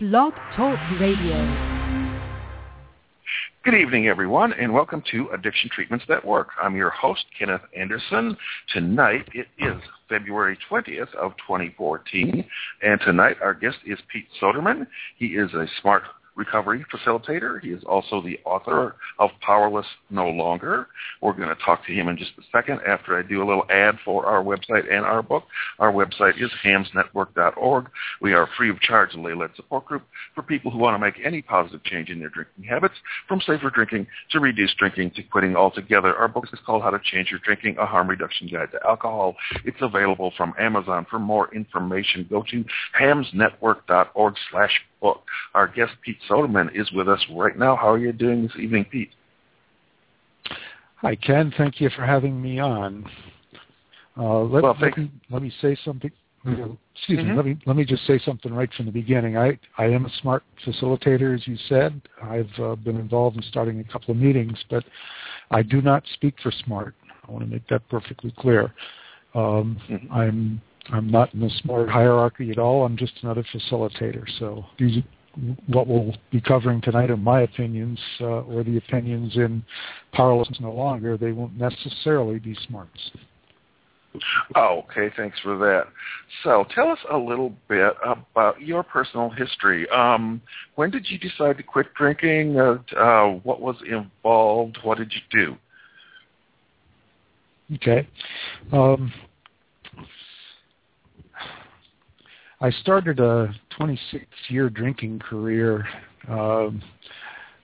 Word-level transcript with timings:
Blog 0.00 0.32
Talk 0.54 0.78
Radio. 1.00 1.34
Good 3.64 3.74
evening, 3.74 4.06
everyone, 4.06 4.52
and 4.52 4.72
welcome 4.72 5.02
to 5.10 5.28
Addiction 5.30 5.68
Treatments 5.74 6.04
That 6.08 6.24
Work. 6.24 6.50
I'm 6.62 6.76
your 6.76 6.90
host, 6.90 7.24
Kenneth 7.36 7.62
Anderson. 7.76 8.36
Tonight 8.72 9.28
it 9.34 9.48
is 9.58 9.74
February 10.08 10.56
20th 10.70 11.12
of 11.16 11.32
2014, 11.38 12.44
and 12.82 13.00
tonight 13.00 13.38
our 13.42 13.54
guest 13.54 13.78
is 13.84 13.98
Pete 14.12 14.28
Soderman. 14.40 14.86
He 15.16 15.34
is 15.34 15.52
a 15.54 15.66
smart 15.82 16.04
recovery 16.38 16.86
facilitator. 16.94 17.60
He 17.60 17.70
is 17.70 17.82
also 17.84 18.22
the 18.22 18.38
author 18.44 18.94
of 19.18 19.30
Powerless 19.40 19.86
No 20.08 20.28
Longer. 20.28 20.86
We're 21.20 21.32
going 21.32 21.48
to 21.48 21.56
talk 21.56 21.84
to 21.86 21.92
him 21.92 22.08
in 22.08 22.16
just 22.16 22.30
a 22.38 22.42
second 22.56 22.80
after 22.86 23.18
I 23.18 23.22
do 23.22 23.42
a 23.42 23.46
little 23.46 23.64
ad 23.68 23.96
for 24.04 24.24
our 24.24 24.42
website 24.42 24.90
and 24.90 25.04
our 25.04 25.22
book. 25.22 25.44
Our 25.80 25.92
website 25.92 26.40
is 26.42 26.50
hamsnetwork.org. 26.64 27.90
We 28.22 28.32
are 28.32 28.44
a 28.44 28.48
free 28.56 28.70
of 28.70 28.80
charge 28.80 29.14
lay-led 29.14 29.50
support 29.56 29.86
group 29.86 30.04
for 30.34 30.42
people 30.42 30.70
who 30.70 30.78
want 30.78 30.94
to 30.94 31.04
make 31.04 31.14
any 31.24 31.42
positive 31.42 31.82
change 31.84 32.08
in 32.08 32.20
their 32.20 32.28
drinking 32.28 32.64
habits, 32.64 32.94
from 33.26 33.40
safer 33.40 33.70
drinking 33.70 34.06
to 34.30 34.40
reduced 34.40 34.78
drinking 34.78 35.10
to 35.16 35.22
quitting 35.24 35.56
altogether. 35.56 36.14
Our 36.14 36.28
book 36.28 36.44
is 36.52 36.60
called 36.64 36.82
How 36.82 36.90
to 36.90 37.00
Change 37.02 37.30
Your 37.30 37.40
Drinking, 37.40 37.76
a 37.78 37.86
harm 37.86 38.08
reduction 38.08 38.48
guide 38.48 38.70
to 38.72 38.86
alcohol. 38.86 39.34
It's 39.64 39.76
available 39.80 40.32
from 40.36 40.54
Amazon. 40.58 41.04
For 41.10 41.18
more 41.18 41.52
information, 41.52 42.26
go 42.30 42.44
to 42.50 42.64
hamsnetwork.org 43.00 44.34
slash 44.50 44.80
book. 45.00 45.22
Our 45.54 45.68
guest, 45.68 45.92
Pete 46.04 46.18
Soderman, 46.28 46.68
is 46.74 46.90
with 46.92 47.08
us 47.08 47.24
right 47.34 47.58
now. 47.58 47.76
How 47.76 47.90
are 47.90 47.98
you 47.98 48.12
doing 48.12 48.42
this 48.42 48.52
evening, 48.58 48.86
Pete? 48.90 49.10
Hi, 50.96 51.14
Ken. 51.14 51.52
Thank 51.56 51.80
you 51.80 51.90
for 51.90 52.04
having 52.04 52.40
me 52.40 52.58
on. 52.58 53.08
Uh, 54.16 54.40
let, 54.40 54.62
well, 54.64 54.76
let, 54.80 54.98
me, 54.98 55.10
let 55.30 55.42
me 55.42 55.52
say 55.62 55.76
something. 55.84 56.10
Excuse 56.44 57.20
mm-hmm. 57.20 57.30
me. 57.30 57.36
Let 57.36 57.44
me 57.44 57.58
let 57.66 57.76
me 57.76 57.84
just 57.84 58.06
say 58.06 58.18
something 58.24 58.52
right 58.52 58.72
from 58.74 58.86
the 58.86 58.92
beginning. 58.92 59.36
I 59.36 59.58
I 59.76 59.86
am 59.86 60.06
a 60.06 60.10
smart 60.22 60.44
facilitator, 60.66 61.34
as 61.34 61.46
you 61.46 61.56
said. 61.68 62.00
I've 62.22 62.50
uh, 62.58 62.74
been 62.76 62.96
involved 62.96 63.36
in 63.36 63.42
starting 63.42 63.80
a 63.80 63.84
couple 63.84 64.12
of 64.12 64.16
meetings, 64.16 64.56
but 64.70 64.84
I 65.50 65.62
do 65.62 65.82
not 65.82 66.04
speak 66.14 66.34
for 66.42 66.52
smart. 66.64 66.94
I 67.26 67.30
want 67.30 67.44
to 67.44 67.50
make 67.50 67.66
that 67.68 67.88
perfectly 67.88 68.32
clear. 68.38 68.72
Um, 69.34 69.78
mm-hmm. 69.90 70.12
I'm 70.12 70.62
I'm 70.90 71.10
not 71.10 71.32
in 71.34 71.40
the 71.40 71.50
smart 71.62 71.88
hierarchy 71.88 72.50
at 72.50 72.58
all. 72.58 72.84
I'm 72.84 72.96
just 72.96 73.12
another 73.22 73.44
facilitator. 73.54 74.24
So 74.38 74.64
these, 74.78 75.02
what 75.66 75.86
we'll 75.86 76.14
be 76.30 76.40
covering 76.40 76.80
tonight 76.80 77.10
are 77.10 77.16
my 77.16 77.42
opinions 77.42 77.98
uh, 78.20 78.42
or 78.42 78.64
the 78.64 78.78
opinions 78.78 79.36
in 79.36 79.62
Powerless 80.12 80.48
No 80.60 80.72
Longer. 80.72 81.16
They 81.16 81.32
won't 81.32 81.58
necessarily 81.58 82.38
be 82.38 82.56
smarts. 82.66 83.10
Oh, 84.54 84.84
okay. 84.90 85.14
Thanks 85.16 85.38
for 85.40 85.58
that. 85.58 85.84
So 86.42 86.64
tell 86.74 86.88
us 86.88 86.98
a 87.10 87.16
little 87.16 87.52
bit 87.68 87.94
about 88.02 88.60
your 88.60 88.82
personal 88.82 89.30
history. 89.30 89.88
Um, 89.90 90.40
when 90.76 90.90
did 90.90 91.06
you 91.08 91.18
decide 91.18 91.58
to 91.58 91.62
quit 91.62 91.92
drinking? 91.94 92.58
Uh, 92.58 92.78
uh, 92.96 93.28
what 93.42 93.60
was 93.60 93.76
involved? 93.88 94.78
What 94.82 94.98
did 94.98 95.12
you 95.12 95.20
do? 95.30 95.56
Okay. 97.76 98.08
Um, 98.72 99.12
I 102.60 102.70
started 102.70 103.20
a 103.20 103.54
26-year 103.78 104.70
drinking 104.70 105.20
career 105.20 105.86
uh, 106.28 106.70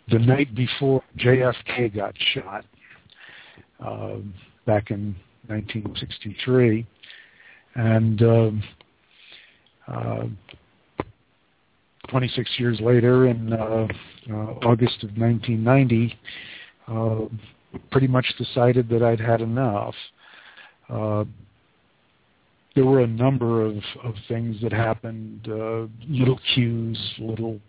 the 0.08 0.20
night 0.20 0.54
before 0.54 1.02
JFK 1.18 1.96
got 1.96 2.14
shot 2.32 2.64
uh, 3.84 4.18
back 4.66 4.92
in 4.92 5.16
1963, 5.48 6.86
and 7.74 8.22
um, 8.22 8.62
uh, 9.88 10.24
26 12.08 12.50
years 12.58 12.78
later, 12.80 13.26
in 13.26 13.52
uh, 13.52 13.88
uh, 14.30 14.34
August 14.62 15.02
of 15.02 15.10
1990, 15.18 16.16
uh, 16.86 17.78
pretty 17.90 18.06
much 18.06 18.26
decided 18.38 18.88
that 18.90 19.02
I'd 19.02 19.18
had 19.18 19.40
enough. 19.40 19.94
There 22.74 22.84
were 22.84 23.00
a 23.00 23.06
number 23.06 23.64
of, 23.64 23.76
of 24.02 24.14
things 24.26 24.56
that 24.62 24.72
happened, 24.72 25.46
uh, 25.48 25.86
little 26.08 26.40
cues, 26.54 26.98
little 27.18 27.60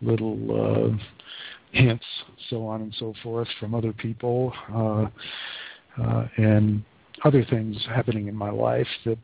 little 0.00 0.92
uh, 0.92 0.96
hints, 1.70 2.04
so 2.50 2.66
on 2.66 2.82
and 2.82 2.94
so 2.98 3.14
forth 3.22 3.48
from 3.60 3.74
other 3.74 3.92
people, 3.92 4.52
uh, 4.74 5.06
uh, 6.02 6.28
and 6.36 6.82
other 7.24 7.44
things 7.44 7.76
happening 7.88 8.26
in 8.26 8.34
my 8.34 8.50
life 8.50 8.86
that 9.04 9.18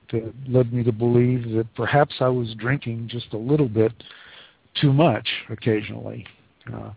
led 0.48 0.72
me 0.72 0.84
to 0.84 0.92
believe 0.92 1.50
that 1.50 1.66
perhaps 1.74 2.14
I 2.20 2.28
was 2.28 2.54
drinking 2.54 3.08
just 3.08 3.32
a 3.32 3.36
little 3.36 3.68
bit 3.68 3.92
too 4.80 4.92
much 4.92 5.28
occasionally. 5.50 6.26
Uh, 6.72 6.90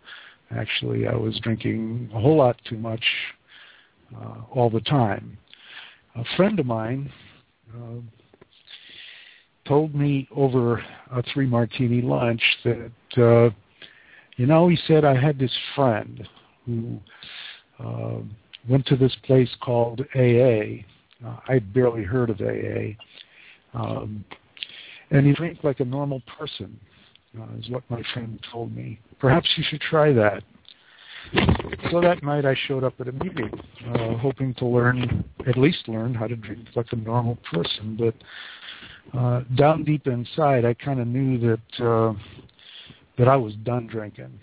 actually, 0.55 1.07
I 1.07 1.15
was 1.15 1.39
drinking 1.39 2.09
a 2.13 2.19
whole 2.19 2.37
lot 2.37 2.55
too 2.69 2.77
much 2.77 3.03
uh, 4.15 4.41
all 4.51 4.69
the 4.69 4.81
time. 4.81 5.37
A 6.15 6.23
friend 6.35 6.59
of 6.59 6.65
mine 6.65 7.11
told 9.65 9.95
me 9.95 10.27
over 10.35 10.83
a 11.11 11.23
three 11.33 11.45
martini 11.45 12.01
lunch 12.01 12.41
that 12.63 12.91
uh, 13.17 13.49
you 14.37 14.45
know 14.45 14.67
he 14.67 14.77
said 14.87 15.05
I 15.05 15.19
had 15.19 15.37
this 15.39 15.55
friend 15.75 16.27
who 16.65 16.99
uh, 17.79 18.17
went 18.67 18.85
to 18.87 18.95
this 18.95 19.15
place 19.23 19.49
called 19.61 20.01
AA. 20.15 20.83
Uh, 21.25 21.37
I'd 21.47 21.73
barely 21.73 22.03
heard 22.03 22.31
of 22.31 22.41
AA, 22.41 22.95
um, 23.73 24.25
and 25.11 25.25
he 25.25 25.33
drank 25.33 25.63
like 25.63 25.79
a 25.79 25.85
normal 25.85 26.21
person, 26.37 26.79
uh, 27.39 27.45
is 27.59 27.69
what 27.69 27.83
my 27.89 28.01
friend 28.13 28.39
told 28.51 28.75
me. 28.75 28.99
Perhaps 29.19 29.47
you 29.55 29.63
should 29.69 29.81
try 29.81 30.11
that. 30.13 30.43
So 31.91 32.01
that 32.01 32.23
night 32.23 32.45
I 32.45 32.55
showed 32.67 32.83
up 32.83 32.93
at 32.99 33.07
a 33.07 33.11
meeting, 33.11 33.51
uh, 33.93 34.17
hoping 34.17 34.53
to 34.55 34.65
learn, 34.65 35.23
at 35.47 35.57
least 35.57 35.87
learn 35.87 36.13
how 36.13 36.27
to 36.27 36.35
drink 36.35 36.67
like 36.75 36.87
a 36.91 36.95
normal 36.95 37.37
person. 37.51 37.97
But 37.99 39.17
uh, 39.17 39.41
down 39.55 39.83
deep 39.83 40.07
inside, 40.07 40.65
I 40.65 40.73
kind 40.73 40.99
of 40.99 41.07
knew 41.07 41.37
that 41.39 41.85
uh, 41.85 42.13
that 43.17 43.27
I 43.27 43.35
was 43.35 43.53
done 43.63 43.87
drinking. 43.87 44.39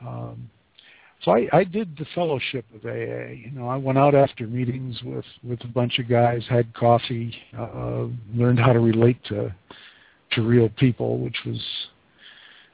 Um, 0.00 0.48
so 1.22 1.32
I, 1.32 1.48
I 1.52 1.64
did 1.64 1.96
the 1.96 2.06
fellowship 2.14 2.64
of 2.74 2.84
AA. 2.84 3.32
You 3.32 3.50
know, 3.52 3.68
I 3.68 3.76
went 3.76 3.98
out 3.98 4.14
after 4.14 4.46
meetings 4.46 5.00
with 5.02 5.24
with 5.42 5.62
a 5.64 5.68
bunch 5.68 5.98
of 5.98 6.08
guys, 6.08 6.44
had 6.48 6.72
coffee, 6.74 7.34
uh, 7.58 8.06
learned 8.32 8.60
how 8.60 8.72
to 8.72 8.80
relate 8.80 9.22
to 9.24 9.54
to 10.32 10.42
real 10.42 10.68
people, 10.76 11.18
which 11.18 11.36
was 11.44 11.60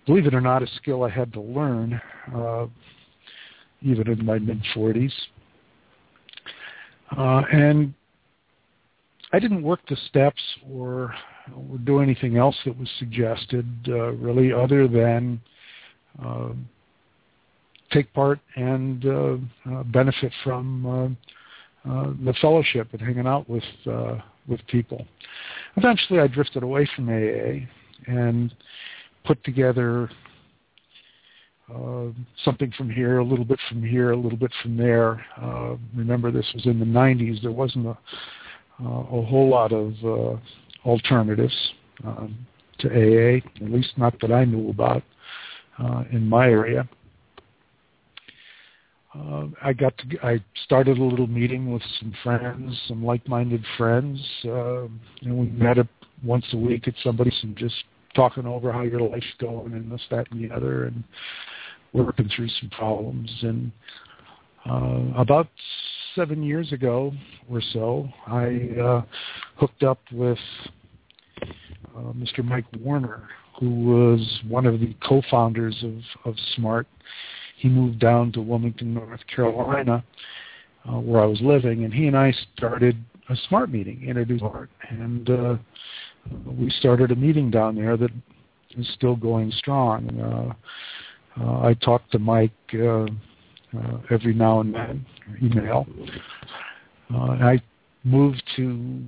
believe 0.06 0.26
it 0.26 0.34
or 0.34 0.40
not, 0.40 0.62
a 0.62 0.66
skill 0.76 1.04
I 1.04 1.10
had 1.10 1.32
to 1.34 1.40
learn, 1.40 2.00
uh, 2.34 2.66
even 3.82 4.08
in 4.08 4.24
my 4.24 4.38
mid 4.38 4.62
40s. 4.74 5.12
Uh, 7.16 7.42
and 7.52 7.94
I 9.32 9.38
didn't 9.38 9.62
work 9.62 9.80
the 9.88 9.96
steps 10.08 10.42
or, 10.70 11.14
or 11.54 11.78
do 11.84 12.00
anything 12.00 12.36
else 12.36 12.56
that 12.64 12.78
was 12.78 12.88
suggested, 12.98 13.66
uh, 13.88 14.12
really, 14.12 14.52
other 14.52 14.88
than 14.88 15.40
uh, 16.24 16.50
take 17.90 18.12
part 18.12 18.40
and 18.56 19.06
uh, 19.06 19.36
uh, 19.70 19.82
benefit 19.84 20.32
from 20.42 20.86
uh, 20.86 21.90
uh, 21.90 22.12
the 22.24 22.34
fellowship 22.40 22.88
and 22.92 23.00
hanging 23.00 23.26
out 23.26 23.48
with 23.48 23.64
uh, 23.86 24.16
with 24.48 24.60
people. 24.66 25.06
Eventually, 25.76 26.20
I 26.20 26.26
drifted 26.26 26.62
away 26.62 26.88
from 26.94 27.08
AA 27.08 27.66
and 28.06 28.54
put 29.24 29.42
together 29.44 30.10
uh, 31.74 32.08
something 32.44 32.70
from 32.76 32.90
here, 32.90 33.18
a 33.18 33.24
little 33.24 33.44
bit 33.44 33.58
from 33.68 33.82
here, 33.82 34.10
a 34.10 34.16
little 34.16 34.38
bit 34.38 34.52
from 34.62 34.76
there. 34.76 35.24
Uh, 35.40 35.76
remember, 35.94 36.30
this 36.30 36.48
was 36.54 36.66
in 36.66 36.78
the 36.78 36.84
90s. 36.84 37.40
There 37.42 37.52
wasn't 37.52 37.86
a, 37.86 37.98
uh, 38.80 38.84
a 38.84 39.22
whole 39.24 39.48
lot 39.48 39.72
of 39.72 39.94
uh, 40.04 40.38
alternatives 40.86 41.56
um, 42.04 42.36
to 42.80 42.88
AA, 42.88 43.36
at 43.64 43.70
least 43.70 43.96
not 43.96 44.14
that 44.20 44.30
I 44.30 44.44
knew 44.44 44.68
about 44.68 45.02
uh, 45.78 46.04
in 46.12 46.28
my 46.28 46.48
area. 46.48 46.88
Uh, 49.14 49.46
I 49.62 49.72
got 49.72 49.96
to. 49.98 50.26
I 50.26 50.42
started 50.64 50.98
a 50.98 51.04
little 51.04 51.28
meeting 51.28 51.72
with 51.72 51.82
some 52.00 52.12
friends, 52.24 52.76
some 52.88 53.04
like-minded 53.04 53.64
friends, 53.78 54.20
and 54.42 54.98
we 55.22 55.46
met 55.50 55.78
up 55.78 55.86
once 56.24 56.44
a 56.52 56.56
week 56.56 56.88
at 56.88 56.94
somebody's 57.04 57.38
and 57.44 57.56
just 57.56 57.76
talking 58.14 58.46
over 58.46 58.72
how 58.72 58.82
your 58.82 59.00
life's 59.00 59.26
going 59.38 59.72
and 59.72 59.90
this, 59.90 60.00
that, 60.10 60.30
and 60.30 60.42
the 60.42 60.54
other, 60.54 60.84
and 60.84 61.04
working 61.92 62.28
through 62.34 62.48
some 62.60 62.70
problems. 62.70 63.30
And 63.42 63.72
uh, 64.68 65.20
about 65.20 65.48
seven 66.14 66.42
years 66.42 66.72
ago 66.72 67.12
or 67.50 67.60
so, 67.72 68.08
I 68.26 68.70
uh, 68.80 69.02
hooked 69.56 69.82
up 69.82 70.00
with 70.12 70.38
uh, 71.42 72.12
Mr. 72.12 72.44
Mike 72.44 72.66
Warner, 72.80 73.28
who 73.58 73.84
was 73.84 74.40
one 74.48 74.66
of 74.66 74.80
the 74.80 74.94
co-founders 75.06 75.82
of, 75.84 76.30
of 76.30 76.34
SMART. 76.56 76.86
He 77.56 77.68
moved 77.68 78.00
down 78.00 78.32
to 78.32 78.40
Wilmington, 78.40 78.94
North 78.94 79.20
Carolina, 79.34 80.04
uh, 80.88 80.98
where 80.98 81.22
I 81.22 81.26
was 81.26 81.40
living, 81.40 81.84
and 81.84 81.94
he 81.94 82.06
and 82.08 82.16
I 82.16 82.34
started 82.56 82.96
a 83.28 83.36
SMART 83.48 83.70
meeting, 83.70 84.04
introduced 84.06 84.40
SMART, 84.40 84.70
and 84.90 85.30
uh, 85.30 85.56
we 86.46 86.70
started 86.70 87.10
a 87.10 87.16
meeting 87.16 87.50
down 87.50 87.76
there 87.76 87.96
that 87.96 88.10
is 88.76 88.88
still 88.94 89.16
going 89.16 89.50
strong. 89.52 90.08
Uh, 90.20 91.40
uh, 91.40 91.66
I 91.66 91.74
talk 91.74 92.08
to 92.10 92.18
Mike 92.18 92.52
uh, 92.74 93.06
every 94.10 94.34
now 94.34 94.60
and 94.60 94.74
then, 94.74 95.06
email. 95.42 95.86
Uh, 97.12 97.16
I 97.16 97.62
moved 98.04 98.42
to 98.56 99.04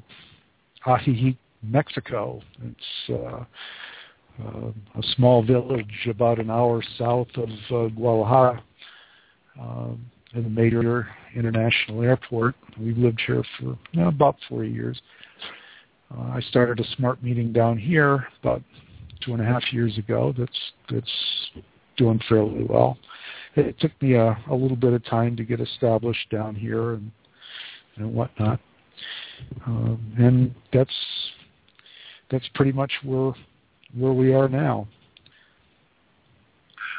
Ajijic, 0.87 1.37
Mexico. 1.63 2.43
It's 2.63 3.47
a 4.39 5.03
small 5.15 5.43
village 5.43 6.09
about 6.09 6.39
an 6.39 6.51
hour 6.51 6.83
south 6.99 7.29
of 7.37 7.49
Guadalajara, 7.95 8.63
uh, 9.61 9.89
in 10.35 10.43
the 10.43 10.51
major 10.51 11.09
international 11.35 12.03
airport. 12.03 12.55
We've 12.79 12.99
lived 12.99 13.23
here 13.27 13.43
for 13.59 13.79
you 13.93 14.01
know, 14.01 14.09
about 14.09 14.37
four 14.49 14.65
years. 14.65 15.01
Uh, 16.15 16.31
I 16.35 16.41
started 16.41 16.81
a 16.81 16.97
smart 16.97 17.23
meeting 17.23 17.53
down 17.53 17.79
here 17.79 18.27
about 18.43 18.63
two 19.25 19.33
and 19.33 19.43
a 19.43 19.45
half 19.45 19.63
years 19.73 19.99
ago. 19.99 20.35
That's 20.37 20.59
that's 20.91 21.11
doing 21.97 22.21
fairly 22.29 22.65
well. 22.65 22.99
It 23.57 23.79
took 23.81 23.91
me 24.03 24.15
a, 24.15 24.39
a 24.51 24.55
little 24.55 24.77
bit 24.77 24.93
of 24.93 25.05
time 25.07 25.37
to 25.37 25.45
get 25.45 25.61
established 25.61 26.31
down 26.31 26.55
here 26.55 26.93
and 26.93 27.11
and 27.97 28.15
whatnot. 28.15 28.61
Um, 29.67 30.13
and 30.19 30.55
that's 30.73 30.95
that's 32.31 32.49
pretty 32.55 32.73
much 32.73 32.93
where 33.03 33.33
where 33.99 34.13
we 34.13 34.35
are 34.35 34.49
now. 34.49 34.87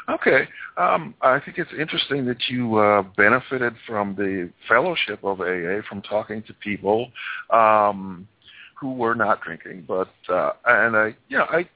Okay. 0.10 0.48
Um, 0.78 1.16
I 1.22 1.40
think 1.40 1.58
it's 1.58 1.72
interesting 1.78 2.26
that 2.28 2.38
you 2.48 2.78
uh, 2.78 3.04
benefited 3.18 3.74
from 3.86 4.16
the 4.16 4.50
fellowship 4.68 5.24
of 5.24 5.42
AA 5.42 5.82
from 5.90 6.02
talking 6.02 6.44
to 6.44 6.54
people 6.54 7.12
um, 7.50 8.28
who 8.80 8.94
were 8.94 9.16
not 9.16 9.42
drinking, 9.42 9.86
but 9.88 10.10
uh, 10.30 10.52
and 10.66 10.96
I, 10.96 11.16
you 11.30 11.38
know, 11.38 11.46
I 11.50 11.68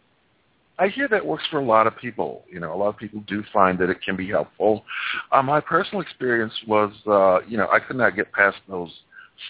I 0.77 0.87
hear 0.87 1.07
that 1.09 1.25
works 1.25 1.43
for 1.51 1.59
a 1.59 1.63
lot 1.63 1.87
of 1.87 1.95
people. 1.97 2.43
You 2.51 2.59
know, 2.59 2.73
a 2.73 2.77
lot 2.77 2.89
of 2.89 2.97
people 2.97 3.23
do 3.27 3.43
find 3.53 3.77
that 3.79 3.89
it 3.89 4.01
can 4.03 4.15
be 4.15 4.29
helpful. 4.29 4.83
Uh, 5.31 5.43
my 5.43 5.59
personal 5.59 6.01
experience 6.01 6.53
was, 6.67 6.91
uh, 7.07 7.39
you 7.47 7.57
know, 7.57 7.67
I 7.71 7.79
could 7.79 7.97
not 7.97 8.15
get 8.15 8.31
past 8.31 8.57
those 8.67 8.91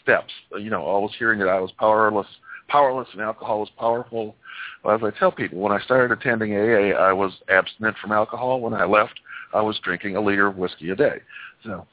steps. 0.01 0.31
You 0.57 0.69
know, 0.69 0.81
always 0.81 1.13
hearing 1.18 1.39
that 1.39 1.48
I 1.48 1.59
was 1.59 1.71
powerless, 1.77 2.27
powerless, 2.68 3.07
and 3.13 3.21
alcohol 3.21 3.59
was 3.62 3.69
powerful. 3.77 4.36
Well, 4.83 4.95
as 4.95 5.01
I 5.04 5.18
tell 5.18 5.31
people, 5.31 5.59
when 5.59 5.71
I 5.71 5.80
started 5.81 6.18
attending 6.18 6.54
AA, 6.54 6.97
I 6.97 7.13
was 7.13 7.31
abstinent 7.50 7.97
from 8.01 8.12
alcohol. 8.12 8.62
When 8.62 8.74
I 8.74 8.86
left, 8.86 9.19
I 9.54 9.62
was 9.62 9.80
drinking 9.83 10.15
a 10.15 10.21
liter 10.21 10.47
of 10.47 10.57
whiskey 10.57 10.89
a 10.89 10.95
day. 10.95 11.19
So 11.63 11.86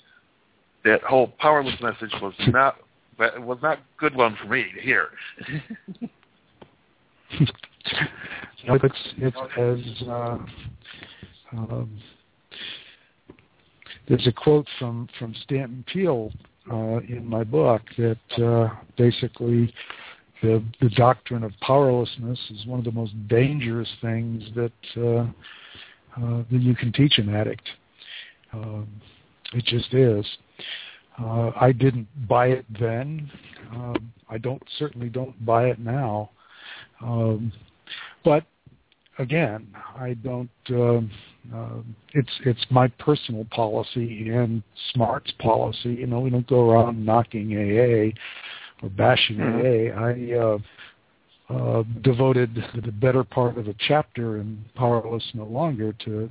that 0.85 1.03
whole 1.03 1.29
powerless 1.39 1.81
message 1.81 2.13
was 2.23 2.35
not 2.49 2.77
was 3.19 3.59
not 3.63 3.79
a 3.79 3.83
good 3.99 4.15
one 4.15 4.37
for 4.41 4.49
me 4.49 4.67
to 4.75 4.81
hear. 4.81 5.09
no, 8.67 8.75
it's 8.75 9.15
it's 9.19 9.37
as 9.57 10.09
uh, 10.09 10.39
um, 11.53 12.01
there's 14.09 14.27
a 14.27 14.33
quote 14.33 14.67
from 14.79 15.09
from 15.19 15.35
Stanton 15.43 15.85
Peele 15.93 16.33
uh, 16.71 16.99
in 17.09 17.27
my 17.27 17.45
book 17.45 17.83
that 17.97 18.43
uh, 18.43 18.75
basically 18.97 19.73
the 20.43 20.63
the 20.81 20.91
doctrine 20.91 21.43
of 21.43 21.53
powerlessness 21.61 22.39
is 22.51 22.67
one 22.67 22.79
of 22.79 22.85
the 22.85 22.93
most 22.93 23.13
dangerous 23.29 23.91
things 24.01 24.45
that 24.55 24.73
uh, 24.97 25.27
uh, 26.17 26.43
that 26.51 26.61
you 26.61 26.75
can 26.75 26.93
teach 26.93 27.19
an 27.19 27.35
addict. 27.35 27.69
Um, 28.53 28.89
it 29.55 29.65
just 29.65 29.93
is. 29.95 30.27
Uh, 31.21 31.51
I 31.61 31.73
didn't 31.73 32.07
buy 32.29 32.49
it 32.49 32.65
then. 32.79 33.31
Um, 33.73 34.13
I 34.29 34.39
don't 34.39 34.63
certainly 34.79 35.09
don't 35.09 35.45
buy 35.45 35.67
it 35.67 35.79
now. 35.79 36.31
Um, 37.03 37.53
but 38.25 38.45
again, 39.19 39.69
I 39.97 40.15
don't. 40.15 40.51
Uh, 40.71 41.01
uh, 41.55 41.81
it's 42.13 42.31
it's 42.45 42.65
my 42.71 42.89
personal 42.99 43.47
policy 43.51 44.29
and 44.29 44.63
Smart's 44.93 45.33
policy. 45.39 45.95
You 45.95 46.07
know, 46.07 46.21
we 46.21 46.31
don't 46.31 46.47
go 46.47 46.71
around 46.71 47.05
knocking 47.05 47.53
AA 47.53 48.13
or 48.83 48.91
bashing 48.91 49.37
mm-hmm. 49.37 49.99
AA. 49.99 50.05
I 50.05 50.39
uh, 50.39 50.59
uh, 51.51 51.83
devoted 52.03 52.63
the 52.85 52.93
better 52.93 53.25
part 53.25 53.57
of 53.59 53.69
a 53.69 53.75
chapter 53.87 54.39
in 54.39 54.63
Powerless 54.75 55.25
No 55.35 55.45
Longer 55.45 55.95
to 56.05 56.29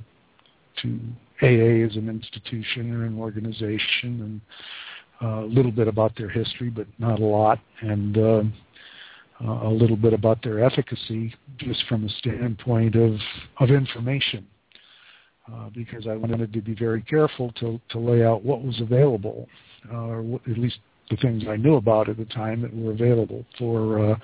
to 0.82 1.00
AA 1.42 1.84
as 1.86 1.96
an 1.96 2.08
institution 2.08 2.94
or 2.94 3.04
an 3.04 3.18
organization, 3.18 3.80
and 4.02 4.40
uh, 5.22 5.44
a 5.44 5.46
little 5.46 5.72
bit 5.72 5.88
about 5.88 6.16
their 6.16 6.28
history, 6.28 6.70
but 6.70 6.86
not 6.98 7.20
a 7.20 7.24
lot, 7.24 7.58
and 7.80 8.18
uh, 8.18 8.42
uh, 9.44 9.68
a 9.68 9.70
little 9.70 9.96
bit 9.96 10.12
about 10.12 10.42
their 10.42 10.64
efficacy, 10.64 11.34
just 11.58 11.84
from 11.88 12.04
a 12.04 12.08
standpoint 12.08 12.94
of 12.96 13.14
of 13.60 13.70
information. 13.70 14.46
Uh, 15.50 15.70
because 15.74 16.06
I 16.06 16.14
wanted 16.14 16.52
to 16.52 16.60
be 16.60 16.74
very 16.74 17.02
careful 17.02 17.52
to 17.52 17.80
to 17.90 17.98
lay 17.98 18.24
out 18.24 18.44
what 18.44 18.62
was 18.62 18.80
available, 18.80 19.48
uh, 19.92 19.96
or 19.96 20.22
what, 20.22 20.42
at 20.48 20.58
least 20.58 20.78
the 21.10 21.16
things 21.16 21.44
I 21.48 21.56
knew 21.56 21.76
about 21.76 22.08
at 22.08 22.18
the 22.18 22.26
time 22.26 22.60
that 22.62 22.74
were 22.74 22.92
available 22.92 23.44
for 23.58 24.10
uh, 24.10 24.16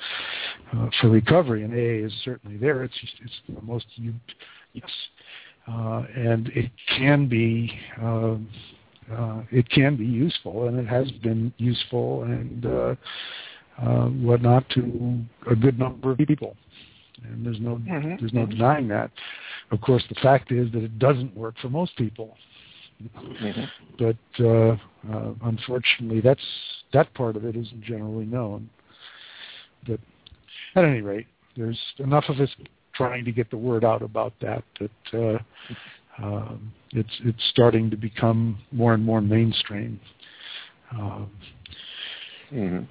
uh, 0.76 0.90
for 1.00 1.08
recovery, 1.08 1.64
and 1.64 1.72
AA 1.72 2.06
is 2.06 2.12
certainly 2.24 2.56
there. 2.56 2.84
It's 2.84 2.94
just, 3.00 3.14
it's 3.24 3.40
the 3.48 3.62
most 3.62 3.86
yes, 4.74 4.90
and 5.66 6.48
it 6.48 6.70
can 6.96 7.28
be 7.28 7.72
uh, 8.02 8.36
uh, 9.12 9.42
it 9.50 9.68
can 9.70 9.96
be 9.96 10.04
useful, 10.04 10.68
and 10.68 10.78
it 10.78 10.86
has 10.86 11.10
been 11.22 11.52
useful 11.58 12.22
and 12.24 12.64
uh, 12.64 12.94
uh, 13.82 14.06
whatnot 14.08 14.68
to 14.70 15.20
a 15.50 15.54
good 15.54 15.78
number 15.78 16.12
of 16.12 16.18
people. 16.18 16.56
And 17.22 17.44
there's 17.44 17.60
no 17.60 17.76
mm-hmm. 17.76 18.16
there's 18.20 18.32
no 18.32 18.46
denying 18.46 18.88
that. 18.88 19.10
Of 19.70 19.80
course, 19.80 20.02
the 20.08 20.14
fact 20.16 20.52
is 20.52 20.70
that 20.72 20.82
it 20.82 20.98
doesn't 20.98 21.36
work 21.36 21.54
for 21.60 21.68
most 21.68 21.96
people. 21.96 22.36
Mm-hmm. 23.02 23.64
But 23.98 24.44
uh, 24.44 24.76
uh, 25.12 25.34
unfortunately, 25.44 26.20
that's 26.20 26.40
that 26.92 27.12
part 27.14 27.36
of 27.36 27.44
it 27.44 27.56
isn't 27.56 27.82
generally 27.82 28.26
known. 28.26 28.70
But 29.86 30.00
at 30.76 30.84
any 30.84 31.00
rate, 31.00 31.26
there's 31.56 31.80
enough 31.98 32.24
of 32.28 32.40
us 32.40 32.50
trying 32.94 33.24
to 33.24 33.32
get 33.32 33.50
the 33.50 33.56
word 33.56 33.84
out 33.84 34.02
about 34.02 34.32
that 34.40 34.64
that 34.80 35.40
uh, 36.20 36.24
um, 36.24 36.72
it's 36.92 37.20
it's 37.24 37.42
starting 37.50 37.90
to 37.90 37.96
become 37.96 38.58
more 38.72 38.94
and 38.94 39.04
more 39.04 39.20
mainstream. 39.20 40.00
Um, 40.92 41.30
mm-hmm. 42.52 42.84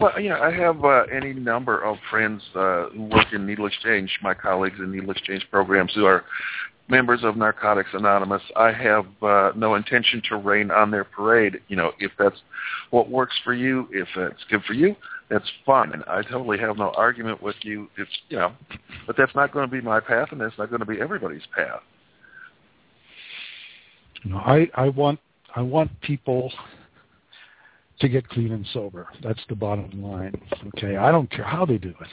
Well, 0.00 0.20
you 0.20 0.28
know, 0.28 0.40
I 0.40 0.52
have 0.52 0.84
uh, 0.84 1.02
any 1.12 1.32
number 1.32 1.80
of 1.82 1.96
friends 2.08 2.42
uh, 2.54 2.88
who 2.90 3.04
work 3.04 3.32
in 3.32 3.46
needle 3.46 3.66
exchange, 3.66 4.16
my 4.22 4.32
colleagues 4.32 4.78
in 4.78 4.92
needle 4.92 5.10
exchange 5.10 5.44
programs 5.50 5.92
who 5.92 6.04
are 6.04 6.24
members 6.88 7.20
of 7.24 7.36
Narcotics 7.36 7.90
Anonymous. 7.92 8.42
I 8.56 8.72
have 8.72 9.06
uh, 9.22 9.52
no 9.56 9.74
intention 9.74 10.22
to 10.28 10.36
rain 10.36 10.70
on 10.70 10.90
their 10.90 11.04
parade. 11.04 11.60
You 11.68 11.76
know, 11.76 11.92
if 11.98 12.12
that's 12.18 12.36
what 12.90 13.10
works 13.10 13.34
for 13.42 13.54
you, 13.54 13.88
if 13.90 14.08
it's 14.16 14.44
good 14.48 14.62
for 14.64 14.72
you, 14.72 14.94
that's 15.30 15.50
fine. 15.66 16.02
I 16.06 16.22
totally 16.22 16.58
have 16.58 16.76
no 16.78 16.90
argument 16.90 17.42
with 17.42 17.56
you. 17.62 17.88
It's 17.98 18.10
you 18.28 18.38
know, 18.38 18.52
but 19.06 19.16
that's 19.16 19.34
not 19.34 19.52
going 19.52 19.68
to 19.68 19.70
be 19.70 19.80
my 19.80 20.00
path, 20.00 20.28
and 20.32 20.40
that's 20.40 20.56
not 20.58 20.70
going 20.70 20.80
to 20.80 20.86
be 20.86 21.00
everybody's 21.00 21.46
path. 21.54 21.80
You 24.22 24.32
know, 24.32 24.38
I 24.38 24.68
I 24.74 24.88
want 24.88 25.20
I 25.54 25.62
want 25.62 25.90
people 26.00 26.52
to 28.00 28.08
get 28.08 28.28
clean 28.28 28.52
and 28.52 28.66
sober. 28.72 29.08
That's 29.22 29.40
the 29.48 29.54
bottom 29.54 30.02
line. 30.02 30.40
Okay, 30.76 30.96
I 30.96 31.10
don't 31.10 31.30
care 31.30 31.44
how 31.44 31.66
they 31.66 31.78
do 31.78 31.94
it. 32.00 32.08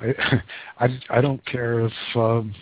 I 0.00 0.42
I, 0.86 1.18
I 1.18 1.20
don't 1.20 1.44
care 1.44 1.80
if 1.80 1.92
um, 2.16 2.54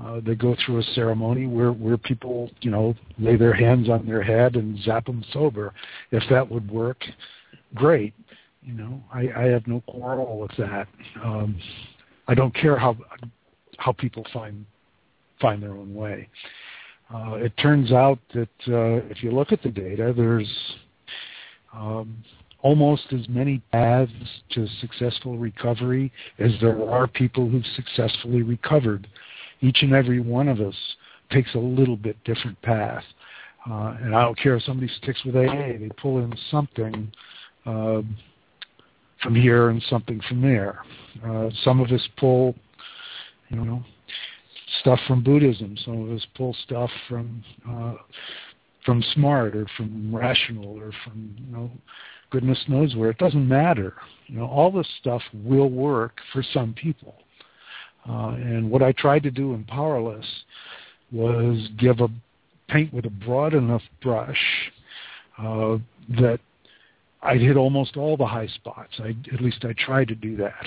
uh, 0.00 0.20
they 0.24 0.34
go 0.34 0.54
through 0.64 0.78
a 0.78 0.82
ceremony 0.94 1.46
where 1.46 1.72
where 1.72 1.96
people 1.96 2.50
you 2.60 2.70
know 2.70 2.94
lay 3.18 3.36
their 3.36 3.54
hands 3.54 3.88
on 3.88 4.06
their 4.06 4.22
head 4.22 4.54
and 4.54 4.78
zap 4.82 5.06
them 5.06 5.24
sober. 5.32 5.74
If 6.12 6.22
that 6.30 6.48
would 6.48 6.70
work, 6.70 7.04
great. 7.74 8.14
You 8.62 8.74
know, 8.74 9.02
I, 9.12 9.28
I 9.36 9.44
have 9.44 9.66
no 9.66 9.80
quarrel 9.82 10.38
with 10.38 10.50
that. 10.58 10.88
Um, 11.24 11.58
I 12.26 12.34
don't 12.34 12.54
care 12.54 12.76
how 12.76 12.96
how 13.78 13.92
people 13.92 14.26
find 14.32 14.66
find 15.40 15.62
their 15.62 15.72
own 15.72 15.94
way. 15.94 16.28
Uh, 17.12 17.34
it 17.34 17.56
turns 17.56 17.92
out 17.92 18.18
that 18.34 18.48
uh, 18.68 19.06
if 19.08 19.22
you 19.22 19.30
look 19.30 19.52
at 19.52 19.62
the 19.62 19.70
data, 19.70 20.12
there's 20.14 20.52
um, 21.72 22.22
almost 22.60 23.04
as 23.12 23.26
many 23.28 23.62
paths 23.72 24.12
to 24.50 24.66
successful 24.80 25.38
recovery 25.38 26.12
as 26.38 26.50
there 26.60 26.88
are 26.90 27.06
people 27.06 27.48
who've 27.48 27.64
successfully 27.76 28.42
recovered. 28.42 29.06
Each 29.60 29.82
and 29.82 29.94
every 29.94 30.20
one 30.20 30.48
of 30.48 30.60
us 30.60 30.74
takes 31.30 31.54
a 31.54 31.58
little 31.58 31.96
bit 31.96 32.16
different 32.24 32.60
path. 32.62 33.04
Uh, 33.68 33.96
and 34.02 34.14
I 34.14 34.22
don't 34.22 34.38
care 34.38 34.56
if 34.56 34.62
somebody 34.64 34.90
sticks 35.02 35.24
with 35.24 35.36
AA, 35.36 35.78
they 35.78 35.90
pull 36.00 36.18
in 36.18 36.34
something 36.50 37.10
uh, 37.66 38.02
from 39.22 39.34
here 39.34 39.70
and 39.70 39.82
something 39.88 40.20
from 40.28 40.42
there. 40.42 40.80
Uh, 41.24 41.50
some 41.64 41.80
of 41.80 41.90
us 41.90 42.06
pull, 42.18 42.54
you 43.48 43.56
know, 43.56 43.82
stuff 44.80 45.00
from 45.06 45.22
Buddhism. 45.22 45.76
Some 45.84 46.08
of 46.08 46.16
us 46.16 46.26
pull 46.36 46.54
stuff 46.64 46.90
from 47.08 47.42
uh, 47.68 47.94
from 48.84 49.02
smart 49.14 49.56
or 49.56 49.66
from 49.76 50.14
rational 50.14 50.78
or 50.78 50.92
from 51.04 51.36
you 51.38 51.52
know 51.52 51.70
goodness 52.30 52.62
knows 52.68 52.94
where. 52.94 53.10
It 53.10 53.18
doesn't 53.18 53.48
matter. 53.48 53.94
You 54.26 54.38
know, 54.38 54.46
all 54.46 54.70
this 54.70 54.88
stuff 55.00 55.22
will 55.32 55.70
work 55.70 56.18
for 56.32 56.42
some 56.42 56.74
people. 56.74 57.14
Uh, 58.08 58.30
and 58.36 58.70
what 58.70 58.82
I 58.82 58.92
tried 58.92 59.22
to 59.24 59.30
do 59.30 59.54
in 59.54 59.64
Powerless 59.64 60.26
was 61.12 61.68
give 61.78 62.00
a 62.00 62.08
paint 62.68 62.92
with 62.92 63.06
a 63.06 63.10
broad 63.10 63.54
enough 63.54 63.82
brush 64.02 64.38
uh, 65.38 65.78
that 66.20 66.40
I'd 67.22 67.40
hit 67.40 67.56
almost 67.56 67.96
all 67.96 68.16
the 68.16 68.26
high 68.26 68.46
spots. 68.46 68.92
I, 69.00 69.16
at 69.32 69.40
least 69.40 69.64
I 69.64 69.72
tried 69.74 70.08
to 70.08 70.14
do 70.14 70.36
that. 70.36 70.66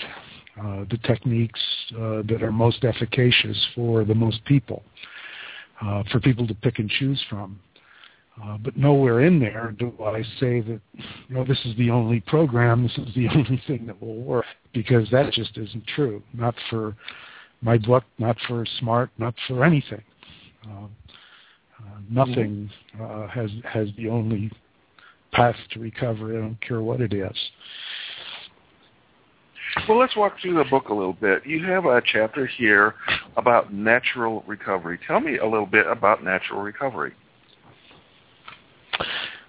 Uh, 0.60 0.86
the 0.90 1.00
techniques 1.04 1.62
uh, 1.96 2.22
that 2.28 2.44
are 2.44 2.52
most 2.52 2.84
efficacious 2.84 3.58
for 3.74 4.04
the 4.04 4.14
most 4.14 4.44
people, 4.46 4.84
uh, 5.82 6.04
for 6.12 6.20
people 6.20 6.46
to 6.46 6.54
pick 6.56 6.80
and 6.80 6.90
choose 6.90 7.24
from. 7.30 7.60
Uh, 8.44 8.58
but 8.58 8.76
nowhere 8.76 9.22
in 9.22 9.40
there 9.40 9.74
do 9.78 9.94
I 10.04 10.22
say 10.40 10.62
that, 10.62 10.82
you 11.30 11.36
know, 11.36 11.46
this 11.46 11.60
is 11.66 11.76
the 11.78 11.90
only 11.90 12.20
program, 12.22 12.84
this 12.84 12.98
is 12.98 13.14
the 13.16 13.28
only 13.36 13.62
thing 13.66 13.86
that 13.88 14.02
will 14.02 14.22
work, 14.22 14.46
because 14.74 15.10
that 15.12 15.32
just 15.32 15.58
isn't 15.58 15.88
true. 15.88 16.22
Not 16.34 16.56
for 16.70 16.96
my 17.62 17.78
book, 17.78 18.04
not 18.18 18.38
for 18.48 18.66
smart, 18.80 19.10
not 19.18 19.36
for 19.48 19.64
anything. 19.64 20.02
Uh, 20.68 20.86
uh, 21.80 22.00
nothing 22.10 22.70
uh, 23.02 23.28
has 23.28 23.50
has 23.64 23.88
the 23.98 24.08
only 24.08 24.52
path 25.32 25.56
to 25.72 25.80
recovery. 25.80 26.38
I 26.38 26.42
don't 26.42 26.62
care 26.62 26.82
what 26.82 27.02
it 27.02 27.14
is. 27.14 27.36
Well, 29.88 29.98
let's 29.98 30.16
walk 30.16 30.36
through 30.42 30.56
the 30.56 30.70
book 30.70 30.90
a 30.90 30.94
little 30.94 31.14
bit. 31.14 31.46
You 31.46 31.64
have 31.66 31.86
a 31.86 32.02
chapter 32.06 32.46
here 32.46 32.96
about 33.38 33.74
natural 33.74 34.44
recovery. 34.46 35.00
Tell 35.08 35.22
me 35.22 35.38
a 35.38 35.46
little 35.46 35.66
bit 35.66 35.88
about 35.88 36.24
natural 36.24 36.62
recovery. 36.62 37.14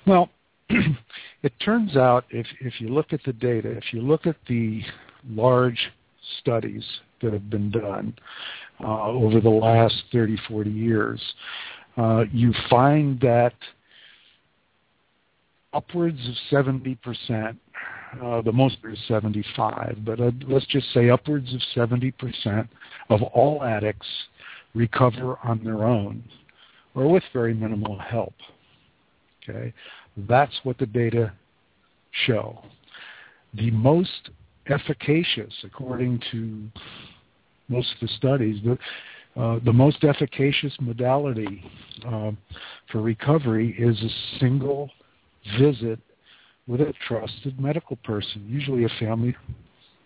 Well, 0.07 0.31
it 0.69 1.53
turns 1.61 1.97
out 1.97 2.25
if, 2.31 2.47
if 2.61 2.81
you 2.81 2.89
look 2.89 3.13
at 3.13 3.21
the 3.25 3.33
data, 3.33 3.71
if 3.71 3.93
you 3.93 4.01
look 4.01 4.27
at 4.27 4.37
the 4.49 4.83
large 5.29 5.91
studies 6.39 6.85
that 7.21 7.33
have 7.33 7.51
been 7.51 7.71
done 7.71 8.15
uh, 8.83 9.09
over 9.09 9.41
the 9.41 9.51
last 9.51 10.03
30, 10.13 10.37
40 10.49 10.71
years, 10.71 11.21
uh, 11.97 12.25
you 12.33 12.55
find 12.71 13.21
that 13.21 13.55
upwards 15.73 16.19
of 16.29 16.35
70%, 16.51 17.57
uh, 18.23 18.43
the 18.43 18.53
most 18.53 18.77
is 18.85 18.99
75, 19.09 19.99
but 20.05 20.21
uh, 20.21 20.31
let's 20.47 20.67
just 20.67 20.93
say 20.93 21.11
upwards 21.11 21.53
of 21.55 21.61
70% 21.75 22.69
of 23.09 23.23
all 23.23 23.63
addicts 23.65 24.07
recover 24.75 25.39
on 25.45 25.63
their 25.65 25.85
own 25.85 26.23
or 26.95 27.11
with 27.11 27.23
very 27.33 27.55
minimal 27.55 27.99
help. 27.99 28.35
Okay, 29.49 29.73
that's 30.29 30.55
what 30.63 30.79
the 30.79 30.87
data 30.87 31.33
show. 32.27 32.63
The 33.55 33.71
most 33.71 34.31
efficacious, 34.69 35.53
according 35.65 36.23
to 36.31 36.69
most 37.69 37.95
of 37.95 38.01
the 38.01 38.09
studies, 38.17 38.63
the, 38.65 38.79
uh, 39.41 39.59
the 39.65 39.73
most 39.73 40.05
efficacious 40.05 40.75
modality 40.81 41.65
uh, 42.07 42.33
for 42.91 43.01
recovery 43.01 43.75
is 43.79 44.01
a 44.03 44.39
single 44.39 44.91
visit 45.59 45.99
with 46.67 46.81
a 46.81 46.93
trusted 47.07 47.61
medical 47.61 47.97
person, 48.05 48.47
usually 48.49 48.85
a 48.85 48.89
family. 49.01 49.35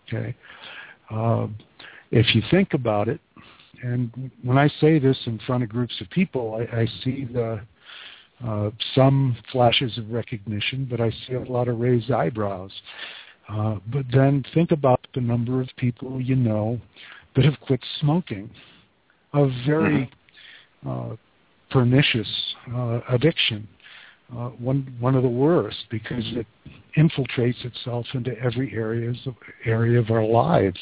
Okay, 0.07 0.35
uh, 1.11 1.47
if 2.11 2.33
you 2.33 2.41
think 2.49 2.73
about 2.73 3.07
it, 3.07 3.19
and 3.83 4.31
when 4.43 4.57
I 4.57 4.67
say 4.79 4.99
this 4.99 5.17
in 5.25 5.39
front 5.45 5.63
of 5.63 5.69
groups 5.69 5.99
of 6.01 6.09
people, 6.09 6.55
I, 6.55 6.81
I 6.81 6.87
see 7.03 7.27
the 7.31 7.61
uh, 8.45 8.69
some 8.93 9.35
flashes 9.51 9.97
of 9.97 10.11
recognition, 10.11 10.87
but 10.89 11.01
I 11.01 11.11
see 11.25 11.33
a 11.33 11.39
lot 11.39 11.67
of 11.67 11.79
raised 11.79 12.11
eyebrows. 12.11 12.71
Uh, 13.49 13.77
but 13.91 14.05
then 14.11 14.43
think 14.53 14.71
about 14.71 15.07
the 15.15 15.21
number 15.21 15.61
of 15.61 15.69
people 15.77 16.21
you 16.21 16.35
know 16.35 16.79
that 17.35 17.45
have 17.45 17.59
quit 17.61 17.79
smoking, 17.99 18.49
a 19.33 19.47
very 19.65 20.11
mm-hmm. 20.85 21.13
uh, 21.13 21.15
pernicious 21.71 22.27
uh, 22.75 22.99
addiction, 23.09 23.67
uh, 24.35 24.49
one 24.49 24.95
one 24.99 25.15
of 25.15 25.23
the 25.23 25.29
worst 25.29 25.85
because 25.89 26.23
it 26.35 26.45
infiltrates 26.97 27.63
itself 27.63 28.05
into 28.13 28.37
every 28.39 28.73
areas 28.73 29.17
of, 29.25 29.35
area 29.65 29.99
of 29.99 30.09
our 30.09 30.23
lives. 30.23 30.79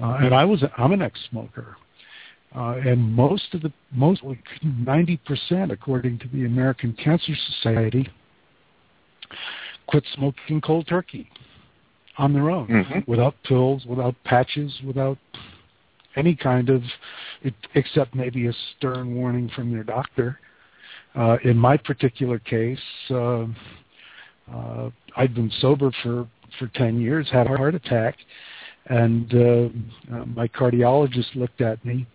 Uh, 0.00 0.18
and 0.20 0.34
I 0.34 0.44
was 0.44 0.62
I'm 0.76 0.92
an 0.92 1.02
ex-smoker. 1.02 1.76
Uh, 2.56 2.76
and 2.84 2.98
most 3.12 3.52
of 3.52 3.60
the 3.60 3.72
most 3.92 4.22
like 4.24 4.42
90% 4.64 5.70
according 5.70 6.18
to 6.20 6.28
the 6.28 6.46
American 6.46 6.94
Cancer 6.94 7.34
Society 7.50 8.08
quit 9.86 10.04
smoking 10.14 10.60
cold 10.60 10.86
turkey 10.86 11.28
on 12.16 12.32
their 12.32 12.50
own 12.50 12.66
mm-hmm. 12.66 13.10
without 13.10 13.34
pills, 13.44 13.84
without 13.86 14.14
patches, 14.24 14.72
without 14.86 15.18
any 16.16 16.34
kind 16.34 16.68
of 16.70 16.82
except 17.74 18.14
maybe 18.14 18.46
a 18.46 18.52
stern 18.76 19.14
warning 19.14 19.50
from 19.54 19.72
their 19.72 19.84
doctor. 19.84 20.38
Uh, 21.18 21.36
in 21.44 21.56
my 21.56 21.76
particular 21.76 22.38
case, 22.38 22.78
uh, 23.10 23.44
uh, 24.52 24.90
I'd 25.16 25.34
been 25.34 25.50
sober 25.60 25.90
for 26.02 26.28
for 26.58 26.68
10 26.74 27.00
years, 27.00 27.28
had 27.30 27.46
a 27.46 27.56
heart 27.56 27.74
attack, 27.74 28.16
and 28.86 29.30
my 30.34 30.48
cardiologist 30.48 31.34
looked 31.34 31.60
at 31.60 31.84
me 31.84 32.06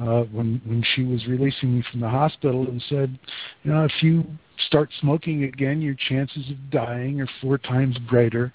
uh, 0.00 0.22
when 0.24 0.60
when 0.64 0.82
she 0.94 1.04
was 1.04 1.26
releasing 1.26 1.76
me 1.76 1.84
from 1.90 2.00
the 2.00 2.08
hospital 2.08 2.66
and 2.66 2.82
said, 2.88 3.18
you 3.62 3.72
know, 3.72 3.84
if 3.84 4.02
you 4.02 4.24
start 4.66 4.90
smoking 5.00 5.44
again, 5.44 5.80
your 5.80 5.94
chances 6.08 6.50
of 6.50 6.70
dying 6.70 7.20
are 7.20 7.28
four 7.40 7.58
times 7.58 7.96
greater 8.06 8.52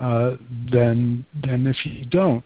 uh, 0.00 0.36
than 0.72 1.24
than 1.44 1.66
if 1.66 1.76
you 1.84 2.04
don't. 2.06 2.44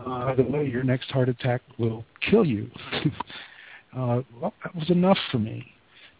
Uh, 0.00 0.26
by 0.26 0.34
the 0.34 0.42
way, 0.42 0.66
your 0.66 0.82
next 0.82 1.10
heart 1.10 1.28
attack 1.28 1.60
will 1.78 2.04
kill 2.28 2.44
you. 2.44 2.70
uh, 3.96 4.22
well, 4.40 4.54
that 4.64 4.74
was 4.74 4.90
enough 4.90 5.18
for 5.30 5.38
me. 5.38 5.71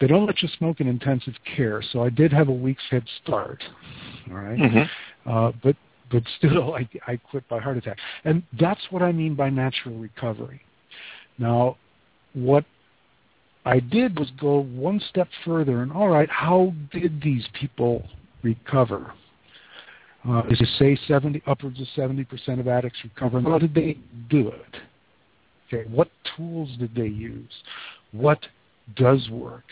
They 0.02 0.08
don't 0.08 0.26
let 0.26 0.42
you 0.42 0.48
smoke 0.58 0.80
in 0.80 0.88
intensive 0.88 1.34
care, 1.56 1.80
so 1.80 2.02
I 2.02 2.10
did 2.10 2.32
have 2.32 2.48
a 2.48 2.52
week's 2.52 2.82
head 2.90 3.04
start. 3.22 3.62
All 4.28 4.36
right? 4.36 4.58
mm-hmm. 4.58 5.30
uh, 5.30 5.52
but 5.62 5.76
but 6.10 6.24
still, 6.38 6.74
I, 6.74 6.88
I 7.06 7.16
quit 7.16 7.48
by 7.48 7.60
heart 7.60 7.76
attack. 7.76 7.98
And 8.24 8.42
that's 8.58 8.80
what 8.90 9.00
I 9.00 9.12
mean 9.12 9.36
by 9.36 9.48
natural 9.48 9.94
recovery. 9.94 10.60
Now, 11.38 11.76
what 12.32 12.64
I 13.64 13.78
did 13.78 14.18
was 14.18 14.28
go 14.40 14.64
one 14.64 15.00
step 15.08 15.28
further 15.44 15.82
and, 15.82 15.92
all 15.92 16.08
right, 16.08 16.28
how 16.28 16.74
did 16.90 17.22
these 17.22 17.46
people 17.58 18.02
recover? 18.42 19.14
Uh, 20.28 20.42
is 20.50 20.60
it 20.60 20.68
say 20.80 20.98
70, 21.06 21.44
upwards 21.46 21.80
of 21.80 21.86
70% 21.96 22.58
of 22.58 22.66
addicts 22.66 22.98
recover? 23.04 23.40
How 23.40 23.58
did 23.58 23.72
they 23.72 23.98
do 24.28 24.48
it? 24.48 24.76
Okay, 25.68 25.88
what 25.88 26.10
tools 26.36 26.70
did 26.80 26.92
they 26.92 27.06
use? 27.06 27.52
What 28.10 28.40
does 28.96 29.30
work? 29.30 29.64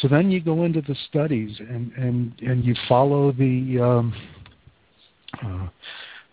So 0.00 0.08
then 0.08 0.30
you 0.30 0.40
go 0.40 0.64
into 0.64 0.80
the 0.82 0.96
studies 1.08 1.56
and, 1.58 1.92
and, 1.92 2.32
and 2.40 2.64
you 2.64 2.74
follow 2.88 3.32
the 3.32 3.80
um, 3.80 4.14
uh, 5.44 5.68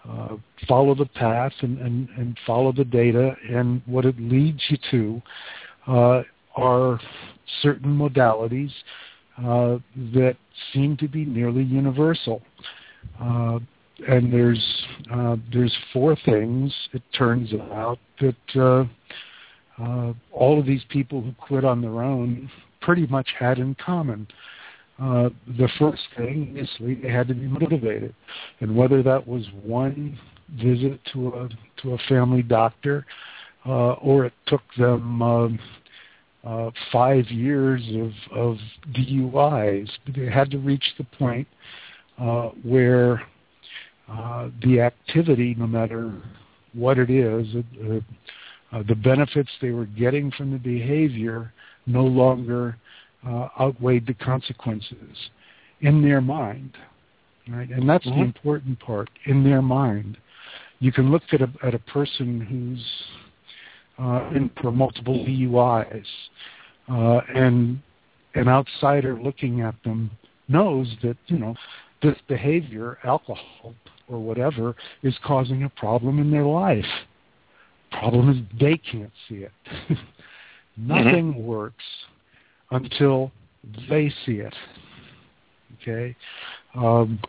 uh, 0.10 0.38
follow 0.68 0.96
the 0.96 1.06
path 1.06 1.52
and, 1.62 1.80
and, 1.80 2.10
and 2.18 2.38
follow 2.46 2.72
the 2.72 2.86
data, 2.86 3.36
and 3.50 3.82
what 3.86 4.06
it 4.06 4.16
leads 4.20 4.62
you 4.70 4.78
to 4.90 5.22
uh, 5.88 6.22
are 6.56 7.00
certain 7.62 7.98
modalities 7.98 8.72
uh, 9.40 9.78
that 10.14 10.36
seem 10.74 10.98
to 10.98 11.08
be 11.08 11.26
nearly 11.26 11.64
universal. 11.64 12.42
Uh, 13.22 13.60
and 14.08 14.32
there's 14.32 14.86
uh, 15.12 15.36
there's 15.52 15.76
four 15.92 16.16
things. 16.26 16.74
It 16.94 17.02
turns 17.18 17.54
out 17.72 18.00
that 18.22 18.36
uh, 18.56 18.86
uh, 19.84 20.14
all 20.32 20.60
of 20.60 20.66
these 20.66 20.84
people 20.90 21.22
who 21.22 21.34
quit 21.34 21.66
on 21.66 21.82
their 21.82 22.02
own 22.02 22.50
pretty 22.88 23.06
much 23.08 23.28
had 23.38 23.60
in 23.60 23.76
common. 23.76 24.26
Uh, 24.98 25.28
the 25.60 25.70
first 25.78 26.02
thing, 26.16 26.48
obviously, 26.50 26.96
they 26.96 27.10
had 27.10 27.28
to 27.28 27.36
be 27.36 27.46
motivated, 27.46 28.16
and 28.62 28.74
whether 28.74 29.04
that 29.04 29.28
was 29.28 29.46
one 29.62 30.18
visit 30.56 30.98
to 31.12 31.28
a 31.28 31.50
to 31.82 31.94
a 31.96 31.98
family 32.08 32.42
doctor, 32.42 33.06
uh, 33.66 33.92
or 33.96 34.26
it 34.26 34.34
took 34.48 34.62
them 34.78 35.22
um, 35.22 35.60
uh, 36.46 36.72
five 36.92 37.26
years 37.26 37.84
of 37.94 38.38
of 38.38 38.58
DUIs, 38.94 39.90
they 40.16 40.32
had 40.32 40.50
to 40.50 40.58
reach 40.58 40.86
the 40.98 41.04
point 41.04 41.48
uh, 42.18 42.50
where 42.64 43.22
uh, 44.10 44.48
the 44.64 44.80
activity, 44.80 45.54
no 45.60 45.68
matter 45.68 46.14
what 46.74 46.98
it 46.98 47.10
is, 47.10 47.48
uh, 47.54 48.00
uh, 48.72 48.84
the 48.88 48.96
benefits 48.96 49.50
they 49.62 49.72
were 49.72 49.88
getting 49.88 50.32
from 50.32 50.52
the 50.52 50.58
behavior 50.58 51.52
no 51.88 52.04
longer 52.04 52.78
uh, 53.28 53.48
outweighed 53.60 54.06
the 54.06 54.14
consequences 54.14 55.18
in 55.82 56.02
their 56.02 56.22
mind. 56.22 56.74
Right? 57.50 57.70
And 57.70 57.90
that's 57.90 58.06
mm-hmm. 58.06 58.20
the 58.20 58.26
important 58.26 58.80
part, 58.80 59.10
in 59.26 59.44
their 59.44 59.62
mind. 59.62 60.18
You 60.80 60.92
can 60.92 61.12
look 61.12 61.24
at 61.32 61.42
a, 61.42 61.50
at 61.64 61.74
a 61.74 61.80
person 61.80 62.42
who's 62.42 62.86
uh, 64.00 64.30
in 64.36 64.52
for 64.62 64.72
multiple 64.72 65.26
DUIs, 65.26 66.06
uh, 66.90 67.22
and 67.34 67.82
an 68.36 68.48
outsider 68.48 69.20
looking 69.20 69.62
at 69.62 69.76
them 69.84 70.12
knows 70.48 70.88
that, 71.02 71.18
you 71.28 71.40
know, 71.40 71.56
this 72.02 72.16
behavior, 72.28 73.00
alcohol 73.04 73.74
or 74.08 74.20
whatever, 74.20 74.76
is 75.04 75.16
causing 75.24 75.64
a 75.64 75.70
problem 75.70 76.20
in 76.20 76.30
their 76.30 76.46
life. 76.46 76.86
problem 77.92 78.30
is 78.30 78.60
they 78.60 78.78
can't 78.78 79.12
see 79.28 79.46
it. 79.46 79.52
Nothing 80.78 81.34
mm-hmm. 81.34 81.44
works 81.44 81.84
until 82.72 83.32
they 83.90 84.12
see 84.26 84.40
it. 84.40 84.56
Okay? 85.82 86.16
Um, 86.76 87.20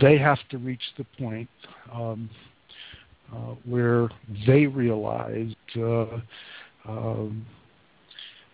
they 0.00 0.18
have 0.18 0.38
to 0.50 0.58
reach 0.58 0.82
the 0.98 1.04
point 1.18 1.48
um, 1.92 2.28
uh, 3.32 3.54
where 3.64 4.08
they 4.46 4.66
realize 4.66 5.54
uh, 5.76 6.20
um, 6.86 7.46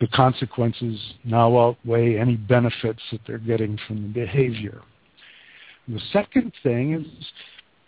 the 0.00 0.06
consequences 0.08 1.00
now 1.24 1.58
outweigh 1.58 2.18
any 2.18 2.36
benefits 2.36 3.00
that 3.10 3.20
they're 3.26 3.38
getting 3.38 3.78
from 3.86 4.02
the 4.02 4.08
behavior. 4.08 4.82
The 5.88 6.00
second 6.12 6.52
thing 6.62 6.94
is 6.94 7.06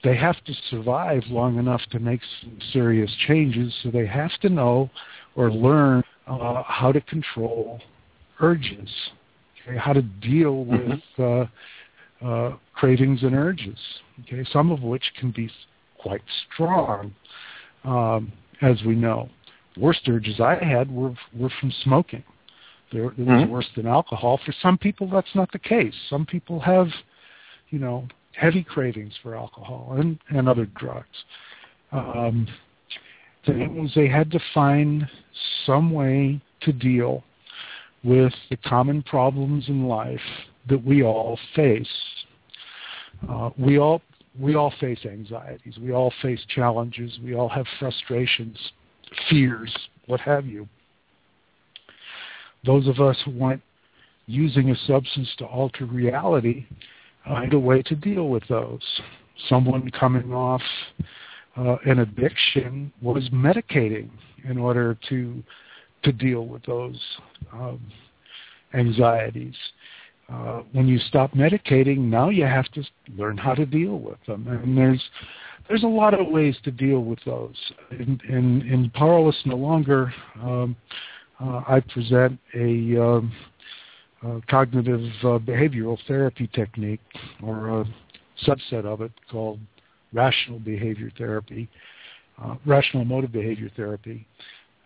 they 0.04 0.16
have 0.16 0.42
to 0.44 0.52
survive 0.70 1.22
long 1.28 1.58
enough 1.58 1.80
to 1.90 1.98
make 1.98 2.20
some 2.40 2.58
serious 2.72 3.10
changes, 3.26 3.74
so 3.82 3.90
they 3.90 4.06
have 4.06 4.30
to 4.40 4.48
know 4.48 4.90
or 5.34 5.50
learn 5.50 6.04
uh, 6.26 6.62
how 6.64 6.92
to 6.92 7.00
control 7.02 7.80
urges, 8.40 8.90
okay, 9.66 9.76
how 9.76 9.92
to 9.92 10.02
deal 10.02 10.64
mm-hmm. 10.64 10.90
with 10.90 11.50
uh, 12.22 12.26
uh, 12.26 12.56
cravings 12.74 13.22
and 13.22 13.34
urges, 13.34 13.78
okay, 14.20 14.44
some 14.52 14.70
of 14.70 14.82
which 14.82 15.04
can 15.18 15.30
be 15.32 15.50
quite 15.98 16.22
strong, 16.52 17.14
um, 17.84 18.32
as 18.62 18.82
we 18.84 18.94
know. 18.94 19.28
Worst 19.76 20.00
urges 20.08 20.40
I 20.40 20.56
had 20.56 20.90
were 20.90 21.14
were 21.36 21.50
from 21.60 21.72
smoking. 21.84 22.24
They're, 22.92 23.12
they're 23.16 23.26
mm-hmm. 23.26 23.50
worse 23.52 23.68
than 23.76 23.86
alcohol. 23.86 24.40
For 24.44 24.54
some 24.62 24.78
people, 24.78 25.08
that's 25.10 25.34
not 25.34 25.52
the 25.52 25.58
case. 25.58 25.94
Some 26.08 26.24
people 26.24 26.58
have, 26.60 26.88
you 27.70 27.78
know, 27.78 28.08
heavy 28.38 28.62
cravings 28.62 29.12
for 29.22 29.34
alcohol 29.34 29.96
and, 29.98 30.18
and 30.30 30.48
other 30.48 30.66
drugs. 30.76 31.24
Um, 31.92 32.46
they 33.46 34.08
had 34.08 34.30
to 34.30 34.40
find 34.54 35.08
some 35.66 35.90
way 35.90 36.40
to 36.60 36.72
deal 36.72 37.24
with 38.04 38.32
the 38.50 38.56
common 38.58 39.02
problems 39.02 39.68
in 39.68 39.88
life 39.88 40.20
that 40.68 40.84
we 40.84 41.02
all 41.02 41.38
face. 41.56 41.88
Uh, 43.28 43.50
we 43.58 43.78
all 43.78 44.02
we 44.38 44.54
all 44.54 44.72
face 44.78 45.00
anxieties. 45.04 45.78
We 45.80 45.92
all 45.92 46.12
face 46.22 46.40
challenges. 46.54 47.18
We 47.24 47.34
all 47.34 47.48
have 47.48 47.66
frustrations, 47.80 48.56
fears, 49.28 49.74
what 50.06 50.20
have 50.20 50.46
you. 50.46 50.68
Those 52.64 52.86
of 52.86 53.00
us 53.00 53.16
who 53.24 53.32
want 53.32 53.62
using 54.26 54.70
a 54.70 54.76
substance 54.86 55.34
to 55.38 55.46
alter 55.46 55.86
reality 55.86 56.66
find 57.28 57.52
a 57.52 57.58
way 57.58 57.82
to 57.82 57.94
deal 57.94 58.28
with 58.28 58.42
those. 58.48 58.82
Someone 59.48 59.90
coming 59.90 60.32
off 60.32 60.62
uh, 61.56 61.76
an 61.84 62.00
addiction 62.00 62.92
was 63.02 63.28
medicating 63.30 64.08
in 64.48 64.58
order 64.58 64.96
to 65.08 65.42
to 66.04 66.12
deal 66.12 66.46
with 66.46 66.64
those 66.64 67.00
um, 67.52 67.80
anxieties. 68.72 69.56
Uh, 70.32 70.62
when 70.72 70.86
you 70.86 70.98
stop 70.98 71.32
medicating, 71.32 71.98
now 71.98 72.28
you 72.28 72.44
have 72.44 72.66
to 72.66 72.84
learn 73.16 73.36
how 73.36 73.54
to 73.54 73.66
deal 73.66 73.98
with 73.98 74.18
them, 74.26 74.46
and 74.46 74.76
there's 74.76 75.02
there's 75.68 75.82
a 75.82 75.86
lot 75.86 76.18
of 76.18 76.28
ways 76.28 76.56
to 76.62 76.70
deal 76.70 77.00
with 77.00 77.18
those. 77.24 77.56
In 77.90 78.20
in, 78.28 78.62
in 78.62 78.90
Powerless 78.90 79.40
No 79.44 79.56
Longer, 79.56 80.12
um, 80.40 80.76
uh, 81.40 81.62
I 81.66 81.80
present 81.80 82.38
a 82.54 83.02
um, 83.02 83.32
uh, 84.26 84.40
cognitive 84.48 85.04
uh, 85.22 85.38
behavioral 85.38 85.98
therapy 86.06 86.48
technique 86.52 87.00
or 87.42 87.80
a 87.80 87.84
subset 88.46 88.84
of 88.84 89.00
it 89.00 89.12
called 89.30 89.58
rational 90.12 90.58
behavior 90.58 91.10
therapy, 91.16 91.68
uh, 92.42 92.56
rational 92.66 93.02
emotive 93.02 93.32
behavior 93.32 93.70
therapy 93.76 94.26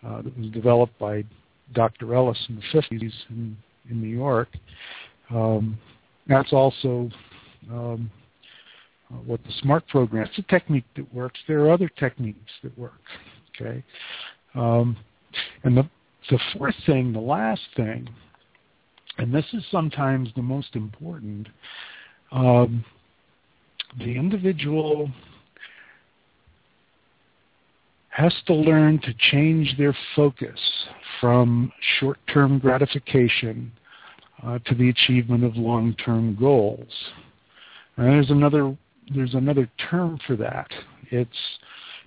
uh, 0.05 0.21
that 0.21 0.37
was 0.37 0.49
developed 0.51 0.97
by 0.99 1.23
Dr. 1.73 2.13
Ellis 2.13 2.37
in 2.49 2.55
the 2.55 2.79
50s 2.79 3.13
in, 3.29 3.57
in 3.89 4.01
New 4.01 4.07
York. 4.07 4.49
Um, 5.29 5.77
that's 6.27 6.53
also 6.53 7.09
um, 7.71 8.11
uh, 9.11 9.17
what 9.17 9.43
the 9.43 9.51
SMART 9.61 9.87
program. 9.87 10.25
It's 10.25 10.37
a 10.37 10.43
technique 10.43 10.85
that 10.95 11.13
works. 11.13 11.39
There 11.47 11.61
are 11.61 11.71
other 11.71 11.89
techniques 11.89 12.51
that 12.63 12.77
work. 12.77 13.01
Okay, 13.55 13.83
um, 14.55 14.97
and 15.63 15.77
the 15.77 15.87
the 16.29 16.39
fourth 16.57 16.75
thing, 16.85 17.11
the 17.11 17.19
last 17.19 17.61
thing, 17.75 18.07
and 19.17 19.33
this 19.33 19.45
is 19.53 19.63
sometimes 19.71 20.29
the 20.35 20.41
most 20.41 20.75
important, 20.75 21.47
um, 22.31 22.83
the 23.99 24.15
individual 24.15 25.09
has 28.09 28.33
to 28.45 28.53
learn 28.53 28.99
to 28.99 29.13
change 29.31 29.75
their 29.77 29.95
focus 30.15 30.59
from 31.19 31.71
short-term 31.99 32.59
gratification 32.59 33.71
uh, 34.45 34.59
to 34.65 34.75
the 34.75 34.89
achievement 34.89 35.43
of 35.43 35.55
long-term 35.55 36.37
goals. 36.39 36.91
And 37.97 38.07
there's 38.07 38.29
another 38.29 38.75
there's 39.13 39.33
another 39.33 39.69
term 39.89 40.17
for 40.25 40.35
that. 40.37 40.69
It's 41.11 41.29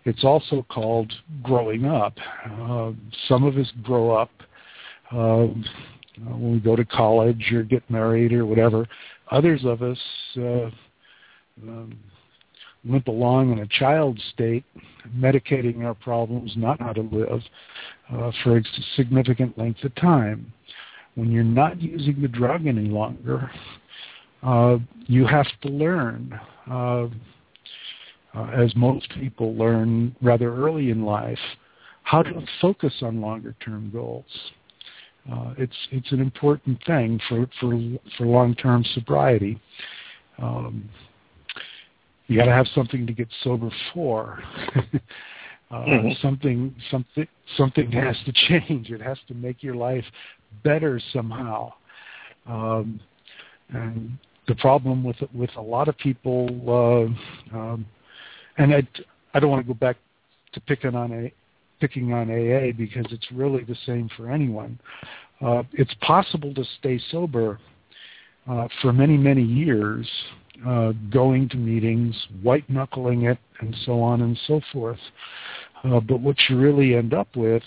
it's 0.05 0.25
also 0.25 0.65
called 0.69 1.13
growing 1.43 1.85
up. 1.85 2.15
Uh, 2.45 2.93
some 3.29 3.45
of 3.45 3.57
us 3.57 3.71
grow 3.83 4.13
up 4.13 4.31
uh, 5.13 5.49
uh, 6.21 6.31
when 6.31 6.53
we 6.53 6.61
go 6.61 6.77
to 6.77 6.85
college 6.85 7.53
or 7.53 7.63
get 7.63 7.89
married 7.91 8.33
or 8.33 8.47
whatever. 8.47 8.87
Others 9.31 9.65
of 9.65 9.83
us 9.83 9.99
uh, 10.37 10.71
um, 11.63 11.99
limp 12.85 13.09
along 13.09 13.53
in 13.53 13.61
a 13.61 13.67
child 13.67 14.21
state, 14.33 14.65
medicating 15.17 15.85
our 15.85 15.95
problems, 15.95 16.53
not 16.57 16.81
how 16.81 16.93
to 16.93 17.03
live, 17.03 17.41
uh, 18.13 18.31
for 18.43 18.59
a 18.59 18.63
significant 18.95 19.57
length 19.59 19.83
of 19.85 19.95
time. 19.97 20.53
When 21.15 21.31
you're 21.33 21.45
not 21.45 21.81
using 21.81 22.21
the 22.21 22.29
drug 22.29 22.67
any 22.67 22.89
longer, 22.89 23.51
uh, 24.43 24.79
you 25.07 25.27
have 25.27 25.47
to 25.63 25.69
learn, 25.69 26.39
uh, 26.71 27.07
uh, 28.35 28.51
as 28.55 28.75
most 28.77 29.09
people 29.15 29.55
learn 29.55 30.15
rather 30.21 30.55
early 30.55 30.91
in 30.91 31.05
life, 31.05 31.39
how 32.03 32.23
to 32.23 32.45
focus 32.61 32.93
on 33.03 33.21
longer 33.21 33.55
term 33.65 33.91
goals. 33.93 34.25
Uh, 35.31 35.55
it's 35.59 35.77
it's 35.91 36.13
an 36.13 36.21
important 36.21 36.79
thing 36.87 37.21
for 37.29 37.49
for 37.61 37.79
for 38.17 38.27
long 38.27 38.55
term 38.55 38.85
sobriety. 38.95 39.61
Um, 40.39 40.89
you 42.29 42.39
got 42.39 42.47
to 42.47 42.53
have 42.53 42.67
something 42.75 43.07
to 43.07 43.13
get 43.13 43.29
sober 43.43 43.71
for. 43.93 44.43
uh, 44.77 45.75
mm-hmm. 45.75 46.09
Something 46.21 46.75
something 46.91 47.27
something 47.57 47.91
has 47.93 48.17
to 48.25 48.33
change. 48.49 48.91
It 48.91 49.01
has 49.01 49.19
to 49.29 49.35
make 49.35 49.63
your 49.63 49.75
life 49.75 50.05
better 50.63 51.01
somehow. 51.13 51.73
Um, 52.47 53.01
and 53.71 54.17
the 54.47 54.55
problem 54.57 55.03
with 55.03 55.17
with 55.35 55.51
a 55.57 55.63
lot 55.63 55.89
of 55.89 55.99
people, 55.99 56.49
uh, 57.53 57.57
um, 57.57 57.87
and 58.59 58.75
I 58.75 58.87
I 59.35 59.41
don't 59.41 59.51
want 59.51 59.67
to 59.67 59.73
go 59.73 59.79
back 59.79 59.97
to 60.53 60.61
picking 60.61 60.95
on 60.95 61.13
a 61.13 61.33
picking 61.81 62.13
on 62.13 62.31
AA 62.31 62.73
because 62.77 63.07
it's 63.11 63.31
really 63.33 63.65
the 63.65 63.77
same 63.87 64.09
for 64.17 64.31
anyone. 64.31 64.79
Uh, 65.41 65.63
it's 65.73 65.95
possible 66.01 66.55
to 66.55 66.65
stay 66.79 67.01
sober 67.11 67.59
uh, 68.49 68.69
for 68.81 68.93
many, 68.93 69.17
many 69.17 69.43
years, 69.43 70.09
uh, 70.67 70.93
going 71.11 71.49
to 71.49 71.57
meetings, 71.57 72.15
white 72.43 72.69
knuckling 72.71 73.25
it, 73.25 73.39
and 73.61 73.77
so 73.85 74.01
on 74.01 74.23
and 74.23 74.39
so 74.47 74.61
forth. 74.73 74.99
Uh, 75.85 76.01
but 76.01 76.21
what 76.21 76.37
you 76.49 76.59
really 76.59 76.95
end 76.95 77.13
up 77.13 77.29
with 77.37 77.63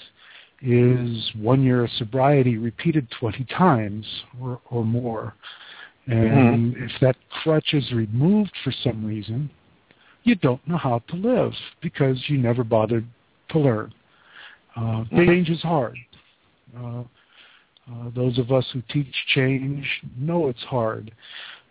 is 0.61 1.31
one 1.35 1.63
year 1.63 1.85
of 1.85 1.91
sobriety 1.91 2.57
repeated 2.57 3.07
20 3.19 3.45
times 3.45 4.05
or, 4.41 4.59
or 4.69 4.83
more. 4.83 5.35
And 6.07 6.73
mm-hmm. 6.73 6.83
if 6.83 6.91
that 7.01 7.15
crutch 7.43 7.73
is 7.73 7.91
removed 7.91 8.51
for 8.63 8.73
some 8.83 9.05
reason, 9.05 9.49
you 10.23 10.35
don't 10.35 10.65
know 10.67 10.77
how 10.77 10.99
to 11.09 11.15
live 11.15 11.53
because 11.81 12.17
you 12.27 12.37
never 12.39 12.63
bothered 12.63 13.05
to 13.49 13.59
learn. 13.59 13.93
Uh, 14.79 14.81
mm-hmm. 14.81 15.25
change 15.25 15.49
is 15.49 15.61
hard. 15.61 15.97
Uh, 16.77 17.01
uh, 17.01 18.09
those 18.15 18.37
of 18.37 18.51
us 18.51 18.65
who 18.71 18.81
teach 18.89 19.13
change 19.33 19.85
know 20.17 20.47
it's 20.47 20.63
hard, 20.63 21.11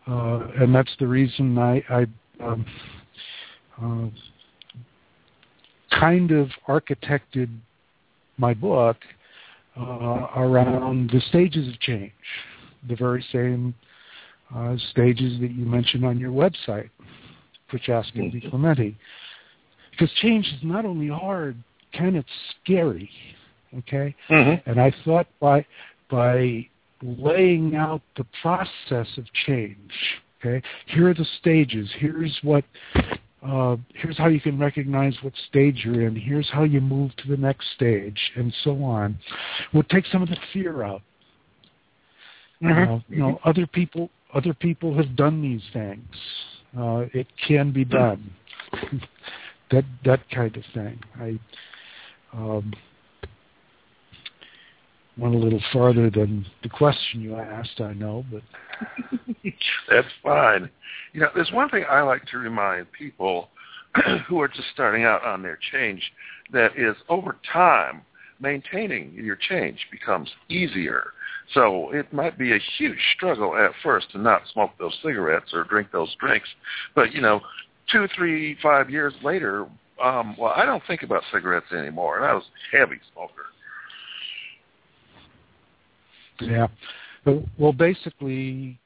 uh, 0.07 0.49
and 0.61 0.75
that's 0.75 0.95
the 0.99 1.07
reason 1.07 1.57
I, 1.57 1.83
I 1.89 2.07
um, 2.45 2.67
uh, 3.81 4.09
kind 5.99 6.33
of 6.33 6.49
architected 6.69 7.49
my 8.37 8.53
book 8.53 8.97
uh, 9.79 10.27
around 10.37 11.11
the 11.11 11.21
stages 11.29 11.69
of 11.69 11.81
change, 11.81 12.13
the 12.89 12.97
very 12.97 13.25
same 13.33 13.75
uh, 14.55 14.77
stages 14.91 15.41
that 15.41 15.53
you 15.53 15.65
mentioned 15.65 16.05
on 16.05 16.19
your 16.19 16.33
website, 16.33 16.91
which, 16.99 17.85
Prochaska 17.87 18.19
DiClemente. 18.19 18.97
Because 19.93 20.13
change 20.21 20.47
is 20.47 20.61
not 20.63 20.85
only 20.85 21.09
hard, 21.09 21.57
Ken, 21.93 22.17
it's 22.17 22.29
scary. 22.63 23.11
Okay, 23.79 24.15
mm-hmm. 24.31 24.71
and 24.71 24.81
I 24.81 24.95
thought 25.05 25.27
by 25.41 25.65
by 26.11 26.67
laying 27.03 27.77
out 27.77 28.03
the 28.17 28.25
process 28.43 29.07
of 29.19 29.25
change. 29.47 29.93
Okay, 30.41 30.63
here 30.87 31.09
are 31.11 31.15
the 31.15 31.27
stages. 31.39 31.89
Here's 31.99 32.37
what 32.43 32.65
uh, 33.47 33.77
here's 33.95 34.17
how 34.17 34.29
you 34.29 34.41
can 34.41 34.59
recognize 34.59 35.15
what 35.23 35.33
stage 35.49 35.83
you're 35.85 36.07
in. 36.07 36.17
Here's 36.17 36.49
how 36.51 36.65
you 36.65 36.81
move 36.81 37.15
to 37.17 37.29
the 37.29 37.37
next 37.37 37.67
stage, 37.75 38.19
and 38.37 38.55
so 38.65 38.83
on. 38.83 39.19
We'll 39.73 39.85
take 39.85 40.07
some 40.07 40.23
of 40.23 40.29
the 40.29 40.39
fear 40.53 40.83
out. 40.83 41.03
Mm-hmm. 42.63 42.93
Uh, 42.93 43.01
you 43.09 43.19
know, 43.19 43.39
other 43.45 43.67
people 43.67 44.11
other 44.35 44.55
people 44.55 44.95
have 44.97 45.15
done 45.17 45.41
these 45.41 45.63
things. 45.73 46.07
Uh, 46.77 47.05
it 47.15 47.27
can 47.47 47.71
be 47.73 47.85
done. 47.85 48.31
that 49.71 49.85
that 50.05 50.21
kind 50.31 50.57
of 50.57 50.65
thing. 50.75 50.99
I 51.21 51.39
um, 52.39 52.73
went 55.17 55.35
a 55.35 55.39
little 55.39 55.63
farther 55.73 56.11
than 56.11 56.47
the 56.63 56.69
question 56.69 57.21
you 57.21 57.37
asked. 57.37 57.81
I 57.81 57.93
know, 57.93 58.25
but 58.31 58.43
that's 59.91 60.07
fine. 60.23 60.71
You 61.13 61.21
know, 61.21 61.29
there's 61.35 61.53
one 61.53 61.69
thing 61.69 61.85
I 61.89 62.03
like 62.03 62.25
to 62.27 62.39
remind 62.39 62.91
people 62.93 63.49
who 64.29 64.41
are 64.41 64.49
just 64.49 64.69
starting 64.73 65.05
out 65.05 65.25
on 65.25 65.43
their 65.43 65.59
change 65.73 66.03
that 66.53 66.79
is 66.79 66.97
over 67.09 67.37
time 67.53 68.03
maintaining 68.41 69.13
your 69.15 69.37
change 69.37 69.79
becomes 69.91 70.31
easier. 70.49 71.13
So 71.55 71.91
it 71.91 72.13
might 72.13 72.39
be 72.39 72.53
a 72.53 72.59
huge 72.77 72.99
struggle 73.17 73.57
at 73.57 73.73
first 73.83 74.13
to 74.13 74.19
not 74.19 74.43
smoke 74.53 74.71
those 74.79 74.97
cigarettes 75.03 75.53
or 75.53 75.65
drink 75.65 75.91
those 75.91 76.15
drinks, 76.21 76.49
but 76.95 77.13
you 77.13 77.21
know, 77.21 77.41
two, 77.91 78.07
three, 78.15 78.57
five 78.63 78.91
years 78.91 79.15
later, 79.25 79.67
um, 80.03 80.37
well, 80.39 80.53
I 80.55 80.65
don't 80.65 80.83
think 80.87 81.03
about 81.03 81.23
cigarettes 81.33 81.73
anymore, 81.73 82.17
and 82.17 82.25
I 82.25 82.35
was 82.35 82.45
a 82.73 82.77
heavy 82.77 83.01
smoker. 83.13 83.47
Yeah. 86.41 86.69
Well, 87.59 87.73
basically, 87.73 88.79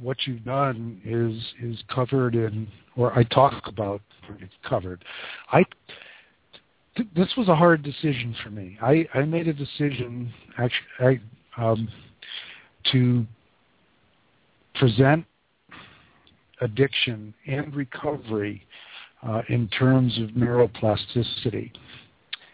what 0.00 0.16
you've 0.26 0.44
done 0.44 1.00
is 1.04 1.42
is 1.62 1.82
covered 1.88 2.34
in, 2.34 2.68
or 2.96 3.16
I 3.16 3.22
talk 3.24 3.66
about 3.66 4.02
covered. 4.68 5.04
I 5.52 5.64
th- 6.96 7.08
this 7.14 7.28
was 7.36 7.48
a 7.48 7.54
hard 7.54 7.82
decision 7.82 8.34
for 8.42 8.50
me. 8.50 8.78
I 8.82 9.06
I 9.14 9.22
made 9.22 9.48
a 9.48 9.52
decision 9.52 10.32
actually 10.58 11.20
I, 11.56 11.62
um, 11.62 11.88
to 12.92 13.24
present 14.74 15.24
addiction 16.60 17.34
and 17.46 17.74
recovery 17.74 18.66
uh, 19.26 19.42
in 19.48 19.68
terms 19.68 20.18
of 20.18 20.30
neuroplasticity 20.30 21.72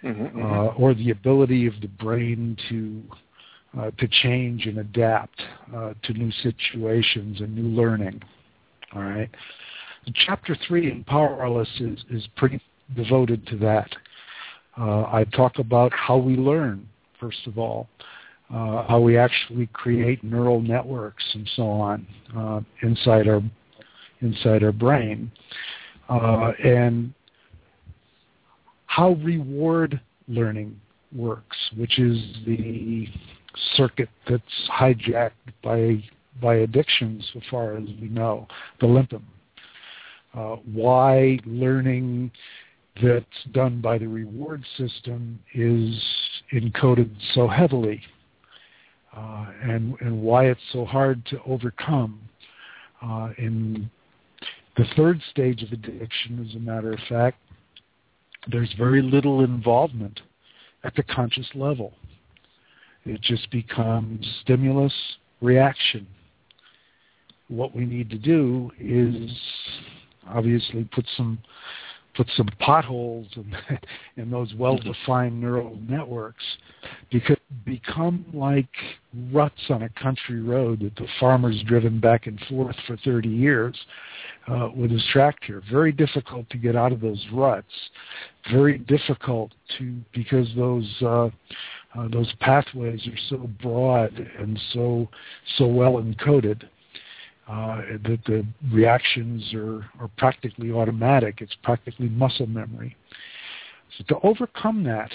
mm-hmm, 0.02 0.10
mm-hmm. 0.10 0.42
Uh, 0.42 0.66
or 0.74 0.94
the 0.94 1.10
ability 1.10 1.66
of 1.66 1.74
the 1.80 1.88
brain 1.88 2.56
to 2.68 3.02
uh, 3.78 3.90
to 3.98 4.06
change 4.08 4.66
and 4.66 4.78
adapt 4.78 5.40
uh, 5.74 5.94
to 6.02 6.12
new 6.12 6.30
situations 6.42 7.40
and 7.40 7.54
new 7.54 7.68
learning. 7.68 8.20
All 8.94 9.02
right. 9.02 9.30
Chapter 10.26 10.56
three 10.66 10.90
in 10.90 11.04
Powerless 11.04 11.68
is, 11.80 12.04
is 12.10 12.28
pretty 12.36 12.60
devoted 12.94 13.46
to 13.46 13.56
that. 13.58 13.90
Uh, 14.78 15.02
I 15.04 15.24
talk 15.34 15.58
about 15.58 15.92
how 15.94 16.16
we 16.16 16.36
learn, 16.36 16.88
first 17.20 17.46
of 17.46 17.56
all, 17.56 17.88
uh, 18.52 18.86
how 18.86 19.00
we 19.00 19.16
actually 19.16 19.68
create 19.72 20.22
neural 20.22 20.60
networks 20.60 21.24
and 21.34 21.48
so 21.56 21.62
on 21.62 22.06
uh, 22.36 22.60
inside 22.82 23.28
our 23.28 23.42
inside 24.20 24.62
our 24.62 24.72
brain, 24.72 25.32
uh, 26.12 26.52
and 26.64 27.12
how 28.86 29.12
reward 29.22 30.00
learning 30.28 30.78
works, 31.14 31.56
which 31.76 31.98
is 31.98 32.18
the 32.46 33.06
circuit 33.76 34.08
that's 34.28 34.42
hijacked 34.70 35.30
by 35.62 36.02
by 36.40 36.56
addiction 36.56 37.22
so 37.32 37.40
far 37.50 37.76
as 37.76 37.84
we 38.00 38.08
know, 38.08 38.46
the 38.80 38.86
limpum. 38.86 39.22
Uh, 40.34 40.56
why 40.72 41.38
learning 41.44 42.30
that's 43.02 43.26
done 43.52 43.80
by 43.80 43.98
the 43.98 44.06
reward 44.06 44.64
system 44.78 45.38
is 45.54 46.02
encoded 46.54 47.10
so 47.34 47.46
heavily 47.46 48.00
uh, 49.14 49.46
and, 49.62 49.94
and 50.00 50.22
why 50.22 50.46
it's 50.46 50.60
so 50.72 50.84
hard 50.84 51.24
to 51.26 51.38
overcome. 51.46 52.20
Uh, 53.02 53.30
in 53.38 53.90
the 54.76 54.84
third 54.96 55.20
stage 55.30 55.62
of 55.62 55.72
addiction, 55.72 56.46
as 56.48 56.54
a 56.56 56.58
matter 56.58 56.92
of 56.92 56.98
fact, 57.08 57.38
there's 58.50 58.72
very 58.76 59.02
little 59.02 59.44
involvement 59.44 60.20
at 60.84 60.94
the 60.94 61.02
conscious 61.02 61.46
level. 61.54 61.92
It 63.04 63.20
just 63.20 63.50
becomes 63.50 64.26
stimulus 64.42 64.94
reaction. 65.40 66.06
What 67.48 67.74
we 67.74 67.84
need 67.84 68.10
to 68.10 68.18
do 68.18 68.70
is 68.78 69.30
obviously 70.28 70.84
put 70.92 71.04
some 71.16 71.38
put 72.14 72.28
some 72.36 72.48
potholes 72.58 73.26
in, 73.36 73.54
in 74.16 74.30
those 74.30 74.52
well-defined 74.54 75.40
neural 75.40 75.78
networks 75.88 76.44
because 77.10 77.38
become 77.64 78.24
like 78.34 78.68
ruts 79.30 79.62
on 79.70 79.82
a 79.82 79.88
country 79.90 80.42
road 80.42 80.80
that 80.80 80.94
the 80.96 81.08
farmer's 81.18 81.62
driven 81.62 82.00
back 82.00 82.26
and 82.26 82.38
forth 82.50 82.76
for 82.86 82.96
30 82.98 83.28
years 83.28 83.76
uh, 84.48 84.68
with 84.74 84.90
his 84.90 85.04
tractor. 85.12 85.62
Very 85.70 85.92
difficult 85.92 86.48
to 86.50 86.58
get 86.58 86.76
out 86.76 86.92
of 86.92 87.00
those 87.00 87.24
ruts. 87.32 87.72
Very 88.50 88.78
difficult 88.78 89.52
to 89.78 89.96
because 90.12 90.48
those 90.56 90.90
uh, 91.02 91.26
uh, 91.94 92.08
those 92.10 92.32
pathways 92.40 93.06
are 93.06 93.18
so 93.28 93.48
broad 93.62 94.12
and 94.38 94.58
so 94.72 95.08
so 95.58 95.66
well 95.66 95.94
encoded 95.94 96.64
uh, 97.48 97.82
that 98.04 98.20
the 98.26 98.46
reactions 98.72 99.52
are, 99.54 99.84
are 100.00 100.08
practically 100.16 100.72
automatic. 100.72 101.40
It's 101.40 101.56
practically 101.62 102.08
muscle 102.08 102.46
memory. 102.46 102.96
So 103.98 104.04
to 104.08 104.26
overcome 104.26 104.84
that, 104.84 105.10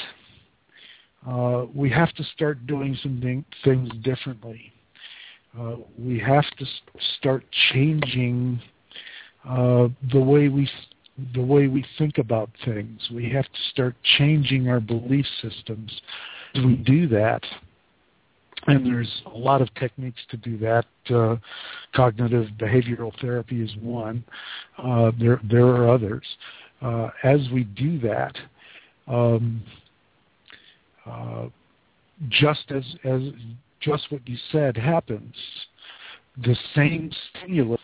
uh, 1.28 1.66
we 1.74 1.90
have 1.90 2.14
to 2.14 2.24
start 2.36 2.68
doing 2.68 2.98
some 3.02 3.20
thing, 3.22 3.44
things 3.64 3.90
differently. 4.04 4.72
Uh, 5.60 5.78
we 5.98 6.20
have 6.20 6.46
to 6.60 6.66
start 7.18 7.44
changing 7.74 8.62
uh, 9.46 9.88
the 10.12 10.20
way 10.20 10.50
we 10.50 10.70
the 11.34 11.42
way 11.42 11.68
we 11.68 11.84
think 11.98 12.20
about 12.20 12.50
things. 12.64 13.02
We 13.12 13.30
have 13.32 13.46
to 13.46 13.60
start 13.72 13.96
changing 14.18 14.70
our 14.70 14.80
belief 14.80 15.26
systems 15.42 15.92
we 16.56 16.76
do 16.76 17.08
that, 17.10 17.44
and 18.68 18.86
there's 18.86 19.22
a 19.26 19.38
lot 19.38 19.62
of 19.62 19.74
techniques 19.76 20.22
to 20.30 20.38
do 20.38 20.58
that. 20.60 20.86
Uh, 21.10 21.38
cognitive 21.96 22.48
behavioral 22.58 23.12
therapy 23.22 23.62
is 23.62 23.72
one. 23.82 24.24
Uh, 24.78 25.12
there 25.20 25.40
there 25.50 25.66
are 25.66 25.90
others. 25.90 26.26
Uh, 26.82 27.10
as 27.24 27.40
we 27.52 27.64
do 27.64 28.00
that, 28.00 28.36
um, 29.08 29.62
uh, 31.06 31.46
just 32.30 32.72
as 32.72 32.84
as 33.04 33.22
just 33.80 34.12
what 34.12 34.28
you 34.28 34.38
said 34.52 34.76
happens, 34.76 35.36
the 36.44 36.56
same 36.76 37.12
stimulus 37.30 37.82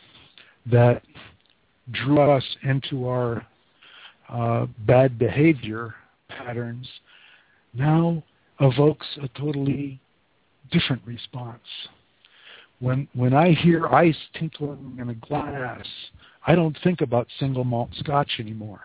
that 0.66 1.02
drew 1.92 2.20
us 2.20 2.44
into 2.64 3.08
our 3.08 3.46
uh, 4.30 4.66
bad 4.86 5.20
behavior 5.20 5.96
patterns 6.30 6.88
now 7.74 8.24
evokes 8.60 9.08
a 9.22 9.28
totally 9.40 10.00
different 10.72 11.02
response. 11.06 11.62
When 12.80 13.08
when 13.14 13.34
I 13.34 13.54
hear 13.54 13.88
ice 13.88 14.18
tinkling 14.38 14.98
in 15.00 15.10
a 15.10 15.16
glass, 15.16 15.86
I 16.46 16.56
don't 16.56 16.78
think 16.84 17.02
about 17.02 17.28
single 17.40 17.64
malt 17.64 17.90
scotch 17.94 18.32
anymore. 18.40 18.82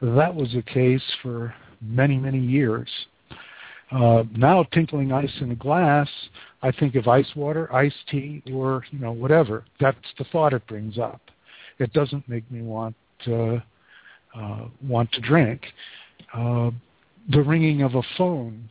That 0.00 0.34
was 0.34 0.52
the 0.52 0.62
case 0.62 1.02
for 1.22 1.54
many 1.80 2.16
many 2.16 2.40
years. 2.40 2.88
Uh, 3.90 4.24
now 4.34 4.62
tinkling 4.72 5.12
ice 5.12 5.32
in 5.40 5.50
a 5.50 5.54
glass, 5.54 6.08
I 6.62 6.72
think 6.72 6.94
of 6.94 7.06
ice 7.08 7.28
water, 7.36 7.72
iced 7.74 8.08
tea, 8.10 8.42
or 8.52 8.84
you 8.90 8.98
know 8.98 9.12
whatever. 9.12 9.64
That's 9.80 9.98
the 10.18 10.24
thought 10.24 10.54
it 10.54 10.66
brings 10.66 10.98
up. 10.98 11.20
It 11.78 11.92
doesn't 11.92 12.28
make 12.28 12.48
me 12.50 12.62
want 12.62 12.94
uh, 13.26 13.58
uh, 14.34 14.68
want 14.86 15.10
to 15.12 15.20
drink. 15.20 15.62
Uh, 16.34 16.70
the 17.30 17.42
ringing 17.42 17.82
of 17.82 17.94
a 17.94 18.02
phone 18.16 18.68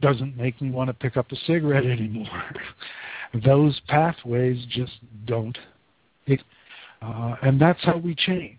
doesn't 0.00 0.36
make 0.36 0.60
me 0.60 0.70
want 0.70 0.88
to 0.88 0.94
pick 0.94 1.16
up 1.16 1.30
a 1.32 1.36
cigarette 1.46 1.86
anymore. 1.90 2.52
Those 3.44 3.80
pathways 3.88 4.64
just 4.70 4.92
don't. 5.26 5.56
It, 6.26 6.42
uh, 7.02 7.36
and 7.42 7.60
that's 7.60 7.82
how 7.82 7.98
we 7.98 8.14
change. 8.14 8.58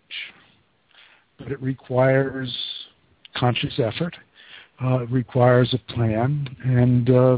But 1.38 1.52
it 1.52 1.62
requires 1.62 2.56
conscious 3.36 3.80
effort. 3.80 4.16
Uh, 4.84 5.00
it 5.00 5.12
requires 5.12 5.74
a 5.74 5.94
plan, 5.94 6.48
and 6.64 7.10
uh, 7.10 7.38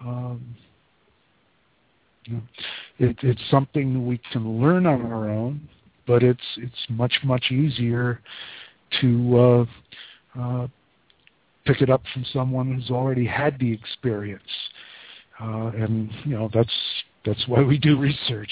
um, 0.00 0.56
it, 2.98 3.16
it's 3.22 3.42
something 3.50 4.06
we 4.06 4.20
can 4.32 4.60
learn 4.60 4.86
on 4.86 5.02
our 5.12 5.28
own. 5.28 5.68
But 6.06 6.22
it's 6.22 6.40
it's 6.56 6.86
much 6.88 7.12
much 7.22 7.50
easier 7.50 8.20
to 9.00 9.38
uh, 9.38 10.40
uh, 10.40 10.68
pick 11.66 11.82
it 11.82 11.90
up 11.90 12.02
from 12.14 12.24
someone 12.32 12.72
who's 12.72 12.90
already 12.90 13.26
had 13.26 13.58
the 13.58 13.70
experience. 13.70 14.42
Uh, 15.40 15.70
and 15.76 16.10
you 16.24 16.36
know 16.36 16.48
that's 16.52 16.72
that's 17.24 17.46
why 17.46 17.62
we 17.62 17.78
do 17.78 17.98
research. 17.98 18.50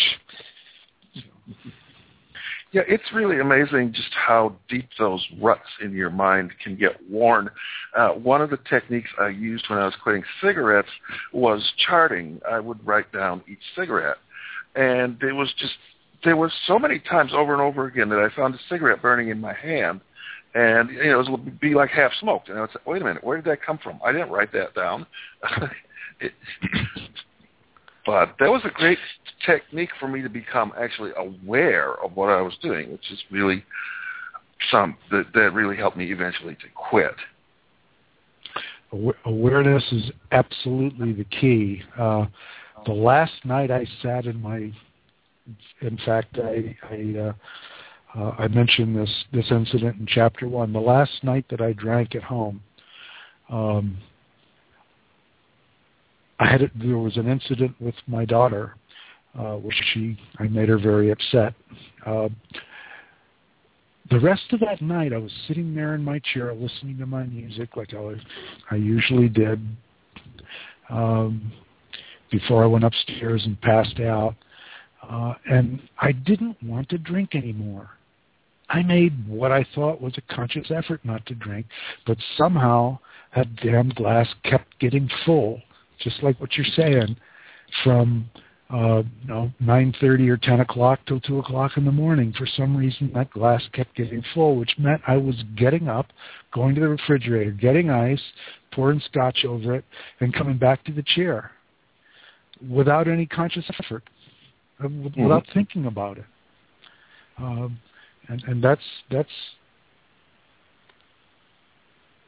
Yeah, 2.72 2.82
it's 2.88 3.04
really 3.14 3.38
amazing 3.38 3.92
just 3.94 4.12
how 4.12 4.56
deep 4.68 4.88
those 4.98 5.24
ruts 5.40 5.68
in 5.80 5.92
your 5.92 6.10
mind 6.10 6.50
can 6.62 6.76
get 6.76 6.98
worn. 7.08 7.48
Uh, 7.96 8.10
one 8.10 8.42
of 8.42 8.50
the 8.50 8.58
techniques 8.68 9.08
I 9.20 9.28
used 9.28 9.64
when 9.68 9.78
I 9.78 9.84
was 9.84 9.94
quitting 10.02 10.24
cigarettes 10.42 10.88
was 11.32 11.72
charting. 11.86 12.40
I 12.48 12.58
would 12.58 12.84
write 12.84 13.10
down 13.12 13.42
each 13.48 13.62
cigarette. 13.76 14.16
And 14.74 15.22
it 15.22 15.32
was 15.32 15.52
just, 15.58 15.74
there 16.24 16.36
was 16.36 16.52
so 16.66 16.78
many 16.78 16.98
times 16.98 17.30
over 17.32 17.52
and 17.52 17.62
over 17.62 17.86
again 17.86 18.08
that 18.08 18.18
I 18.18 18.34
found 18.34 18.54
a 18.54 18.58
cigarette 18.68 19.00
burning 19.00 19.28
in 19.28 19.40
my 19.40 19.54
hand. 19.54 20.00
And, 20.54 20.90
you 20.90 21.04
know, 21.04 21.20
it 21.20 21.30
would 21.30 21.60
be 21.60 21.74
like 21.74 21.90
half 21.90 22.12
smoked. 22.20 22.48
And 22.48 22.58
I 22.58 22.62
would 22.62 22.70
say, 22.70 22.80
wait 22.84 23.00
a 23.00 23.04
minute, 23.04 23.22
where 23.22 23.36
did 23.36 23.46
that 23.46 23.62
come 23.64 23.78
from? 23.78 24.00
I 24.04 24.10
didn't 24.10 24.30
write 24.30 24.52
that 24.52 24.74
down. 24.74 25.06
it, 26.20 26.32
but 28.06 28.36
that 28.38 28.48
was 28.48 28.62
a 28.64 28.70
great 28.70 28.98
technique 29.44 29.90
for 29.98 30.06
me 30.06 30.22
to 30.22 30.28
become 30.28 30.72
actually 30.80 31.10
aware 31.16 31.94
of 32.02 32.14
what 32.14 32.30
I 32.30 32.40
was 32.40 32.54
doing, 32.62 32.92
which 32.92 33.10
is 33.10 33.18
really 33.30 33.64
some 34.70 34.96
that, 35.10 35.26
that 35.34 35.52
really 35.52 35.76
helped 35.76 35.96
me 35.96 36.12
eventually 36.12 36.54
to 36.54 36.68
quit. 36.74 37.14
Awareness 39.24 39.82
is 39.90 40.10
absolutely 40.30 41.12
the 41.12 41.24
key. 41.24 41.82
Uh, 41.98 42.26
the 42.86 42.92
last 42.92 43.32
night 43.44 43.70
I 43.70 43.84
sat 44.00 44.26
in 44.26 44.40
my, 44.40 44.72
in 45.80 45.98
fact, 46.06 46.38
I 46.38 46.76
I, 46.88 47.18
uh, 47.18 47.32
uh, 48.16 48.30
I 48.38 48.48
mentioned 48.48 48.96
this 48.96 49.24
this 49.32 49.50
incident 49.50 49.98
in 49.98 50.06
chapter 50.06 50.48
one. 50.48 50.72
The 50.72 50.78
last 50.80 51.24
night 51.24 51.44
that 51.50 51.60
I 51.60 51.72
drank 51.72 52.14
at 52.14 52.22
home, 52.22 52.62
um, 53.50 53.98
I 56.38 56.46
had 56.46 56.70
there 56.74 56.98
was 56.98 57.16
an 57.16 57.28
incident 57.28 57.74
with 57.80 57.94
my 58.06 58.24
daughter, 58.24 58.76
uh, 59.38 59.54
which 59.54 59.76
she 59.92 60.18
I 60.38 60.44
made 60.44 60.68
her 60.68 60.78
very 60.78 61.10
upset. 61.10 61.54
Uh, 62.04 62.28
the 64.10 64.20
rest 64.20 64.44
of 64.52 64.60
that 64.60 64.80
night, 64.80 65.12
I 65.12 65.18
was 65.18 65.32
sitting 65.48 65.74
there 65.74 65.94
in 65.94 66.04
my 66.04 66.20
chair 66.32 66.54
listening 66.54 66.98
to 66.98 67.06
my 67.06 67.24
music 67.24 67.76
like 67.76 67.92
I, 67.92 68.14
I 68.70 68.76
usually 68.76 69.28
did. 69.28 69.60
Um, 70.88 71.52
before 72.30 72.62
I 72.62 72.66
went 72.66 72.84
upstairs 72.84 73.42
and 73.44 73.60
passed 73.60 73.98
out, 74.00 74.34
uh, 75.08 75.34
and 75.48 75.80
I 76.00 76.12
didn't 76.12 76.60
want 76.62 76.88
to 76.90 76.98
drink 76.98 77.34
anymore. 77.34 77.90
I 78.68 78.82
made 78.82 79.28
what 79.28 79.52
I 79.52 79.64
thought 79.74 80.00
was 80.00 80.14
a 80.16 80.34
conscious 80.34 80.70
effort 80.70 81.00
not 81.04 81.24
to 81.26 81.34
drink, 81.34 81.66
but 82.06 82.18
somehow 82.36 82.98
that 83.34 83.54
damn 83.56 83.90
glass 83.90 84.26
kept 84.44 84.78
getting 84.80 85.08
full 85.24 85.60
just 86.00 86.22
like 86.22 86.40
what 86.40 86.56
you're 86.56 86.66
saying, 86.76 87.16
from 87.82 88.30
uh, 88.72 89.02
you 89.22 89.28
know, 89.28 89.52
9.30 89.62 90.28
or 90.28 90.36
10 90.36 90.60
o'clock 90.60 90.98
till 91.06 91.20
2 91.20 91.38
o'clock 91.38 91.76
in 91.76 91.84
the 91.84 91.92
morning. 91.92 92.34
For 92.36 92.46
some 92.56 92.76
reason, 92.76 93.12
that 93.14 93.30
glass 93.30 93.62
kept 93.72 93.94
getting 93.94 94.22
full, 94.34 94.56
which 94.56 94.74
meant 94.78 95.02
I 95.06 95.16
was 95.16 95.36
getting 95.56 95.88
up, 95.88 96.06
going 96.52 96.74
to 96.74 96.80
the 96.80 96.88
refrigerator, 96.88 97.52
getting 97.52 97.90
ice, 97.90 98.22
pouring 98.72 99.00
scotch 99.08 99.44
over 99.44 99.76
it, 99.76 99.84
and 100.20 100.34
coming 100.34 100.58
back 100.58 100.84
to 100.84 100.92
the 100.92 101.04
chair 101.14 101.52
without 102.68 103.06
any 103.06 103.26
conscious 103.26 103.64
effort, 103.78 104.02
uh, 104.80 104.84
mm-hmm. 104.84 105.22
without 105.22 105.44
mm-hmm. 105.44 105.58
thinking 105.58 105.86
about 105.86 106.18
it. 106.18 106.24
Um, 107.38 107.78
and, 108.28 108.42
and 108.44 108.64
that's 108.64 108.82
that's 109.10 109.28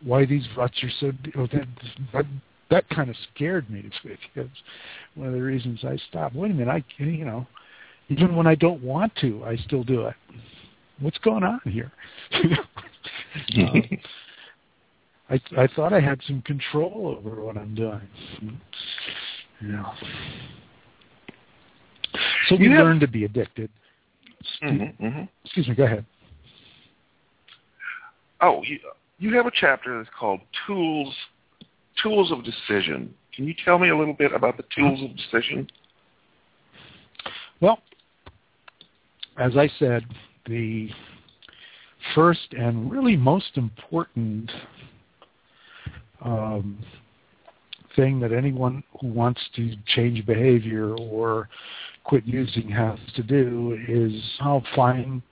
why 0.04 0.24
these 0.24 0.46
ruts 0.57 0.81
are 0.85 0.90
so. 1.00 1.12
That, 2.70 2.88
kind 2.90 3.09
of 3.09 3.16
scared 3.35 3.70
me 3.70 3.90
because 4.02 4.50
one 5.14 5.28
of 5.28 5.35
the 5.35 5.42
reasons 5.42 5.81
I 5.85 5.96
stopped. 6.09 6.35
Wait 6.35 6.50
a 6.50 6.54
minute, 6.54 6.70
I 6.70 6.85
you 7.02 7.24
know, 7.24 7.46
even 8.09 8.37
when 8.37 8.46
I 8.46 8.54
don't 8.54 8.83
want 8.83 9.14
to, 9.20 9.44
I 9.44 9.57
still 9.57 9.85
do 9.85 10.07
it. 10.07 10.14
What's 11.00 11.18
going 11.18 11.44
on 11.44 11.61
here? 11.64 11.92
uh, 12.33 12.38
I 15.31 15.40
I 15.57 15.66
thought 15.74 15.92
I 15.92 16.00
had 16.00 16.20
some 16.26 16.42
control 16.42 17.16
over 17.18 17.42
what 17.44 17.57
I'm 17.57 17.74
doing. 17.74 18.00
Yeah. 19.62 19.85
So 22.48 22.57
we 22.57 22.68
yeah. 22.68 22.83
learn 22.83 23.00
to 23.00 23.09
be 23.09 23.24
addicted. 23.24 23.70
Mm-hmm, 24.62 25.04
mm-hmm. 25.04 25.24
Excuse 25.44 25.68
me. 25.68 25.74
Go 25.74 25.85
ahead. 25.85 26.04
Oh, 28.40 28.62
you, 28.62 28.78
you 29.18 29.35
have 29.37 29.46
a 29.46 29.50
chapter 29.52 29.98
that's 29.98 30.14
called 30.18 30.40
"Tools 30.66 31.14
tools 32.02 32.32
of 32.32 32.44
decision. 32.44 33.14
Can 33.34 33.46
you 33.46 33.54
tell 33.64 33.78
me 33.78 33.90
a 33.90 33.96
little 33.96 34.14
bit 34.14 34.32
about 34.32 34.56
the 34.56 34.64
tools 34.74 35.00
of 35.02 35.16
decision? 35.16 35.68
Well, 37.61 37.78
as 39.38 39.56
I 39.56 39.70
said, 39.78 40.04
the 40.46 40.90
first 42.14 42.52
and 42.52 42.90
really 42.90 43.16
most 43.16 43.56
important 43.56 44.50
um, 46.24 46.78
thing 47.94 48.20
that 48.20 48.32
anyone 48.32 48.82
who 49.00 49.08
wants 49.08 49.40
to 49.56 49.74
change 49.94 50.24
behavior 50.26 50.94
or 50.94 51.48
quit 52.04 52.24
using 52.24 52.68
has 52.68 52.98
to 53.14 53.22
do 53.22 53.78
is 53.87 54.12
how 54.38 54.62
find 54.74 55.22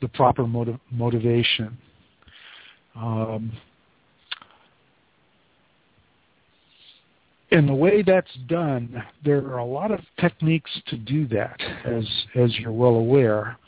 the 0.00 0.08
proper 0.08 0.46
motiv- 0.46 0.80
motivation. 0.90 1.76
Um, 2.96 3.52
and 7.52 7.68
the 7.68 7.74
way 7.74 8.02
that's 8.02 8.34
done, 8.46 9.02
there 9.24 9.44
are 9.46 9.58
a 9.58 9.64
lot 9.64 9.90
of 9.90 10.00
techniques 10.18 10.70
to 10.86 10.96
do 10.96 11.26
that, 11.28 11.60
as 11.84 12.04
as 12.34 12.58
you're 12.58 12.72
well 12.72 12.94
aware. 12.94 13.58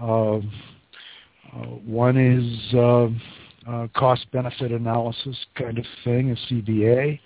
Uh, 0.00 0.36
uh, 0.36 1.66
one 1.84 2.16
is 2.16 2.74
uh, 2.74 3.08
uh 3.70 3.86
cost-benefit 3.96 4.70
analysis 4.70 5.36
kind 5.54 5.78
of 5.78 5.84
thing, 6.04 6.30
a 6.30 6.52
CBA. 6.52 7.18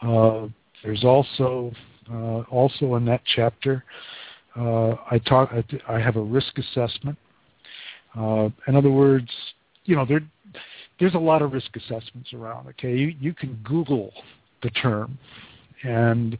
Uh, 0.00 0.48
there's 0.82 1.04
also 1.04 1.70
uh, 2.10 2.40
also 2.50 2.94
in 2.94 3.04
that 3.04 3.20
chapter, 3.34 3.84
I 4.56 5.20
talk. 5.26 5.52
I 5.86 5.98
have 6.00 6.16
a 6.16 6.22
risk 6.22 6.58
assessment. 6.58 7.18
in 8.14 8.74
other 8.74 8.90
words, 8.90 9.30
you 9.84 9.96
know, 9.96 10.06
there 10.06 10.22
there's 10.98 11.14
a 11.14 11.18
lot 11.18 11.42
of 11.42 11.52
risk 11.52 11.76
assessments 11.76 12.32
around. 12.32 12.68
Okay, 12.68 12.96
you 12.96 13.14
you 13.20 13.34
can 13.34 13.60
Google 13.64 14.12
the 14.62 14.70
term 14.70 15.18
and 15.82 16.38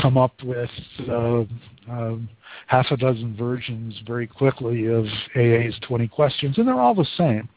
come 0.00 0.16
up 0.16 0.32
with 0.42 0.70
uh, 1.08 1.42
uh, 1.90 2.16
half 2.66 2.86
a 2.90 2.96
dozen 2.96 3.36
versions 3.36 3.94
very 4.06 4.26
quickly 4.26 4.86
of 4.86 5.04
AA's 5.36 5.78
20 5.86 6.08
questions, 6.08 6.58
and 6.58 6.66
they're 6.66 6.80
all 6.80 6.94
the 6.94 7.06
same, 7.16 7.48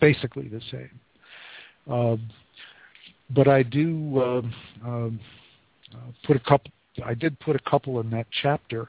basically 0.00 0.48
the 0.48 0.60
same. 0.70 0.90
Uh, 1.90 2.16
but 3.30 3.48
I 3.48 3.62
do 3.62 4.50
um, 4.84 5.20
put 6.24 6.36
a 6.36 6.40
couple. 6.40 6.70
I 7.04 7.14
did 7.14 7.38
put 7.40 7.54
a 7.54 7.70
couple 7.70 8.00
in 8.00 8.10
that 8.10 8.26
chapter. 8.42 8.88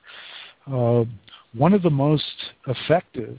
One 0.66 1.74
of 1.74 1.82
the 1.82 1.90
most 1.90 2.24
effective 2.68 3.38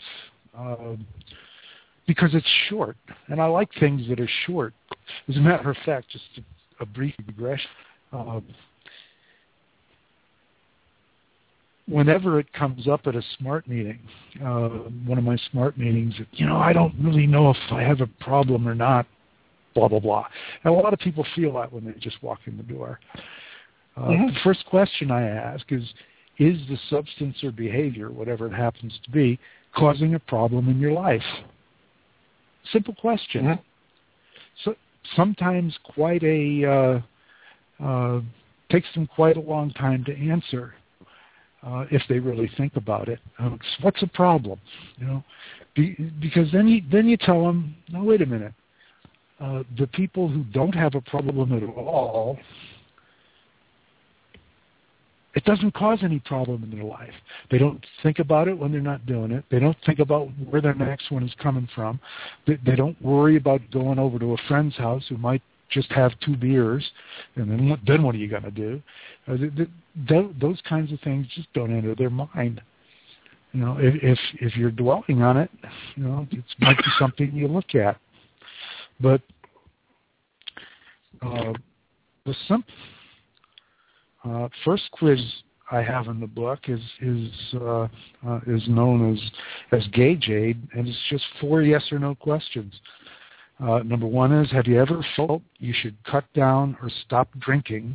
because 2.07 2.35
it's 2.35 2.47
short, 2.69 2.97
and 3.29 3.41
I 3.41 3.47
like 3.47 3.71
things 3.79 4.09
that 4.09 4.21
are 4.21 4.29
short. 4.47 4.75
As 5.29 5.37
a 5.37 5.41
matter 5.41 5.71
of 5.71 5.77
fact, 5.85 6.11
just 6.11 6.25
to 6.35 6.43
a 6.81 6.87
brief 6.87 7.15
digression. 7.27 7.71
Um, 8.13 8.45
whenever 11.87 12.39
it 12.39 12.53
comes 12.53 12.89
up 12.89 13.03
at 13.07 13.15
a 13.15 13.23
smart 13.39 13.69
meeting, 13.69 13.99
uh, 14.45 14.69
one 15.07 15.19
of 15.19 15.25
my 15.25 15.37
smart 15.51 15.77
meetings, 15.77 16.15
you 16.33 16.47
know, 16.47 16.57
I 16.57 16.73
don't 16.73 16.95
really 17.01 17.27
know 17.27 17.51
if 17.51 17.57
I 17.71 17.83
have 17.83 18.01
a 18.01 18.07
problem 18.23 18.67
or 18.67 18.75
not, 18.75 19.07
blah, 19.75 19.89
blah, 19.89 20.01
blah. 20.01 20.27
And 20.65 20.75
a 20.75 20.77
lot 20.77 20.93
of 20.93 21.01
people 21.01 21.27
feel 21.35 21.55
that 21.55 21.73
when 21.73 21.85
they 21.85 21.93
just 22.01 22.23
walk 22.23 22.41
in 22.47 22.57
the 22.57 22.63
door. 22.63 23.01
Uh, 23.97 24.03
mm-hmm. 24.03 24.27
The 24.27 24.41
first 24.45 24.65
question 24.67 25.11
I 25.11 25.23
ask 25.23 25.65
is, 25.71 25.83
is 26.39 26.59
the 26.69 26.79
substance 26.89 27.37
or 27.43 27.51
behavior, 27.51 28.11
whatever 28.11 28.47
it 28.47 28.55
happens 28.55 28.99
to 29.05 29.11
be, 29.11 29.39
causing 29.77 30.15
a 30.15 30.19
problem 30.19 30.69
in 30.69 30.79
your 30.79 30.93
life? 30.93 31.23
Simple 32.73 32.95
question. 32.95 33.45
Mm-hmm. 33.45 33.63
So 34.65 34.75
sometimes 35.17 35.77
quite 35.85 36.23
a 36.23 37.03
uh, 37.81 37.85
uh, 37.85 38.21
takes 38.71 38.89
them 38.95 39.07
quite 39.07 39.37
a 39.37 39.41
long 39.41 39.71
time 39.73 40.05
to 40.05 40.17
answer 40.17 40.75
uh, 41.63 41.85
if 41.91 42.03
they 42.09 42.19
really 42.19 42.51
think 42.57 42.77
about 42.77 43.09
it. 43.09 43.19
Uh, 43.39 43.57
what's 43.83 44.01
the 44.01 44.07
problem? 44.09 44.59
You 44.99 45.07
know, 45.07 45.25
Be, 45.75 45.97
because 46.21 46.51
then 46.53 46.69
you 46.69 46.83
then 46.91 47.07
you 47.07 47.17
tell 47.17 47.45
them, 47.45 47.75
no, 47.89 48.05
wait 48.05 48.23
a 48.23 48.27
minute. 48.27 48.55
Uh, 49.41 49.63
the 49.79 49.87
people 49.87 50.29
who 50.29 50.45
don't 50.45 50.75
have 50.75 50.95
a 50.95 51.01
problem 51.01 51.53
at 51.53 51.63
all 51.63 52.39
it 55.35 55.45
doesn't 55.45 55.75
cause 55.75 56.01
any 56.03 56.19
problem 56.19 56.65
in 56.65 56.71
their 56.71 56.85
life. 56.85 57.13
They 57.51 57.59
don't 57.59 57.85
think 58.03 58.19
about 58.19 58.49
it 58.49 58.59
when 58.59 58.73
they're 58.73 58.81
not 58.81 59.07
doing 59.07 59.31
it. 59.31 59.45
They 59.51 59.61
don't 59.61 59.77
think 59.87 60.01
about 60.01 60.29
where 60.49 60.61
their 60.61 60.75
next 60.75 61.11
one 61.11 61.23
is 61.23 61.33
coming 61.41 61.69
from. 61.75 62.01
They, 62.47 62.59
they 62.67 62.75
don't 62.75 63.01
worry 63.01 63.37
about 63.37 63.61
going 63.71 63.99
over 63.99 64.19
to 64.19 64.33
a 64.35 64.37
friend's 64.49 64.77
house 64.77 65.05
who 65.09 65.17
might 65.19 65.43
just 65.71 65.91
have 65.93 66.13
two 66.21 66.37
beers, 66.37 66.85
and 67.37 67.49
then 67.49 67.79
then 67.87 68.03
what 68.03 68.15
are 68.15 68.19
you 68.19 68.29
going 68.29 68.43
to 68.43 68.51
do? 68.51 68.83
Uh, 69.29 69.37
those 70.41 70.61
kinds 70.69 70.93
of 70.93 71.01
things 71.01 71.27
just 71.35 71.53
don't 71.53 71.77
enter 71.77 71.95
their 71.95 72.11
mind. 72.11 72.61
you 73.53 73.61
know, 73.61 73.77
if 73.79 73.95
if, 74.03 74.19
if 74.41 74.57
you're 74.57 74.73
dwelling 74.73 75.23
on 75.23 75.37
it, 75.37 75.51
you 75.95 76.03
know, 76.03 76.27
it 76.33 76.45
might 76.59 76.77
be 76.77 76.85
something 76.99 77.33
you 77.33 77.47
look 77.47 77.77
at. 77.77 77.99
But 79.01 79.23
uh, 81.23 81.53
the 82.27 82.35
simp, 82.49 82.67
uh, 84.25 84.49
first 84.65 84.91
quiz 84.93 85.21
I 85.73 85.83
have 85.83 86.09
in 86.09 86.19
the 86.21 86.27
book 86.27 86.61
is 86.69 86.81
is 87.01 87.31
uh, 87.55 87.89
uh, 88.27 88.41
is 88.47 88.63
known 88.69 89.13
as 89.13 89.21
as 89.79 89.87
CAGE-AID, 89.93 90.69
and 90.75 90.89
it's 90.89 90.99
just 91.09 91.25
four 91.41 91.63
yes 91.63 91.85
or 91.93 91.99
no 91.99 92.15
questions. 92.15 92.75
Uh, 93.61 93.81
number 93.85 94.07
one 94.07 94.33
is, 94.33 94.51
have 94.51 94.67
you 94.67 94.81
ever 94.81 95.05
felt 95.17 95.43
you 95.59 95.75
should 95.83 95.97
cut 96.05 96.25
down 96.35 96.77
or 96.83 96.91
stop 97.05 97.29
drinking 97.39 97.95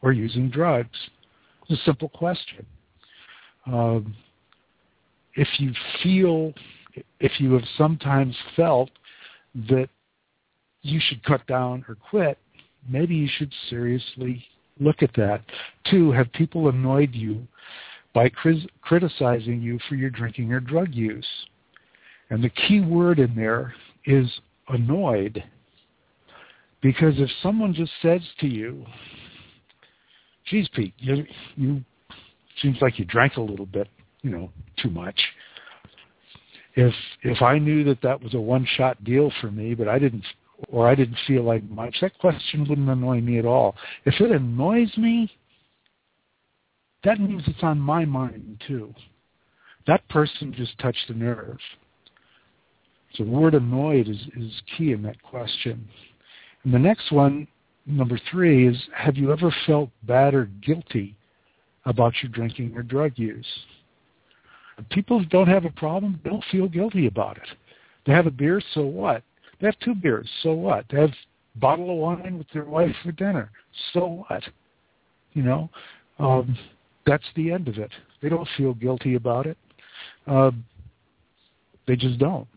or 0.00 0.12
using 0.12 0.48
drugs? 0.48 0.96
It's 1.68 1.80
a 1.80 1.84
simple 1.84 2.08
question. 2.08 2.64
Um, 3.66 4.14
if 5.34 5.48
you 5.58 5.72
feel, 6.02 6.54
if 7.20 7.38
you 7.38 7.52
have 7.52 7.64
sometimes 7.76 8.34
felt 8.56 8.90
that 9.68 9.88
you 10.80 10.98
should 11.02 11.22
cut 11.24 11.46
down 11.46 11.84
or 11.88 11.94
quit, 11.94 12.38
maybe 12.88 13.14
you 13.14 13.28
should 13.36 13.52
seriously 13.68 14.42
look 14.80 15.02
at 15.02 15.14
that. 15.16 15.42
Two, 15.90 16.12
have 16.12 16.32
people 16.32 16.68
annoyed 16.68 17.14
you 17.14 17.46
by 18.14 18.30
criticizing 18.82 19.60
you 19.60 19.78
for 19.88 19.94
your 19.94 20.10
drinking 20.10 20.52
or 20.52 20.60
drug 20.60 20.94
use? 20.94 21.26
And 22.30 22.42
the 22.42 22.50
key 22.50 22.80
word 22.80 23.18
in 23.18 23.34
there 23.34 23.74
is 24.04 24.26
annoyed. 24.68 25.42
Because 26.82 27.14
if 27.18 27.30
someone 27.42 27.74
just 27.74 27.92
says 28.02 28.20
to 28.40 28.46
you, 28.46 28.84
geez, 30.46 30.68
Pete, 30.74 30.94
you, 30.98 31.24
you 31.56 31.84
seems 32.62 32.78
like 32.80 32.98
you 32.98 33.04
drank 33.04 33.36
a 33.36 33.40
little 33.40 33.66
bit, 33.66 33.88
you 34.22 34.30
know, 34.30 34.50
too 34.82 34.90
much. 34.90 35.18
If 36.74 36.92
if 37.22 37.40
I 37.40 37.58
knew 37.58 37.84
that 37.84 38.02
that 38.02 38.22
was 38.22 38.34
a 38.34 38.40
one 38.40 38.66
shot 38.76 39.02
deal 39.02 39.32
for 39.40 39.50
me, 39.50 39.74
but 39.74 39.88
I 39.88 39.98
didn't 39.98 40.24
or 40.68 40.88
I 40.88 40.94
didn't 40.94 41.18
feel 41.26 41.42
like 41.42 41.62
much, 41.70 41.96
that 42.00 42.18
question 42.18 42.66
wouldn't 42.68 42.88
annoy 42.88 43.20
me 43.20 43.38
at 43.38 43.44
all. 43.44 43.76
If 44.04 44.20
it 44.20 44.30
annoys 44.30 44.96
me, 44.96 45.30
that 47.04 47.20
means 47.20 47.42
it's 47.46 47.62
on 47.62 47.78
my 47.78 48.04
mind 48.04 48.62
too. 48.66 48.94
That 49.86 50.08
person 50.08 50.52
just 50.56 50.78
touched 50.78 51.08
a 51.08 51.14
nerve. 51.14 51.58
So 53.14 53.24
the 53.24 53.30
word 53.30 53.54
annoyed 53.54 54.08
is, 54.08 54.18
is 54.36 54.62
key 54.76 54.92
in 54.92 55.02
that 55.02 55.22
question. 55.22 55.88
And 56.64 56.74
the 56.74 56.78
next 56.78 57.12
one, 57.12 57.46
number 57.86 58.18
three, 58.30 58.66
is 58.66 58.76
have 58.94 59.16
you 59.16 59.32
ever 59.32 59.54
felt 59.66 59.90
bad 60.02 60.34
or 60.34 60.46
guilty 60.66 61.16
about 61.84 62.14
your 62.22 62.32
drinking 62.32 62.76
or 62.76 62.82
drug 62.82 63.12
use? 63.16 63.46
People 64.90 65.20
who 65.20 65.26
don't 65.26 65.48
have 65.48 65.64
a 65.64 65.70
problem 65.70 66.20
don't 66.24 66.44
feel 66.50 66.68
guilty 66.68 67.06
about 67.06 67.36
it. 67.38 67.48
They 68.04 68.12
have 68.12 68.26
a 68.26 68.30
beer, 68.30 68.60
so 68.74 68.82
what? 68.82 69.22
They 69.60 69.66
have 69.66 69.78
two 69.80 69.94
beers, 69.94 70.28
so 70.42 70.52
what? 70.52 70.84
They 70.90 71.00
have 71.00 71.10
a 71.10 71.58
bottle 71.58 71.90
of 71.90 71.96
wine 71.96 72.38
with 72.38 72.46
their 72.52 72.64
wife 72.64 72.94
for 73.02 73.12
dinner, 73.12 73.50
so 73.92 74.24
what? 74.28 74.42
You 75.32 75.42
know, 75.42 75.70
um, 76.18 76.56
that's 77.06 77.24
the 77.34 77.52
end 77.52 77.68
of 77.68 77.78
it. 77.78 77.90
They 78.22 78.28
don't 78.28 78.48
feel 78.56 78.74
guilty 78.74 79.14
about 79.14 79.46
it. 79.46 79.56
Uh, 80.26 80.50
they 81.86 81.96
just 81.96 82.18
don't. 82.18 82.48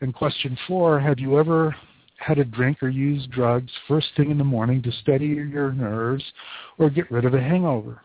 And 0.00 0.14
question 0.14 0.58
four, 0.66 0.98
have 0.98 1.18
you 1.18 1.38
ever 1.38 1.74
had 2.16 2.38
a 2.38 2.44
drink 2.44 2.82
or 2.82 2.88
used 2.88 3.30
drugs 3.30 3.70
first 3.88 4.08
thing 4.16 4.30
in 4.30 4.38
the 4.38 4.44
morning 4.44 4.82
to 4.82 4.92
steady 5.02 5.26
your 5.26 5.72
nerves 5.72 6.24
or 6.78 6.90
get 6.90 7.10
rid 7.10 7.24
of 7.24 7.34
a 7.34 7.40
hangover? 7.40 8.00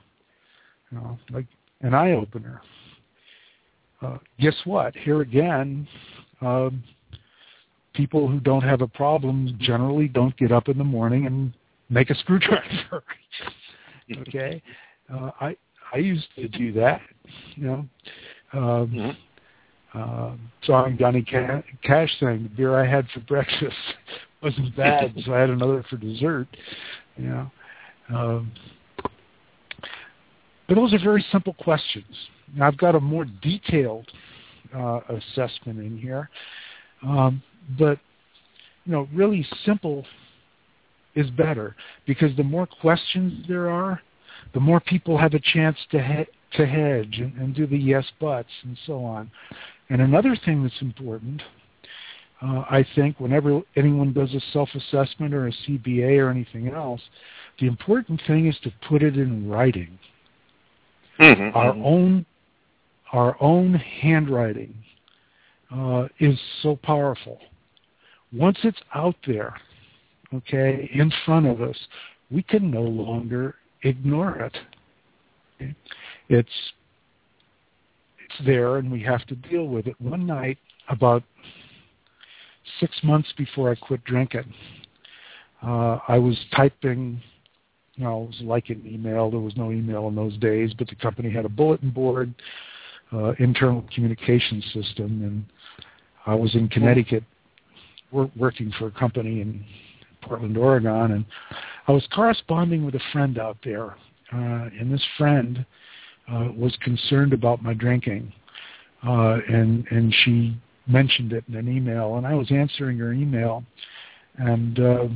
You 0.92 1.00
know, 1.00 1.20
like 1.32 1.46
an 1.82 1.94
eye 1.94 2.12
opener. 2.12 2.62
Uh, 4.02 4.18
guess 4.40 4.56
what? 4.66 4.96
Here 4.96 5.22
again, 5.22 5.88
um, 6.42 6.84
people 7.98 8.28
who 8.28 8.40
don't 8.40 8.62
have 8.62 8.82
a 8.82 8.88
problem 8.88 9.58
generally 9.60 10.08
don't 10.08 10.38
get 10.38 10.52
up 10.52 10.70
in 10.70 10.78
the 10.78 10.84
morning 10.84 11.26
and 11.26 11.52
make 11.90 12.12
a 12.12 12.16
screwdriver. 12.16 13.04
okay, 14.28 14.62
uh, 15.14 15.32
I 15.42 15.58
I 15.94 15.98
used 15.98 16.28
to 16.36 16.48
do 16.48 16.72
that. 16.74 17.02
You 17.56 17.66
know, 17.66 17.86
um, 18.54 19.16
mm-hmm. 19.94 20.00
uh, 20.00 20.36
song 20.64 20.96
Johnny 21.00 21.24
Cash 21.24 22.16
saying 22.20 22.44
the 22.44 22.50
beer 22.56 22.80
I 22.80 22.88
had 22.88 23.08
for 23.10 23.20
breakfast 23.22 23.76
wasn't 24.44 24.76
bad, 24.78 25.14
so 25.26 25.34
I 25.34 25.40
had 25.40 25.50
another 25.50 25.84
for 25.90 25.98
dessert. 25.98 26.48
You 27.18 27.26
know. 27.26 27.52
Um, 28.10 28.52
but 30.68 30.76
those 30.76 30.94
are 30.94 31.00
very 31.00 31.26
simple 31.32 31.54
questions. 31.54 32.14
Now, 32.54 32.68
I've 32.68 32.78
got 32.78 32.96
a 32.96 33.00
more 33.00 33.26
detailed 33.42 34.08
uh, 34.76 35.00
assessment 35.10 35.80
in 35.80 35.98
here, 35.98 36.30
um, 37.04 37.42
but 37.78 38.00
you 38.86 38.94
know, 38.94 39.08
really 39.14 39.46
simple 39.66 40.06
is 41.16 41.30
better 41.32 41.76
because 42.06 42.36
the 42.38 42.44
more 42.44 42.68
questions 42.68 43.46
there 43.48 43.70
are, 43.70 44.02
the 44.54 44.60
more 44.60 44.80
people 44.80 45.18
have 45.18 45.34
a 45.34 45.40
chance 45.40 45.78
to 45.92 46.02
he- 46.02 46.58
to 46.58 46.66
hedge 46.66 47.20
and, 47.20 47.34
and, 47.38 47.54
do 47.54 47.68
the 47.68 47.78
yes 47.78 48.06
buts 48.22 48.50
and 48.64 48.78
so 48.86 49.04
on. 49.04 49.30
And 49.90 50.02
another 50.02 50.38
thing 50.46 50.64
that's 50.64 50.82
important, 50.82 51.42
uh, 52.42 52.64
I 52.70 52.86
think, 52.96 53.20
whenever 53.20 53.62
anyone 53.76 54.14
does 54.14 54.34
a 54.34 54.40
self-assessment 54.54 55.34
or 55.34 55.48
a 55.48 55.52
CBA 55.52 56.20
or 56.20 56.30
anything 56.30 56.70
else, 56.70 57.02
the 57.60 57.68
important 57.68 58.22
thing 58.26 58.48
is 58.48 58.58
to 58.64 58.72
put 58.88 59.04
it 59.04 59.18
in 59.18 59.50
writing. 59.50 60.00
Mm-hmm. 61.20 61.58
Our 61.58 61.74
own 61.74 62.26
our 63.12 63.36
own 63.42 63.74
handwriting 63.74 64.74
uh, 65.74 66.08
is 66.20 66.40
so 66.62 66.76
powerful. 66.76 67.40
Once 68.34 68.58
it's 68.64 68.80
out 68.94 69.16
there, 69.26 69.56
okay, 70.34 70.90
in 70.94 71.12
front 71.26 71.46
of 71.46 71.62
us, 71.62 71.78
we 72.30 72.44
can 72.44 72.70
no 72.70 72.82
longer 72.82 73.56
ignore 73.84 74.38
it. 74.40 74.58
Okay? 75.62 75.76
It's 76.30 76.50
it's 78.26 78.46
there, 78.46 78.78
and 78.78 78.92
we 78.92 79.02
have 79.04 79.26
to 79.28 79.36
deal 79.36 79.68
with 79.68 79.88
it. 79.88 79.96
One 80.02 80.28
night, 80.28 80.58
about 80.90 81.24
six 82.82 82.98
months 83.02 83.32
before 83.38 83.72
I 83.72 83.76
quit 83.76 84.04
drinking, 84.04 84.54
uh, 85.64 86.00
I 86.08 86.18
was 86.18 86.38
typing 86.54 87.22
you 87.98 88.04
know, 88.04 88.24
it 88.24 88.28
was 88.28 88.42
like 88.42 88.70
an 88.70 88.84
email. 88.86 89.32
There 89.32 89.40
was 89.40 89.58
no 89.58 89.72
email 89.72 90.08
in 90.08 90.16
those 90.16 90.38
days, 90.38 90.72
but 90.78 90.88
the 90.88 90.96
company 90.96 91.32
had 91.32 91.46
a 91.46 91.50
bulletin 91.50 91.90
board, 91.90 92.34
uh, 93.12 93.34
internal 93.40 93.84
communication 93.94 94.62
system, 94.74 95.24
and 95.24 95.46
I 96.28 96.36
was 96.36 96.54
in 96.54 96.70
Connecticut 96.70 97.24
wor- 98.12 98.32
working 98.36 98.72
for 98.78 98.88
a 98.88 98.92
company 98.92 99.42
in 99.42 99.64
Portland, 100.22 100.58
Oregon, 100.58 101.12
and 101.12 101.26
I 101.88 101.92
was 101.92 102.06
corresponding 102.14 102.86
with 102.86 102.96
a 102.96 103.02
friend 103.12 103.38
out 103.38 103.58
there, 103.64 103.96
uh, 104.34 104.70
and 104.80 104.92
this 104.92 105.06
friend 105.18 105.66
uh, 106.32 106.50
was 106.56 106.76
concerned 106.82 107.34
about 107.34 107.64
my 107.64 107.74
drinking, 107.74 108.32
uh, 109.06 109.38
and 109.48 109.86
and 109.92 110.14
she 110.24 110.58
mentioned 110.88 111.34
it 111.34 111.44
in 111.48 111.56
an 111.56 111.68
email, 111.68 112.16
and 112.16 112.26
I 112.26 112.34
was 112.34 112.52
answering 112.52 112.98
her 112.98 113.14
email, 113.14 113.64
and 114.38 114.80
uh, 114.80 115.08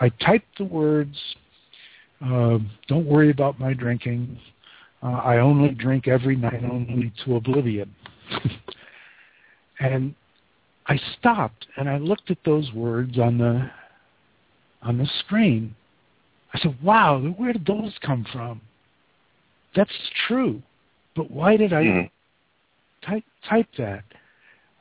I 0.00 0.08
typed 0.24 0.58
the 0.58 0.64
words 0.64 1.16
uh, 2.24 2.58
don't 2.86 3.06
worry 3.06 3.30
about 3.30 3.58
my 3.58 3.72
drinking. 3.72 4.38
Uh, 5.02 5.20
I 5.24 5.38
only 5.38 5.70
drink 5.70 6.06
every 6.06 6.36
night, 6.36 6.62
only 6.70 7.12
to 7.24 7.36
oblivion. 7.36 7.94
and 9.80 10.14
I 10.86 10.98
stopped 11.18 11.66
and 11.76 11.88
I 11.88 11.98
looked 11.98 12.30
at 12.30 12.38
those 12.44 12.72
words 12.72 13.18
on 13.18 13.38
the 13.38 13.70
on 14.82 14.98
the 14.98 15.08
screen. 15.20 15.74
I 16.52 16.58
said, 16.58 16.76
"Wow, 16.82 17.20
where 17.20 17.52
did 17.52 17.66
those 17.66 17.94
come 18.00 18.26
from?" 18.32 18.60
That's 19.76 19.90
true, 20.26 20.62
but 21.14 21.30
why 21.30 21.56
did 21.56 21.72
I 21.72 21.84
mm-hmm. 21.84 23.10
type 23.10 23.24
type 23.48 23.68
that? 23.78 24.04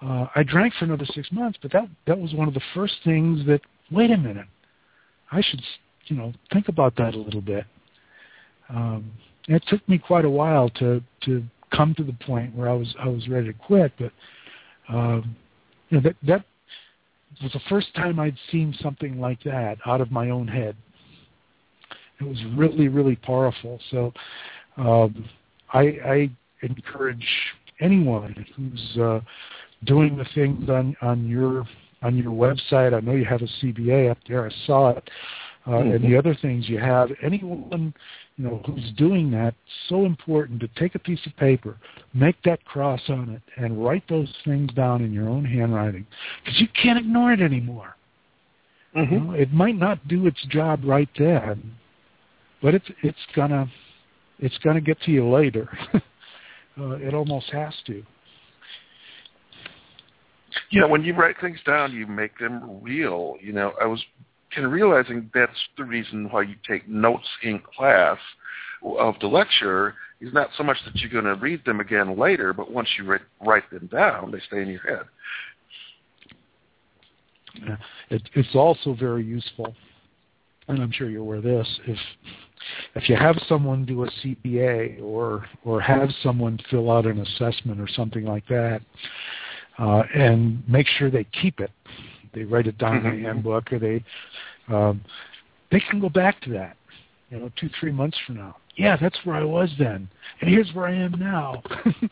Uh, 0.01 0.27
I 0.33 0.43
drank 0.43 0.73
for 0.75 0.85
another 0.85 1.05
six 1.05 1.31
months, 1.31 1.59
but 1.61 1.71
that 1.73 1.87
that 2.07 2.17
was 2.17 2.33
one 2.33 2.47
of 2.47 2.53
the 2.53 2.63
first 2.73 2.95
things 3.03 3.45
that. 3.47 3.61
Wait 3.91 4.11
a 4.11 4.17
minute, 4.17 4.45
I 5.31 5.41
should 5.41 5.63
you 6.09 6.15
know, 6.15 6.33
think 6.51 6.67
about 6.67 6.95
that 6.97 7.13
a 7.13 7.17
little 7.17 7.41
bit. 7.41 7.65
Um, 8.69 9.11
it 9.47 9.63
took 9.67 9.87
me 9.87 9.97
quite 9.97 10.25
a 10.25 10.29
while 10.29 10.69
to 10.71 11.01
to 11.25 11.43
come 11.71 11.93
to 11.95 12.03
the 12.03 12.13
point 12.13 12.55
where 12.55 12.69
I 12.69 12.73
was 12.73 12.93
I 12.99 13.07
was 13.07 13.27
ready 13.27 13.47
to 13.47 13.53
quit, 13.53 13.91
but 13.97 14.11
um, 14.89 15.35
you 15.89 15.97
know 15.97 16.01
that 16.01 16.15
that 16.27 16.45
was 17.43 17.51
the 17.53 17.61
first 17.69 17.93
time 17.95 18.19
I'd 18.19 18.37
seen 18.51 18.75
something 18.81 19.19
like 19.19 19.43
that 19.43 19.77
out 19.85 20.01
of 20.01 20.11
my 20.11 20.29
own 20.29 20.47
head. 20.47 20.75
It 22.19 22.23
was 22.23 22.37
really 22.55 22.87
really 22.87 23.15
powerful. 23.15 23.79
So 23.91 24.13
um, 24.77 25.29
I, 25.73 25.81
I 25.81 26.29
encourage 26.61 27.27
anyone 27.79 28.45
who's 28.55 28.97
uh, 29.01 29.19
doing 29.85 30.17
the 30.17 30.25
things 30.35 30.69
on 30.69 30.95
on 31.01 31.27
your 31.27 31.65
on 32.01 32.15
your 32.15 32.31
website. 32.31 32.93
I 32.93 32.99
know 33.01 33.13
you 33.13 33.25
have 33.25 33.41
a 33.41 33.49
CBA 33.61 34.11
up 34.11 34.17
there. 34.27 34.45
I 34.45 34.53
saw 34.65 34.89
it. 34.89 35.09
Uh, 35.65 35.71
mm-hmm. 35.71 35.91
and 35.91 36.03
the 36.03 36.17
other 36.17 36.35
things 36.41 36.69
you 36.69 36.79
have. 36.79 37.09
Anyone 37.21 37.93
you 38.37 38.45
know 38.45 38.61
who's 38.65 38.91
doing 38.97 39.29
that, 39.31 39.53
so 39.87 40.05
important 40.05 40.59
to 40.61 40.67
take 40.79 40.95
a 40.95 40.99
piece 40.99 41.19
of 41.25 41.35
paper, 41.37 41.77
make 42.13 42.41
that 42.43 42.63
cross 42.65 43.01
on 43.09 43.29
it, 43.29 43.41
and 43.61 43.83
write 43.83 44.03
those 44.07 44.33
things 44.45 44.71
down 44.73 45.01
in 45.01 45.11
your 45.11 45.27
own 45.27 45.43
handwriting 45.43 46.05
because 46.43 46.59
you 46.59 46.67
can't 46.81 46.97
ignore 46.97 47.33
it 47.33 47.41
anymore. 47.41 47.95
Mm-hmm. 48.95 49.13
You 49.13 49.19
know, 49.19 49.31
it 49.33 49.51
might 49.53 49.75
not 49.75 50.07
do 50.07 50.25
its 50.25 50.41
job 50.49 50.81
right 50.83 51.09
then, 51.17 51.73
but 52.61 52.73
it's 52.73 52.87
it's 53.03 53.17
gonna 53.35 53.69
it's 54.39 54.57
gonna 54.59 54.81
get 54.81 54.99
to 55.01 55.11
you 55.11 55.29
later. 55.29 55.69
uh, 55.93 56.91
it 56.91 57.13
almost 57.13 57.49
has 57.51 57.73
to. 57.87 58.03
You 60.71 60.81
know, 60.81 60.87
when 60.87 61.03
you 61.03 61.13
write 61.13 61.35
things 61.41 61.59
down, 61.65 61.93
you 61.93 62.07
make 62.07 62.37
them 62.37 62.81
real. 62.81 63.35
You 63.41 63.53
know, 63.53 63.73
I 63.81 63.85
was 63.85 64.03
of 64.57 64.71
realizing 64.71 65.29
that's 65.33 65.51
the 65.77 65.83
reason 65.83 66.29
why 66.31 66.43
you 66.43 66.55
take 66.67 66.87
notes 66.87 67.27
in 67.43 67.59
class 67.59 68.17
of 68.83 69.15
the 69.19 69.27
lecture 69.27 69.95
is 70.21 70.33
not 70.33 70.49
so 70.57 70.63
much 70.63 70.77
that 70.85 70.95
you're 70.95 71.09
going 71.09 71.25
to 71.25 71.41
read 71.41 71.63
them 71.65 71.79
again 71.79 72.17
later, 72.17 72.53
but 72.53 72.71
once 72.71 72.89
you 72.97 73.05
write, 73.05 73.21
write 73.45 73.69
them 73.71 73.87
down, 73.87 74.31
they 74.31 74.39
stay 74.47 74.61
in 74.61 74.67
your 74.69 74.81
head. 74.81 75.05
It, 78.09 78.21
it's 78.35 78.55
also 78.55 78.93
very 78.93 79.23
useful, 79.23 79.75
and 80.67 80.81
I'm 80.81 80.91
sure 80.91 81.09
you're 81.09 81.21
aware 81.21 81.37
of 81.37 81.43
this. 81.43 81.79
If 81.87 81.97
if 82.95 83.09
you 83.09 83.15
have 83.15 83.37
someone 83.47 83.85
do 83.85 84.03
a 84.03 84.07
CBA 84.07 85.01
or 85.01 85.45
or 85.65 85.81
have 85.81 86.09
someone 86.21 86.59
fill 86.69 86.91
out 86.91 87.05
an 87.05 87.19
assessment 87.19 87.81
or 87.81 87.87
something 87.87 88.25
like 88.25 88.47
that, 88.47 88.81
uh, 89.77 90.03
and 90.13 90.63
make 90.69 90.87
sure 90.87 91.09
they 91.09 91.25
keep 91.41 91.59
it, 91.59 91.71
they 92.33 92.43
write 92.43 92.67
it 92.67 92.77
down 92.77 92.99
mm-hmm. 92.99 93.07
in 93.07 93.23
the 93.23 93.27
handbook, 93.27 93.71
or 93.71 93.79
they 93.79 94.03
um, 94.67 95.01
they 95.71 95.79
can 95.79 95.99
go 95.99 96.09
back 96.09 96.41
to 96.41 96.51
that, 96.51 96.77
you 97.29 97.39
know, 97.39 97.51
two 97.59 97.69
three 97.79 97.91
months 97.91 98.17
from 98.25 98.37
now. 98.37 98.57
Yeah, 98.75 98.97
that's 98.99 99.19
where 99.23 99.35
I 99.35 99.43
was 99.43 99.69
then, 99.77 100.09
and 100.41 100.49
here's 100.49 100.73
where 100.73 100.85
I 100.85 100.93
am 100.93 101.11
now, 101.19 101.61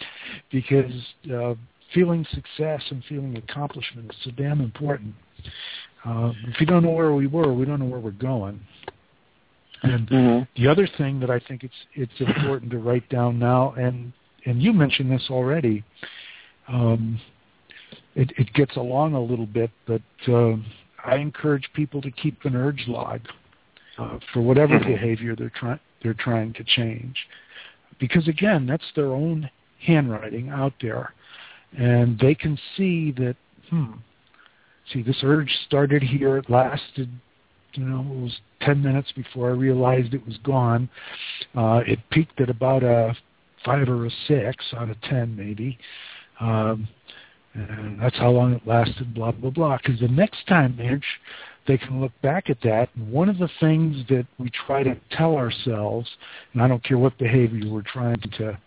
because 0.51 0.91
uh, 1.33 1.53
feeling 1.93 2.25
success 2.31 2.83
and 2.89 3.03
feeling 3.07 3.37
accomplishment 3.37 4.11
is 4.11 4.17
so 4.23 4.31
damn 4.31 4.61
important. 4.61 5.13
Uh, 6.05 6.31
if 6.47 6.59
we 6.59 6.65
don't 6.65 6.83
know 6.83 6.91
where 6.91 7.13
we 7.13 7.27
were, 7.27 7.53
we 7.53 7.65
don't 7.65 7.79
know 7.79 7.85
where 7.85 7.99
we're 7.99 8.11
going. 8.11 8.59
And 9.83 10.09
mm-hmm. 10.09 10.61
the 10.61 10.69
other 10.69 10.87
thing 10.97 11.19
that 11.19 11.29
I 11.29 11.39
think 11.39 11.63
it's 11.63 11.73
it's 11.93 12.19
important 12.19 12.71
to 12.71 12.79
write 12.79 13.07
down 13.09 13.37
now, 13.37 13.73
and 13.73 14.11
and 14.45 14.61
you 14.61 14.73
mentioned 14.73 15.11
this 15.11 15.27
already. 15.29 15.83
Um, 16.67 17.19
it, 18.15 18.31
it 18.37 18.51
gets 18.53 18.75
along 18.75 19.13
a 19.13 19.21
little 19.21 19.45
bit, 19.45 19.71
but 19.85 20.01
uh, 20.27 20.55
I 21.05 21.15
encourage 21.17 21.69
people 21.73 22.01
to 22.01 22.11
keep 22.11 22.43
an 22.45 22.55
urge 22.55 22.85
log 22.87 23.21
uh, 23.97 24.19
for 24.33 24.41
whatever 24.41 24.79
mm-hmm. 24.79 24.91
behavior 24.91 25.35
they're 25.35 25.51
trying 25.55 25.79
they're 26.03 26.13
trying 26.13 26.53
to 26.53 26.63
change, 26.63 27.15
because 27.99 28.27
again, 28.27 28.67
that's 28.67 28.85
their 28.95 29.07
own 29.07 29.49
handwriting 29.85 30.49
out 30.49 30.73
there, 30.81 31.13
and 31.77 32.19
they 32.19 32.35
can 32.35 32.57
see 32.75 33.11
that. 33.13 33.35
Hmm, 33.69 33.93
see, 34.93 35.01
this 35.01 35.17
urge 35.23 35.51
started 35.65 36.01
here. 36.01 36.37
It 36.37 36.49
lasted 36.49 37.09
you 37.77 37.85
know, 37.85 37.99
it 37.99 38.21
was 38.21 38.39
10 38.61 38.81
minutes 38.81 39.11
before 39.15 39.49
I 39.49 39.53
realized 39.53 40.13
it 40.13 40.25
was 40.25 40.37
gone. 40.37 40.89
Uh, 41.55 41.81
it 41.85 41.99
peaked 42.09 42.41
at 42.41 42.49
about 42.49 42.83
a 42.83 43.15
five 43.63 43.87
or 43.87 44.05
a 44.05 44.11
six 44.27 44.65
out 44.75 44.89
of 44.89 44.99
10 45.01 45.35
maybe. 45.35 45.77
Um, 46.39 46.87
and 47.57 47.99
that's 47.99 48.17
how 48.17 48.29
long 48.29 48.53
it 48.53 48.61
lasted, 48.67 49.13
blah, 49.13 49.31
blah, 49.31 49.49
blah. 49.49 49.77
Because 49.77 49.99
the 49.99 50.07
next 50.07 50.45
time 50.47 50.75
they, 50.77 50.99
they 51.67 51.77
can 51.77 51.99
look 51.99 52.11
back 52.21 52.49
at 52.49 52.61
that. 52.61 52.89
And 52.95 53.11
one 53.11 53.29
of 53.29 53.37
the 53.37 53.49
things 53.59 54.05
that 54.09 54.27
we 54.37 54.51
try 54.67 54.83
to 54.83 54.95
tell 55.11 55.35
ourselves, 55.35 56.07
and 56.53 56.61
I 56.61 56.67
don't 56.67 56.83
care 56.83 56.97
what 56.97 57.17
behavior 57.17 57.71
we're 57.71 57.81
trying 57.81 58.21
to 58.37 58.57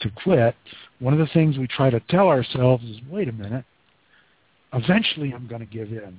to 0.00 0.10
quit, 0.24 0.56
one 0.98 1.12
of 1.12 1.18
the 1.18 1.30
things 1.34 1.58
we 1.58 1.66
try 1.66 1.90
to 1.90 2.00
tell 2.08 2.28
ourselves 2.28 2.82
is, 2.84 2.96
wait 3.10 3.28
a 3.28 3.32
minute, 3.32 3.66
eventually 4.72 5.30
I'm 5.34 5.46
going 5.46 5.60
to 5.60 5.66
give 5.66 5.92
in. 5.92 6.18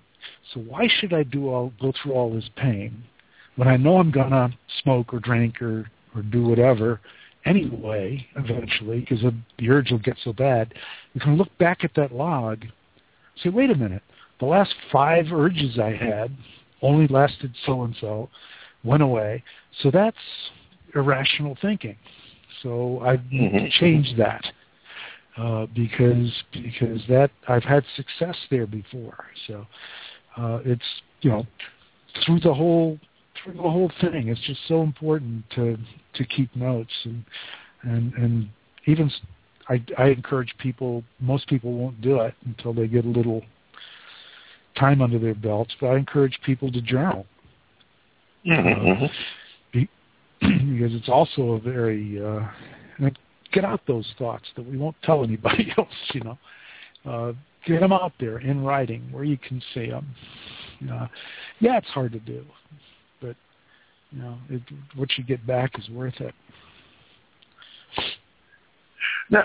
So 0.54 0.60
why 0.60 0.88
should 0.88 1.14
I 1.14 1.24
do 1.24 1.50
all 1.50 1.74
go 1.82 1.92
through 1.92 2.14
all 2.14 2.32
this 2.32 2.48
pain 2.58 3.04
when 3.56 3.68
I 3.68 3.78
know 3.78 3.98
I'm 3.98 4.12
gonna 4.12 4.50
smoke 4.84 5.14
or 5.14 5.20
drink 5.20 5.62
or 5.62 5.90
or 6.16 6.22
do 6.22 6.44
whatever 6.44 7.00
anyway 7.46 8.26
eventually 8.36 9.02
because 9.02 9.22
the 9.22 9.70
urge 9.70 9.92
will 9.92 10.00
get 10.00 10.18
so 10.24 10.34
bad. 10.34 10.74
You 11.14 11.22
can 11.22 11.38
look 11.38 11.56
back 11.58 11.84
at 11.84 11.92
that 11.96 12.12
log, 12.12 12.66
say, 13.44 13.50
wait 13.50 13.70
a 13.70 13.76
minute, 13.76 14.04
the 14.40 14.46
last 14.46 14.74
five 14.92 15.28
urges 15.32 15.80
I 15.80 15.92
had 15.92 16.36
only 16.82 17.08
lasted 17.08 17.54
so 17.66 17.84
and 17.84 17.96
so, 18.02 18.30
went 18.84 19.04
away. 19.04 19.44
So 19.82 19.92
that's 19.92 20.18
irrational 20.96 21.58
thinking. 21.62 21.98
So 22.64 23.00
I've 23.00 23.20
mm-hmm. 23.20 23.68
changed 23.80 24.18
that 24.18 24.44
uh, 25.38 25.68
because 25.74 26.32
because 26.52 27.02
that 27.08 27.32
I've 27.48 27.64
had 27.64 27.84
success 27.96 28.36
there 28.50 28.68
before. 28.68 29.26
So 29.48 29.66
uh, 30.38 30.60
it's 30.66 30.86
you 31.22 31.32
know 31.32 31.46
through 32.26 32.40
the 32.42 32.54
whole 32.54 33.00
through 33.44 33.54
the 33.54 33.62
whole 33.62 33.92
thing. 34.02 34.28
It's 34.28 34.42
just 34.42 34.60
so 34.68 34.82
important 34.82 35.44
to 35.56 35.78
to 36.16 36.26
keep 36.26 36.56
notes 36.56 36.94
and 37.06 37.24
and 37.84 38.14
and 38.14 38.50
even 38.86 39.12
I, 39.70 39.84
I 39.98 40.08
encourage 40.08 40.54
people. 40.58 41.04
Most 41.20 41.48
people 41.48 41.74
won't 41.74 42.02
do 42.02 42.20
it 42.22 42.34
until 42.46 42.74
they 42.74 42.88
get 42.88 43.06
a 43.06 43.10
little 43.10 43.42
time 44.78 45.02
under 45.02 45.20
their 45.20 45.36
belts, 45.36 45.74
but 45.80 45.88
I 45.88 45.98
encourage 45.98 46.40
people 46.46 46.72
to 46.72 46.82
journal. 46.82 47.26
Mm-hmm. 48.46 49.04
Uh, 49.04 49.08
be, 49.72 49.90
because 50.40 50.94
it's 50.94 51.10
also 51.10 51.54
a 51.54 51.60
very 51.60 52.22
uh, 52.22 52.48
get 53.52 53.66
out 53.66 53.82
those 53.88 54.08
thoughts 54.18 54.46
that 54.56 54.66
we 54.66 54.78
won't 54.78 54.96
tell 55.04 55.24
anybody 55.24 55.74
else. 55.78 55.88
You 56.14 56.22
know, 56.22 56.38
uh, 57.06 57.34
get 57.66 57.82
them 57.82 57.94
out 57.94 58.14
there 58.20 58.40
in 58.40 58.64
writing 58.64 59.08
where 59.12 59.24
you 59.24 59.38
can 59.38 59.62
see 59.74 59.90
them. 59.90 60.08
Uh, 60.92 61.08
yeah, 61.60 61.78
it's 61.78 61.88
hard 61.90 62.12
to 62.12 62.20
do, 62.20 62.44
you 64.12 64.22
know, 64.22 64.38
it, 64.50 64.62
what 64.96 65.10
you 65.18 65.24
get 65.24 65.46
back 65.48 65.78
is 65.80 65.90
worth 65.90 66.20
it. 66.20 66.34
Now, 69.30 69.44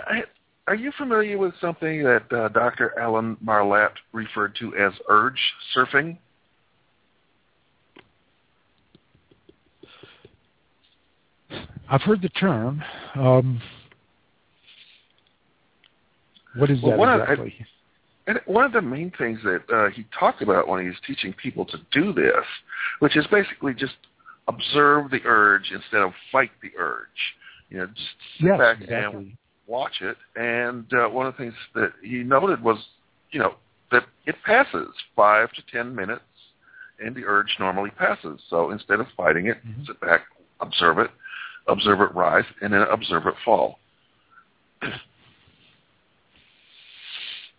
are 0.66 0.74
you 0.74 0.90
familiar 0.98 1.38
with 1.38 1.54
something 1.60 2.02
that 2.02 2.32
uh, 2.32 2.48
Dr. 2.48 2.98
Alan 2.98 3.36
Marlatt 3.44 3.92
referred 4.12 4.56
to 4.56 4.74
as 4.76 4.92
urge 5.08 5.38
surfing? 5.74 6.18
I've 11.88 12.02
heard 12.02 12.20
the 12.20 12.28
term. 12.30 12.82
Um, 13.14 13.60
what 16.56 16.68
is 16.68 16.82
well, 16.82 16.98
that 16.98 17.20
exactly? 17.20 17.54
Of, 17.60 17.66
and 18.28 18.40
one 18.46 18.64
of 18.64 18.72
the 18.72 18.82
main 18.82 19.12
things 19.16 19.38
that 19.44 19.62
uh, 19.72 19.90
he 19.90 20.04
talked 20.18 20.42
about 20.42 20.66
when 20.66 20.82
he 20.82 20.88
was 20.88 20.96
teaching 21.06 21.32
people 21.34 21.64
to 21.66 21.78
do 21.92 22.12
this, 22.12 22.44
which 22.98 23.16
is 23.16 23.24
basically 23.28 23.72
just 23.72 23.94
observe 24.48 25.10
the 25.10 25.20
urge 25.24 25.70
instead 25.72 26.02
of 26.02 26.12
fight 26.30 26.50
the 26.62 26.70
urge. 26.78 27.06
You 27.68 27.78
know, 27.78 27.86
just 27.86 28.08
sit 28.38 28.46
yes, 28.46 28.58
back 28.58 28.80
exactly. 28.80 29.18
and 29.18 29.36
watch 29.66 30.00
it. 30.00 30.16
And 30.36 30.86
uh, 30.94 31.08
one 31.08 31.26
of 31.26 31.34
the 31.34 31.38
things 31.44 31.54
that 31.74 31.92
he 32.02 32.18
noted 32.18 32.62
was, 32.62 32.78
you 33.30 33.40
know, 33.40 33.54
that 33.90 34.04
it 34.26 34.36
passes 34.44 34.88
five 35.14 35.50
to 35.52 35.62
ten 35.72 35.94
minutes, 35.94 36.22
and 37.04 37.14
the 37.14 37.24
urge 37.24 37.56
normally 37.58 37.90
passes. 37.90 38.40
So 38.48 38.70
instead 38.70 39.00
of 39.00 39.06
fighting 39.16 39.46
it, 39.46 39.58
mm-hmm. 39.66 39.84
sit 39.86 40.00
back, 40.00 40.22
observe 40.60 40.98
it, 40.98 41.10
observe 41.66 42.00
it 42.00 42.14
rise, 42.14 42.44
and 42.62 42.72
then 42.72 42.82
observe 42.82 43.26
it 43.26 43.34
fall. 43.44 43.78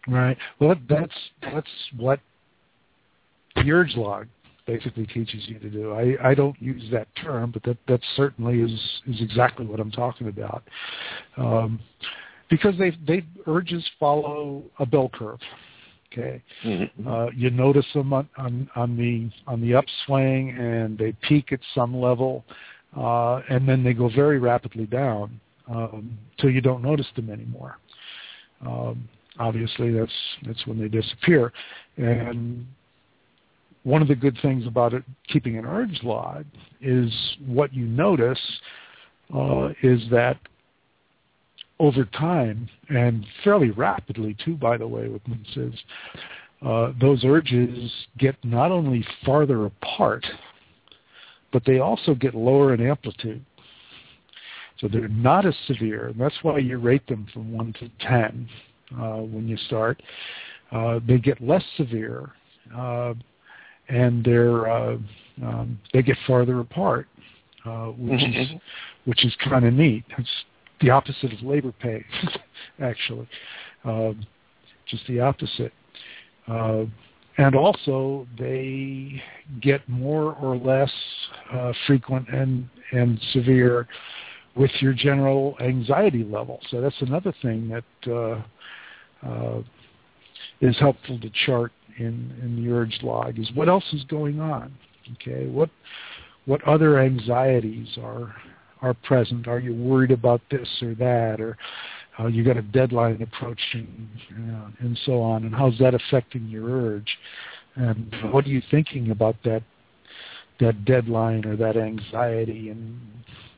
Right. 0.08 0.38
Well, 0.60 0.76
that's 0.88 1.12
that's 1.42 1.68
what 1.98 2.22
the 3.56 3.70
urge 3.72 3.96
log 3.96 4.28
basically 4.68 5.08
teaches 5.08 5.44
you 5.48 5.58
to 5.60 5.70
do. 5.70 5.94
I, 5.94 6.30
I 6.30 6.36
don't 6.36 6.62
use 6.62 6.84
that 6.92 7.08
term, 7.16 7.52
but 7.52 7.64
that, 7.64 7.78
that 7.88 8.02
certainly 8.16 8.60
is, 8.60 8.72
is 9.08 9.22
exactly 9.22 9.66
what 9.66 9.80
I'm 9.80 9.92
talking 9.92 10.28
about. 10.28 10.64
Um, 11.38 11.80
because 12.50 12.78
they 12.78 12.92
they 13.06 13.26
urges 13.46 13.86
follow 14.00 14.64
a 14.80 14.86
bell 14.86 15.10
curve. 15.14 15.40
Okay, 16.12 16.42
mm-hmm. 16.64 17.08
uh, 17.08 17.26
you 17.32 17.50
notice 17.50 17.86
them 17.94 18.14
on, 18.14 18.30
on, 18.38 18.70
on 18.76 18.96
the 18.96 19.30
on 19.52 19.60
the 19.60 19.76
upswing, 19.76 20.58
and 20.58 20.98
they 20.98 21.14
peak 21.28 21.52
at 21.52 21.60
some 21.76 21.96
level, 21.96 22.46
uh, 22.96 23.42
and 23.50 23.68
then 23.68 23.84
they 23.84 23.94
go 23.94 24.10
very 24.10 24.40
rapidly 24.40 24.86
down 24.86 25.40
um, 25.70 26.18
till 26.40 26.50
you 26.50 26.62
don't 26.62 26.82
notice 26.82 27.08
them 27.16 27.30
anymore. 27.30 27.78
Um, 28.66 29.10
obviously 29.40 29.92
that's 29.92 30.12
that's 30.46 30.66
when 30.66 30.80
they 30.80 30.88
disappear. 30.88 31.52
And 31.98 32.66
one 33.88 34.02
of 34.02 34.08
the 34.08 34.16
good 34.16 34.38
things 34.42 34.68
about 34.68 34.94
it, 34.94 35.04
keeping 35.28 35.58
an 35.58 35.66
urge 35.66 36.02
log 36.04 36.46
is 36.82 37.10
what 37.46 37.74
you 37.74 37.86
notice 37.86 38.42
uh, 39.34 39.70
is 39.82 40.02
that 40.12 40.38
over 41.80 42.04
time 42.06 42.68
and 42.90 43.26
fairly 43.44 43.70
rapidly 43.72 44.36
too, 44.44 44.56
by 44.56 44.78
the 44.78 44.88
way, 44.88 45.08
with 45.08 45.24
MNSAs, 45.24 45.78
uh, 46.66 46.92
those 47.00 47.24
urges 47.24 47.92
get 48.18 48.36
not 48.44 48.72
only 48.72 49.06
farther 49.26 49.68
apart 49.68 50.26
but 51.52 51.64
they 51.66 51.80
also 51.80 52.14
get 52.14 52.36
lower 52.36 52.74
in 52.74 52.86
amplitude. 52.86 53.44
So 54.80 54.88
they're 54.88 55.08
not 55.08 55.46
as 55.46 55.56
severe, 55.66 56.10
and 56.10 56.20
that's 56.20 56.36
why 56.44 56.60
you 56.60 56.78
rate 56.78 57.08
them 57.08 57.26
from 57.34 57.52
1 57.52 57.74
to 57.80 57.90
10 58.00 58.50
uh, 59.00 59.02
when 59.22 59.48
you 59.48 59.58
start. 59.58 60.02
Uh, 60.72 61.00
they 61.08 61.18
get 61.18 61.42
less 61.42 61.64
severe, 61.78 62.34
uh, 62.76 63.14
and 63.90 64.24
they're 64.24 64.70
uh, 64.70 64.98
um, 65.44 65.80
they 65.94 66.02
get 66.02 66.18
farther 66.26 66.60
apart, 66.60 67.08
uh, 67.66 67.88
which 67.88 68.22
is 68.24 68.36
Mm-hmm. 68.36 68.58
which 69.06 69.26
is 69.26 69.36
kind 69.44 69.66
of 69.66 69.74
neat. 69.74 70.04
It's 70.18 70.30
the 70.82 70.90
opposite 70.90 71.34
of 71.34 71.42
labor 71.42 71.72
pay, 71.80 72.06
actually, 72.82 73.28
um, 73.84 74.26
just 74.88 75.06
the 75.08 75.20
opposite. 75.20 75.74
Uh, 76.48 76.86
and 77.40 77.56
also, 77.56 78.28
they 78.40 79.22
get 79.62 79.88
more 79.88 80.34
or 80.36 80.58
less 80.58 80.92
uh, 81.54 81.72
frequent 81.86 82.28
and 82.30 82.68
and 82.92 83.20
severe 83.32 83.88
with 84.56 84.72
your 84.80 84.94
general 84.94 85.56
anxiety 85.62 86.24
level. 86.24 86.60
So 86.70 86.82
that's 86.82 87.00
another 87.02 87.34
thing 87.42 87.70
that 87.70 88.12
uh, 88.12 89.28
uh, 89.28 89.62
is 90.62 90.78
helpful 90.80 91.20
to 91.20 91.30
chart 91.46 91.72
in, 91.98 92.34
in 92.42 92.64
the 92.64 92.72
urge 92.72 93.00
log 93.02 93.40
is 93.40 93.50
what 93.54 93.70
else 93.70 93.86
is 93.94 94.04
going 94.06 94.40
on. 94.40 94.74
Okay, 95.14 95.48
what 95.48 95.70
what 96.46 96.64
other 96.64 97.00
anxieties 97.00 97.98
are 98.02 98.36
are 98.82 98.94
present? 98.94 99.48
Are 99.48 99.60
you 99.60 99.74
worried 99.74 100.12
about 100.12 100.42
this 100.52 100.68
or 100.82 100.96
that, 100.96 101.42
or 101.42 101.58
uh, 102.20 102.28
you 102.28 102.44
got 102.44 102.58
a 102.58 102.62
deadline 102.62 103.22
approaching, 103.22 104.10
and 104.80 105.00
so 105.06 105.22
on? 105.22 105.46
And 105.46 105.54
how's 105.54 105.78
that 105.80 105.94
affecting 105.94 106.48
your 106.48 106.70
urge? 106.70 107.18
And 107.76 108.14
what 108.32 108.46
are 108.46 108.50
you 108.50 108.62
thinking 108.72 109.12
about 109.12 109.36
that 109.44 109.64
that 110.60 110.86
deadline 110.86 111.46
or 111.46 111.56
that 111.56 111.78
anxiety? 111.78 112.70
And 112.70 113.00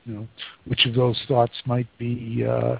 you 0.05 0.13
know, 0.13 0.27
which 0.65 0.85
of 0.85 0.95
those 0.95 1.19
thoughts 1.27 1.53
might 1.65 1.87
be 1.97 2.45
uh, 2.47 2.77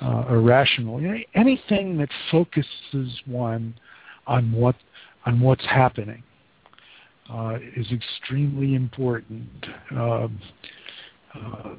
uh, 0.00 0.24
irrational? 0.30 1.00
You 1.00 1.08
know, 1.08 1.18
anything 1.34 1.98
that 1.98 2.08
focuses 2.30 3.20
one 3.26 3.74
on 4.26 4.52
what 4.52 4.76
on 5.26 5.40
what's 5.40 5.64
happening 5.64 6.22
uh, 7.30 7.58
is 7.76 7.86
extremely 7.92 8.74
important. 8.74 9.48
Um, 9.90 10.40
uh, 11.34 11.70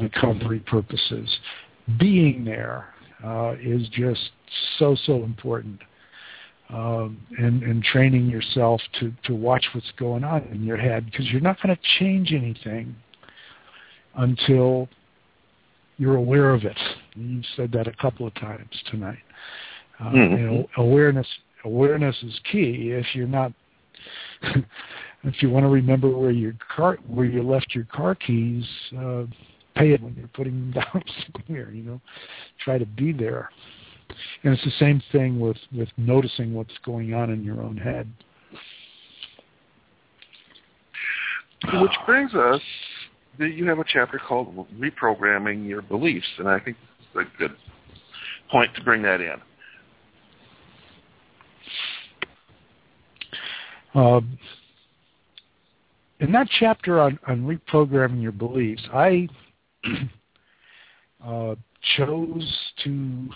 recovery 0.00 0.60
purposes. 0.60 1.28
Being 1.98 2.44
there 2.44 2.94
uh, 3.24 3.54
is 3.60 3.88
just 3.90 4.30
so 4.78 4.96
so 5.04 5.22
important, 5.24 5.80
um, 6.70 7.20
and 7.38 7.62
and 7.62 7.82
training 7.82 8.28
yourself 8.28 8.80
to 9.00 9.12
to 9.24 9.34
watch 9.34 9.66
what's 9.72 9.92
going 9.98 10.24
on 10.24 10.42
in 10.44 10.64
your 10.64 10.78
head 10.78 11.04
because 11.06 11.26
you're 11.30 11.40
not 11.40 11.60
going 11.62 11.74
to 11.74 11.82
change 11.98 12.32
anything 12.32 12.94
until 14.16 14.88
you're 15.98 16.16
aware 16.16 16.50
of 16.50 16.64
it. 16.64 16.78
You've 17.14 17.44
said 17.56 17.70
that 17.72 17.86
a 17.86 17.92
couple 17.92 18.26
of 18.26 18.34
times 18.34 18.70
tonight. 18.90 19.18
Uh, 20.00 20.10
Mhm. 20.10 20.38
You 20.38 20.46
know, 20.46 20.68
awareness 20.76 21.28
awareness 21.64 22.16
is 22.22 22.38
key. 22.50 22.90
If 22.92 23.06
you're 23.14 23.26
not 23.26 23.52
if 25.24 25.42
you 25.42 25.50
want 25.50 25.64
to 25.64 25.70
remember 25.70 26.08
where 26.08 26.30
your 26.30 26.54
car 26.74 26.98
where 27.06 27.26
you 27.26 27.42
left 27.42 27.74
your 27.74 27.84
car 27.84 28.14
keys, 28.14 28.64
uh, 28.98 29.24
pay 29.74 29.92
it 29.92 30.02
when 30.02 30.14
you're 30.14 30.28
putting 30.28 30.52
them 30.52 30.70
down 30.92 31.02
somewhere. 31.32 31.70
You 31.70 31.82
know, 31.82 32.00
try 32.64 32.78
to 32.78 32.86
be 32.86 33.12
there. 33.12 33.50
And 34.42 34.52
it's 34.52 34.64
the 34.64 34.70
same 34.78 35.02
thing 35.12 35.40
with 35.40 35.56
with 35.76 35.88
noticing 35.96 36.54
what's 36.54 36.76
going 36.84 37.14
on 37.14 37.30
in 37.30 37.42
your 37.42 37.62
own 37.62 37.76
head. 37.76 38.08
Which 41.72 41.92
brings 42.04 42.34
us, 42.34 42.60
that 43.38 43.54
you 43.54 43.66
have 43.68 43.78
a 43.78 43.84
chapter 43.86 44.18
called 44.18 44.66
Reprogramming 44.78 45.66
Your 45.66 45.80
Beliefs, 45.80 46.26
and 46.38 46.46
I 46.46 46.60
think 46.60 46.76
it's 46.98 47.28
a 47.28 47.38
good 47.38 47.56
point 48.50 48.74
to 48.74 48.84
bring 48.84 49.02
that 49.02 49.22
in. 49.22 49.36
Um, 53.94 54.38
in 56.20 56.32
that 56.32 56.48
chapter 56.58 57.00
on, 57.00 57.18
on 57.26 57.42
reprogramming 57.42 58.22
your 58.22 58.32
beliefs, 58.32 58.82
I 58.92 59.28
uh, 61.24 61.54
chose 61.96 62.58
to 62.84 63.28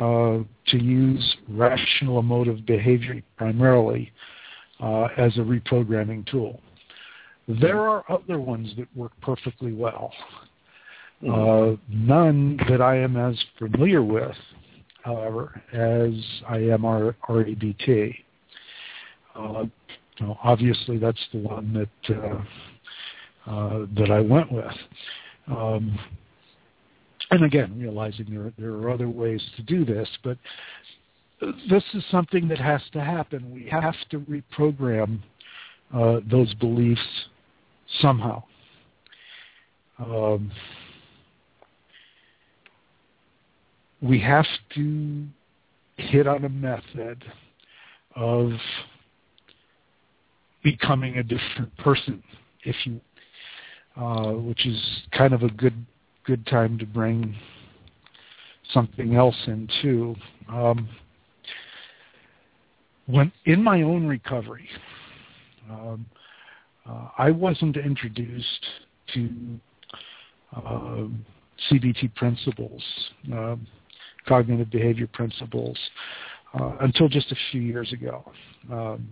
uh, 0.00 0.38
to 0.68 0.82
use 0.82 1.36
rational 1.48 2.18
emotive 2.18 2.66
behavior 2.66 3.22
primarily 3.36 4.12
uh, 4.80 5.08
as 5.16 5.36
a 5.36 5.40
reprogramming 5.40 6.26
tool. 6.26 6.60
There 7.48 7.80
are 7.80 8.04
other 8.10 8.38
ones 8.38 8.72
that 8.76 8.88
work 8.96 9.12
perfectly 9.20 9.72
well. 9.72 10.12
Uh, 11.22 11.76
none 11.88 12.58
that 12.68 12.82
I 12.82 12.96
am 12.96 13.16
as 13.16 13.42
familiar 13.58 14.02
with, 14.02 14.36
however, 15.02 15.62
as 15.72 16.12
I 16.46 16.58
am 16.58 16.84
our 16.84 17.16
REBT. 17.28 18.14
You 20.18 20.26
know, 20.26 20.38
obviously, 20.42 20.98
that's 20.98 21.20
the 21.32 21.38
one 21.38 21.72
that 21.72 22.16
uh, 22.16 23.50
uh, 23.50 23.86
that 23.96 24.10
I 24.10 24.20
went 24.20 24.50
with. 24.50 24.74
Um, 25.48 25.98
and 27.30 27.44
again, 27.44 27.78
realizing 27.78 28.26
there 28.30 28.52
there 28.58 28.72
are 28.74 28.90
other 28.90 29.08
ways 29.08 29.42
to 29.56 29.62
do 29.62 29.84
this, 29.84 30.08
but 30.22 30.38
this 31.68 31.82
is 31.94 32.04
something 32.10 32.48
that 32.48 32.58
has 32.58 32.80
to 32.92 33.00
happen. 33.00 33.52
We 33.52 33.68
have 33.70 33.94
to 34.10 34.20
reprogram 34.20 35.20
uh, 35.92 36.20
those 36.30 36.52
beliefs 36.54 37.00
somehow. 38.00 38.42
Um, 39.98 40.50
we 44.00 44.20
have 44.20 44.46
to 44.74 45.24
hit 45.96 46.26
on 46.26 46.44
a 46.44 46.48
method 46.48 47.24
of 48.16 48.50
becoming 50.64 51.18
a 51.18 51.22
different 51.22 51.76
person, 51.76 52.20
if 52.64 52.74
you, 52.84 53.00
uh, 53.96 54.32
which 54.32 54.66
is 54.66 55.02
kind 55.12 55.32
of 55.32 55.44
a 55.44 55.48
good 55.50 55.86
good 56.24 56.44
time 56.46 56.78
to 56.78 56.86
bring 56.86 57.36
something 58.72 59.14
else 59.14 59.36
in 59.46 59.68
too. 59.82 60.16
Um, 60.48 60.88
when 63.06 63.30
in 63.44 63.62
my 63.62 63.82
own 63.82 64.06
recovery, 64.06 64.66
um, 65.70 66.06
uh, 66.88 67.08
I 67.18 67.30
wasn't 67.30 67.76
introduced 67.76 68.66
to 69.12 69.30
uh, 70.56 71.04
CBT 71.70 72.14
principles, 72.14 72.82
uh, 73.34 73.56
cognitive 74.26 74.70
behavior 74.70 75.08
principles, 75.12 75.78
uh, 76.58 76.76
until 76.80 77.08
just 77.08 77.30
a 77.32 77.36
few 77.50 77.60
years 77.60 77.92
ago. 77.92 78.24
Um, 78.72 79.08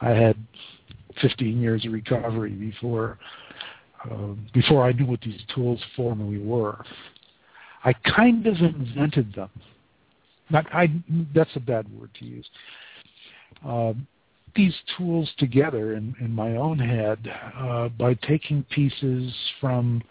I 0.00 0.10
had 0.10 0.36
15 1.20 1.60
years 1.60 1.84
of 1.86 1.92
recovery 1.92 2.50
before 2.50 3.18
uh, 4.10 4.34
before 4.52 4.84
I 4.84 4.92
knew 4.92 5.06
what 5.06 5.20
these 5.22 5.40
tools 5.54 5.80
formally 5.96 6.38
were. 6.38 6.84
I 7.84 7.94
kind 8.14 8.46
of 8.46 8.56
invented 8.56 9.34
them. 9.34 9.50
Not 10.50 10.66
I. 10.74 10.88
That's 11.34 11.54
a 11.56 11.60
bad 11.60 11.86
word 11.98 12.10
to 12.18 12.24
use. 12.24 12.46
Uh, 13.66 13.94
these 14.54 14.74
tools 14.96 15.30
together 15.38 15.94
in, 15.94 16.14
in 16.20 16.30
my 16.30 16.56
own 16.56 16.78
head 16.78 17.18
uh, 17.58 17.88
by 17.88 18.14
taking 18.14 18.62
pieces 18.70 19.34
from 19.60 20.02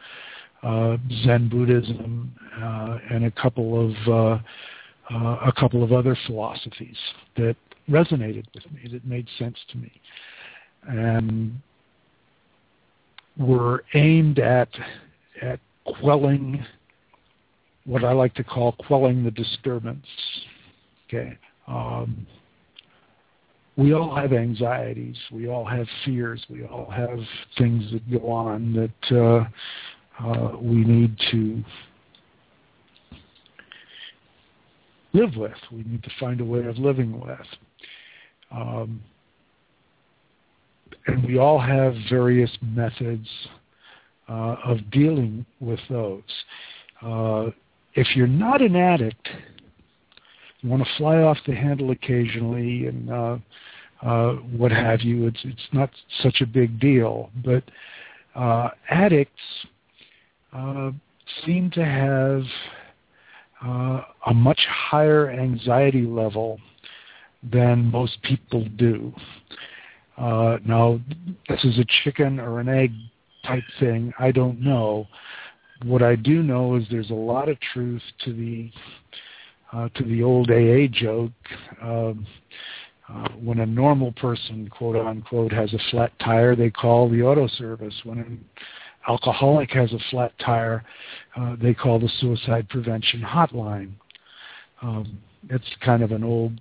uh, 0.64 0.98
Zen 1.24 1.50
Buddhism 1.50 2.34
uh, 2.62 2.98
and 3.10 3.26
a 3.26 3.32
couple 3.32 3.90
of 3.90 3.96
uh, 4.08 4.40
uh, 5.14 5.38
a 5.46 5.54
couple 5.58 5.84
of 5.84 5.92
other 5.92 6.18
philosophies 6.26 6.98
that 7.36 7.56
resonated 7.90 8.46
with 8.54 8.64
me, 8.72 8.90
that 8.92 9.06
made 9.06 9.28
sense 9.38 9.58
to 9.70 9.78
me, 9.78 9.92
and 10.88 11.54
were 13.38 13.84
aimed 13.94 14.40
at 14.40 14.70
at 15.42 15.60
quelling 16.00 16.64
what 17.86 18.04
I 18.04 18.14
like 18.14 18.34
to 18.36 18.44
call 18.44 18.74
quelling 18.74 19.24
the 19.24 19.32
disturbance. 19.32 20.06
Okay. 21.08 21.38
Um, 21.68 22.26
we 23.76 23.94
all 23.94 24.16
have 24.16 24.34
anxieties. 24.34 25.18
We 25.32 25.48
all 25.48 25.66
have 25.66 25.88
fears. 26.06 26.46
We 26.50 26.64
all 26.64 26.90
have 26.90 27.20
things 27.58 27.92
that 27.92 28.10
go 28.12 28.30
on 28.32 28.74
that 28.74 29.18
uh, 29.18 30.24
uh, 30.24 30.58
we 30.58 30.84
need 30.84 31.18
to 31.32 31.64
live 35.14 35.36
with. 35.36 35.58
We 35.72 35.84
need 35.84 36.04
to 36.04 36.12
find 36.20 36.40
a 36.40 36.46
way 36.46 36.66
of 36.66 36.78
living 36.78 37.20
with. 37.20 37.40
Um, 38.54 39.02
and 41.08 41.26
we 41.26 41.38
all 41.38 41.60
have 41.60 41.96
various 42.10 42.52
methods 42.62 43.28
uh, 44.30 44.56
of 44.64 44.90
dealing 44.92 45.46
with 45.60 45.80
those. 45.90 46.22
Uh, 47.02 47.50
if 47.96 48.16
you're 48.16 48.28
not 48.28 48.62
an 48.62 48.76
addict, 48.76 49.28
you 50.62 50.70
want 50.70 50.84
to 50.84 50.90
fly 50.98 51.18
off 51.18 51.38
the 51.46 51.54
handle 51.54 51.92
occasionally 51.92 52.88
and 52.88 53.10
uh, 53.10 53.38
uh, 54.02 54.34
what 54.36 54.72
have 54.72 55.02
you. 55.02 55.28
It's 55.28 55.40
it's 55.44 55.68
not 55.74 55.90
such 56.22 56.42
a 56.42 56.46
big 56.46 56.80
deal, 56.80 57.30
but 57.44 57.64
uh, 58.36 58.70
addicts 58.90 59.42
uh, 60.54 60.92
seem 61.46 61.70
to 61.72 61.84
have 61.84 62.44
uh, 63.66 64.02
a 64.28 64.34
much 64.34 64.60
higher 64.70 65.30
anxiety 65.30 66.04
level 66.04 66.60
than 67.52 67.92
most 67.92 68.22
people 68.24 68.66
do. 68.78 69.14
Uh, 70.18 70.58
now, 70.66 71.00
this 71.50 71.64
is 71.64 71.80
a 71.80 71.86
chicken 72.04 72.40
or 72.40 72.60
an 72.60 72.70
egg 72.70 72.92
type 73.46 73.64
thing. 73.80 74.14
I 74.20 74.32
don't 74.32 74.62
know. 74.62 75.08
What 75.84 76.02
I 76.02 76.16
do 76.16 76.44
know 76.44 76.76
is 76.76 76.86
there's 76.90 77.10
a 77.10 77.16
lot 77.16 77.50
of 77.50 77.58
truth 77.60 78.02
to 78.26 78.34
the 78.34 78.72
uh, 79.74 79.90
to 79.96 80.04
the 80.04 80.22
old 80.22 80.52
AA 80.52 80.88
joke. 80.92 81.32
Um, 81.82 82.28
uh, 83.10 83.28
when 83.42 83.60
a 83.60 83.66
normal 83.66 84.14
person, 84.14 84.70
quote 84.70 84.96
unquote, 84.96 85.52
has 85.52 85.74
a 85.74 85.80
flat 85.92 86.12
tire, 86.20 86.56
they 86.56 86.70
call 86.70 87.10
the 87.10 87.22
auto 87.22 87.48
service. 87.48 87.94
When 88.04 88.20
an 88.20 88.46
alcoholic 89.10 89.72
has 89.72 89.92
a 89.92 90.00
flat 90.10 90.32
tire, 90.40 90.84
uh, 91.36 91.56
they 91.62 91.74
call 91.74 92.00
the 92.00 92.10
suicide 92.20 92.70
prevention 92.70 93.22
hotline. 93.22 93.92
Um, 94.82 95.20
it's 95.50 95.68
kind 95.84 96.02
of 96.02 96.12
an 96.12 96.24
old 96.24 96.60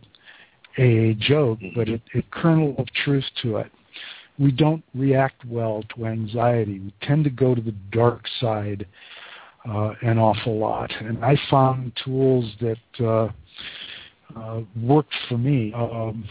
AA 0.79 1.13
joke, 1.19 1.59
but 1.75 1.89
it, 1.89 2.01
it 2.15 2.31
kernel 2.31 2.75
of 2.79 2.87
truth 3.05 3.25
to 3.43 3.57
it. 3.57 3.71
We 4.39 4.51
don't 4.51 4.83
react 4.95 5.45
well 5.45 5.85
to 5.95 6.07
anxiety. 6.07 6.81
We 6.81 6.95
tend 7.03 7.25
to 7.25 7.31
go 7.31 7.55
to 7.55 7.61
the 7.61 7.75
dark 7.93 8.25
side 8.41 8.87
uh, 9.69 9.93
an 10.03 10.19
awful 10.19 10.59
lot, 10.59 10.91
and 11.01 11.25
I 11.25 11.37
found 11.51 11.93
tools 12.05 12.51
that 12.61 13.05
uh, 13.05 13.29
uh, 14.37 14.63
worked 14.81 15.15
for 15.29 15.39
me. 15.39 15.73
Um, 15.75 16.25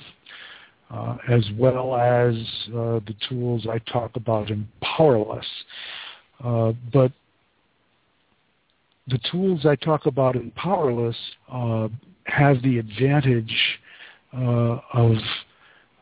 uh, 0.94 1.16
as 1.30 1.48
well 1.58 1.96
as 1.96 2.36
uh, 2.68 3.00
the 3.08 3.16
tools 3.30 3.66
I 3.70 3.80
talk 3.90 4.12
about 4.16 4.50
in 4.50 4.68
Powerless. 4.82 5.46
Uh, 6.44 6.74
but 6.92 7.14
the 9.08 9.20
tools 9.32 9.66
I 9.66 9.76
talk 9.76 10.06
about 10.06 10.36
in 10.36 10.52
Powerless 10.52 11.16
uh, 11.52 11.88
have 12.26 12.62
the 12.62 12.78
advantage 12.78 13.80
uh, 14.34 14.80
of 14.94 15.16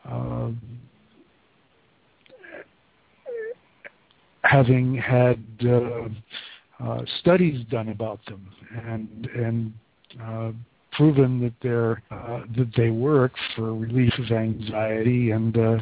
uh, 0.08 0.50
having 4.42 4.94
had 4.94 5.44
studies 7.20 7.64
done 7.70 7.88
about 7.88 8.20
them 8.26 8.46
and 8.86 9.28
and 9.34 9.72
proven 10.92 11.40
that 11.40 11.54
they're 11.62 12.02
uh, 12.10 12.40
that 12.56 12.70
they 12.76 12.90
work 12.90 13.32
for 13.54 13.74
relief 13.74 14.12
of 14.18 14.30
anxiety 14.30 15.30
and 15.30 15.56
uh, 15.56 15.78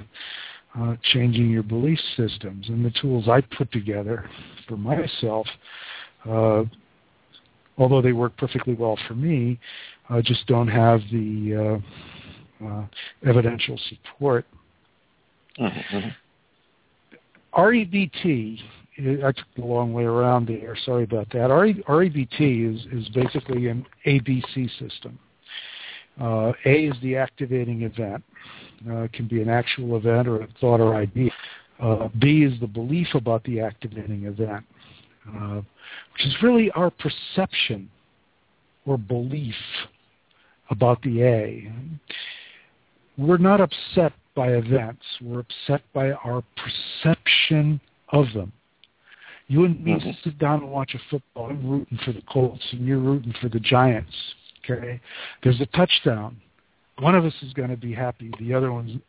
uh, 0.79 0.97
changing 1.13 1.51
your 1.51 1.63
belief 1.63 1.99
systems. 2.17 2.69
And 2.69 2.85
the 2.85 2.93
tools 3.01 3.29
I 3.29 3.41
put 3.57 3.71
together 3.73 4.29
for 4.69 4.77
myself, 4.77 5.47
uh, 6.29 6.65
although 7.79 8.03
they 8.03 8.13
work 8.13 8.37
perfectly 8.37 8.75
well 8.75 8.99
for 9.07 9.15
me, 9.15 9.59
uh, 10.11 10.23
just 10.23 10.47
don't 10.47 10.69
have 10.69 11.01
the 11.11 11.81
uh, 12.65 12.85
evidential 13.27 13.79
support. 13.89 14.47
Mm-hmm. 15.59 16.09
REBT 17.57 18.61
I 18.99 19.31
took 19.31 19.47
the 19.57 19.65
long 19.65 19.93
way 19.93 20.05
around 20.05 20.49
there. 20.49 20.77
Sorry 20.85 21.05
about 21.05 21.29
that. 21.31 21.51
REBT 21.51 22.75
is, 22.75 22.87
is 22.93 23.09
basically 23.11 23.69
an 23.69 23.87
ABC 24.07 24.69
system. 24.79 25.19
Uh, 26.21 26.53
a 26.65 26.87
is 26.87 26.97
the 27.01 27.17
activating 27.17 27.83
event. 27.83 28.25
Uh, 28.89 29.03
it 29.03 29.13
can 29.13 29.29
be 29.29 29.41
an 29.41 29.49
actual 29.49 29.97
event 29.97 30.27
or 30.27 30.43
a 30.43 30.49
thought 30.61 30.81
or 30.81 30.97
idea. 30.97 31.31
Uh, 31.81 32.09
B 32.19 32.43
is 32.43 32.59
the 32.59 32.67
belief 32.67 33.07
about 33.15 33.45
the 33.45 33.61
activating 33.61 34.25
event, 34.25 34.65
uh, 35.29 35.61
which 36.13 36.27
is 36.27 36.35
really 36.43 36.73
our 36.73 36.91
perception 36.91 37.89
or 38.85 38.99
belief 38.99 39.55
about 40.71 41.01
the 41.03 41.23
A. 41.23 41.73
We're 43.19 43.37
not 43.37 43.61
upset 43.61 44.13
by 44.37 44.53
events. 44.53 45.03
We're 45.21 45.41
upset 45.41 45.83
by 45.93 46.13
our 46.13 46.45
perception 46.57 47.81
of 48.11 48.27
them. 48.33 48.53
You 49.49 49.65
and 49.65 49.83
me 49.83 49.93
mm-hmm. 49.93 50.11
sit 50.23 50.39
down 50.39 50.61
and 50.61 50.71
watch 50.71 50.95
a 50.95 51.01
football. 51.11 51.51
I'm 51.51 51.69
rooting 51.69 51.99
for 52.05 52.13
the 52.13 52.23
Colts, 52.31 52.63
and 52.71 52.87
you're 52.87 52.99
rooting 52.99 53.35
for 53.41 53.49
the 53.49 53.59
Giants. 53.59 54.15
Okay, 54.65 55.01
there's 55.43 55.61
a 55.61 55.67
touchdown. 55.67 56.37
One 57.01 57.15
of 57.15 57.25
us 57.25 57.33
is 57.43 57.53
going 57.55 57.71
to 57.71 57.77
be 57.77 57.93
happy. 57.93 58.31
The 58.39 58.55
other 58.55 58.73
one's 58.73 59.01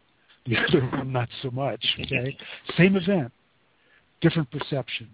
the 0.45 0.57
other 0.67 0.81
one 0.87 1.11
not 1.11 1.29
so 1.43 1.51
much. 1.51 1.85
Okay, 1.99 2.35
same 2.77 2.95
event, 2.95 3.31
different 4.21 4.49
perception. 4.49 5.09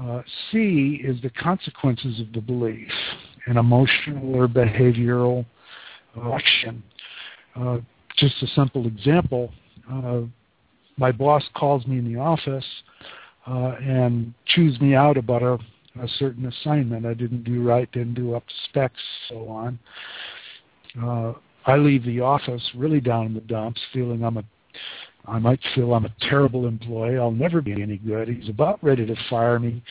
Uh, 0.00 0.22
C 0.50 1.00
is 1.04 1.20
the 1.22 1.30
consequences 1.30 2.20
of 2.20 2.32
the 2.32 2.40
belief, 2.40 2.90
an 3.46 3.56
emotional 3.56 4.34
or 4.34 4.48
behavioral 4.48 5.46
action. 6.32 6.82
Uh, 7.56 7.78
just 8.16 8.42
a 8.42 8.46
simple 8.48 8.86
example. 8.86 9.52
Uh, 9.90 10.22
my 10.96 11.10
boss 11.10 11.42
calls 11.54 11.86
me 11.86 11.98
in 11.98 12.12
the 12.12 12.18
office 12.18 12.64
uh, 13.46 13.76
and 13.80 14.34
chews 14.46 14.80
me 14.80 14.94
out 14.94 15.16
about 15.16 15.42
a, 15.42 15.54
a 16.02 16.08
certain 16.18 16.46
assignment 16.46 17.06
I 17.06 17.14
didn't 17.14 17.44
do 17.44 17.62
right, 17.62 17.90
didn't 17.92 18.14
do 18.14 18.34
up 18.34 18.46
to 18.46 18.54
specs, 18.68 19.00
so 19.28 19.48
on. 19.48 19.78
Uh, 21.02 21.32
I 21.66 21.76
leave 21.76 22.04
the 22.04 22.20
office 22.20 22.62
really 22.74 23.00
down 23.00 23.26
in 23.26 23.34
the 23.34 23.40
dumps, 23.40 23.80
feeling 23.92 24.24
I'm 24.24 24.38
a 24.38 24.44
I 25.26 25.38
might 25.38 25.60
feel 25.74 25.92
I'm 25.92 26.06
a 26.06 26.14
terrible 26.28 26.66
employee. 26.66 27.18
I'll 27.18 27.30
never 27.30 27.60
be 27.60 27.82
any 27.82 27.98
good. 27.98 28.28
He's 28.28 28.48
about 28.48 28.82
ready 28.82 29.06
to 29.06 29.14
fire 29.28 29.58
me. 29.58 29.82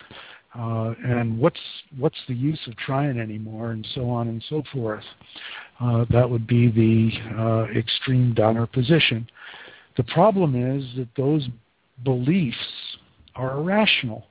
Uh, 0.59 0.93
and 1.05 1.39
what's 1.39 1.59
what's 1.97 2.17
the 2.27 2.33
use 2.33 2.59
of 2.67 2.75
trying 2.77 3.17
anymore, 3.17 3.71
and 3.71 3.87
so 3.95 4.09
on 4.09 4.27
and 4.27 4.43
so 4.49 4.61
forth. 4.73 5.03
Uh, 5.79 6.03
that 6.09 6.29
would 6.29 6.45
be 6.45 6.69
the 6.69 7.39
uh, 7.41 7.63
extreme 7.77 8.33
downer 8.33 8.67
position. 8.67 9.25
The 9.95 10.03
problem 10.03 10.55
is 10.55 10.83
that 10.97 11.07
those 11.15 11.47
beliefs 12.03 12.57
are 13.35 13.57
irrational. 13.57 14.25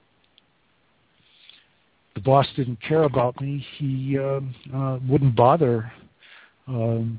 The 2.14 2.20
boss 2.20 2.46
didn't 2.56 2.82
care 2.82 3.04
about 3.04 3.40
me. 3.40 3.64
He 3.78 4.18
uh, 4.18 4.40
uh, 4.74 4.98
wouldn't 5.08 5.34
bother 5.34 5.90
um, 6.66 7.18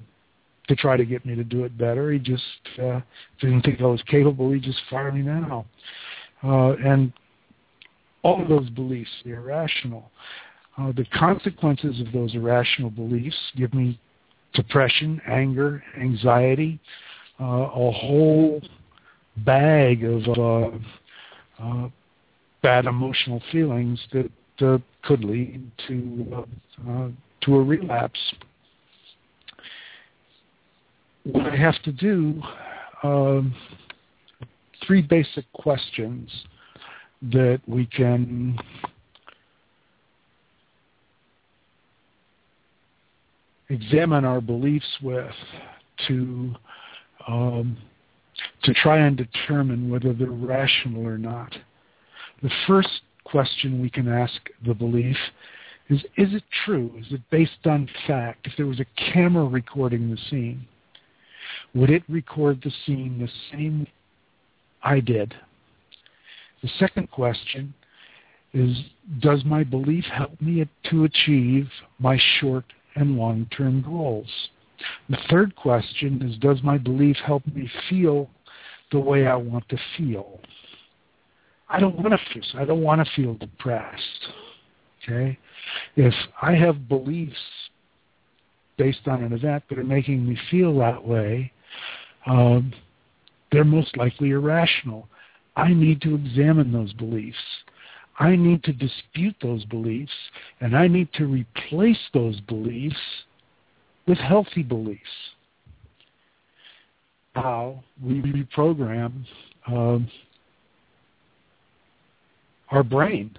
to 0.68 0.76
try 0.76 0.98
to 0.98 1.06
get 1.06 1.26
me 1.26 1.34
to 1.36 1.44
do 1.44 1.64
it 1.64 1.76
better. 1.78 2.12
He 2.12 2.20
just 2.20 2.44
uh, 2.80 3.00
didn't 3.42 3.62
think 3.64 3.82
I 3.82 3.86
was 3.86 4.04
capable. 4.04 4.52
He 4.52 4.60
just 4.60 4.82
fired 4.90 5.16
me 5.16 5.22
now. 5.22 5.66
Uh, 6.44 6.74
and 6.74 7.12
all 8.24 8.42
of 8.42 8.50
those 8.50 8.70
beliefs, 8.70 9.10
are 9.26 9.36
irrational. 9.36 10.12
Uh, 10.78 10.92
the 10.96 11.06
consequences 11.14 12.00
of 12.00 12.12
those 12.14 12.34
irrational 12.36 12.90
beliefs 12.90 13.38
give 13.58 13.74
me 13.74 14.00
depression, 14.54 15.22
anger, 15.28 15.84
anxiety, 16.00 16.80
uh, 17.40 17.44
a 17.46 17.92
whole 17.92 18.62
bag 19.46 20.04
of 20.04 20.28
uh, 20.28 21.64
uh, 21.64 21.90
bad 22.62 22.86
emotional 22.86 23.42
feelings 23.52 24.00
that 24.12 24.30
uh, 24.62 24.78
could 25.04 25.24
lead 25.24 25.70
to 25.88 26.46
uh, 26.88 27.08
to 27.42 27.56
a 27.56 27.64
relapse. 27.64 28.20
What 31.24 31.46
I 31.48 31.56
have 31.56 31.82
to 31.84 31.92
do, 31.92 32.42
um, 33.04 33.54
three 34.86 35.02
basic 35.02 35.52
questions 35.54 36.30
that 37.22 37.62
we 37.68 37.86
can 37.86 38.58
examine 43.70 44.26
our 44.26 44.42
beliefs 44.42 44.98
with 45.02 45.32
to 46.08 46.56
um, 47.28 47.78
to 48.64 48.74
try 48.74 49.00
and 49.00 49.18
determine 49.18 49.90
whether 49.90 50.14
they're 50.14 50.32
rational 50.32 51.06
or 51.06 51.18
not. 51.18 51.54
The 52.42 52.50
first 52.68 53.02
question 53.26 53.82
we 53.82 53.90
can 53.90 54.08
ask 54.08 54.34
the 54.66 54.74
belief 54.74 55.18
is, 55.90 56.00
is 56.18 56.34
it 56.34 56.44
true? 56.66 56.92
Is 56.98 57.08
it 57.12 57.22
based 57.30 57.66
on 57.66 57.90
fact? 58.08 58.48
If 58.48 58.54
there 58.58 58.66
was 58.66 58.80
a 58.80 58.86
camera 59.12 59.46
recording 59.46 60.10
the 60.10 60.18
scene, 60.30 60.66
would 61.74 61.90
it 61.90 62.04
record 62.08 62.62
the 62.64 62.72
scene 62.86 63.20
the 63.20 63.30
same 63.52 63.88
I 64.84 65.00
did? 65.00 65.34
The 66.62 66.70
second 66.80 67.10
question 67.12 67.74
is, 68.54 68.78
does 69.20 69.44
my 69.46 69.64
belief 69.64 70.06
help 70.06 70.40
me 70.42 70.68
to 70.90 71.04
achieve 71.04 71.70
my 72.00 72.20
short 72.40 72.66
and 72.96 73.18
long-term 73.18 73.84
goals? 73.84 74.30
The 75.10 75.18
third 75.30 75.56
question 75.56 76.22
is, 76.22 76.38
does 76.38 76.64
my 76.64 76.78
belief 76.78 77.18
help 77.26 77.46
me 77.48 77.70
feel 77.90 78.30
the 78.92 79.00
way 79.00 79.28
I 79.28 79.36
want 79.36 79.68
to 79.70 79.78
feel? 79.98 80.40
I 81.70 81.80
don't 81.80 81.96
want 81.96 82.12
to 82.12 82.20
feel. 82.34 82.44
I 82.60 82.66
don't 82.66 82.82
want 82.82 83.06
to 83.06 83.12
feel 83.16 83.36
depressed. 83.36 84.28
Okay, 85.04 85.38
if 85.96 86.14
I 86.42 86.54
have 86.56 86.90
beliefs 86.90 87.38
based 88.78 89.08
on 89.08 89.24
an 89.24 89.34
event 89.34 89.64
that 89.70 89.80
are 89.80 89.84
making 89.84 90.28
me 90.28 90.38
feel 90.50 90.78
that 90.80 91.04
way, 91.04 91.52
um, 92.26 92.74
they're 93.52 93.64
most 93.64 93.96
likely 93.98 94.32
irrational. 94.32 95.08
I 95.60 95.74
need 95.74 96.02
to 96.04 96.16
examine 96.16 96.72
those 96.72 96.94
beliefs. 96.94 97.38
I 98.18 98.36
need 98.36 98.64
to 98.64 98.74
dispute 98.74 99.36
those 99.42 99.66
beliefs, 99.66 100.12
and 100.62 100.76
I 100.76 100.88
need 100.88 101.12
to 101.14 101.26
replace 101.26 102.00
those 102.14 102.40
beliefs 102.42 102.96
with 104.08 104.18
healthy 104.18 104.64
beliefs. 104.64 105.02
How 107.36 107.84
we 108.04 108.22
reprogram 108.22 109.26
um, 109.68 110.10
our 112.72 112.84
brain, 112.84 113.38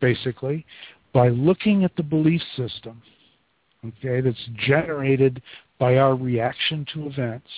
basically, 0.00 0.66
by 1.12 1.28
looking 1.28 1.84
at 1.84 1.96
the 1.96 2.02
belief 2.02 2.42
system, 2.56 3.00
okay, 3.86 4.20
that's 4.20 4.48
generated 4.66 5.42
by 5.78 5.96
our 5.96 6.14
reaction 6.14 6.86
to 6.92 7.06
events, 7.06 7.48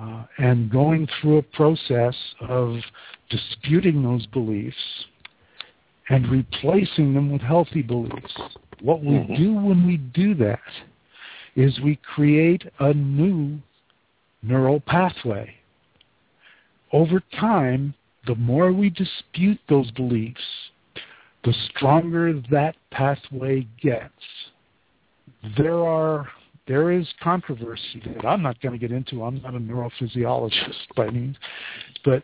uh, 0.00 0.24
and 0.38 0.70
going 0.70 1.06
through 1.20 1.38
a 1.38 1.42
process 1.42 2.14
of 2.40 2.76
disputing 3.30 4.02
those 4.02 4.26
beliefs 4.26 4.76
and 6.08 6.30
replacing 6.30 7.14
them 7.14 7.30
with 7.30 7.42
healthy 7.42 7.82
beliefs. 7.82 8.32
What 8.80 9.02
we 9.02 9.16
mm-hmm. 9.16 9.34
do 9.34 9.54
when 9.54 9.86
we 9.86 9.98
do 9.98 10.34
that 10.36 10.60
is 11.54 11.78
we 11.80 11.96
create 12.14 12.64
a 12.80 12.92
new 12.92 13.58
neural 14.42 14.80
pathway. 14.80 15.54
Over 16.92 17.22
time, 17.38 17.94
the 18.26 18.34
more 18.34 18.72
we 18.72 18.90
dispute 18.90 19.58
those 19.68 19.90
beliefs, 19.92 20.40
the 21.44 21.54
stronger 21.70 22.40
that 22.50 22.76
pathway 22.90 23.66
gets. 23.80 24.12
There 25.56 25.84
are 25.84 26.28
there 26.66 26.92
is 26.92 27.06
controversy 27.22 28.02
that 28.06 28.26
I'm 28.26 28.42
not 28.42 28.60
going 28.60 28.72
to 28.72 28.78
get 28.78 28.94
into. 28.94 29.24
I'm 29.24 29.42
not 29.42 29.54
a 29.54 29.58
neurophysiologist 29.58 30.94
by 30.96 31.10
means, 31.10 31.36
but 32.04 32.22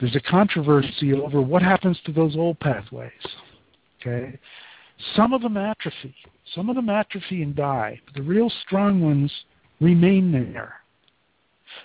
there's 0.00 0.16
a 0.16 0.20
controversy 0.20 1.12
over 1.12 1.40
what 1.40 1.62
happens 1.62 1.98
to 2.06 2.12
those 2.12 2.36
old 2.36 2.58
pathways. 2.60 3.12
Okay, 4.00 4.38
some 5.14 5.32
of 5.32 5.42
them 5.42 5.56
atrophy. 5.56 6.14
Some 6.54 6.68
of 6.68 6.76
them 6.76 6.88
atrophy 6.88 7.42
and 7.42 7.54
die. 7.54 8.00
But 8.04 8.14
the 8.14 8.22
real 8.22 8.50
strong 8.66 9.00
ones 9.00 9.32
remain 9.80 10.32
there, 10.32 10.74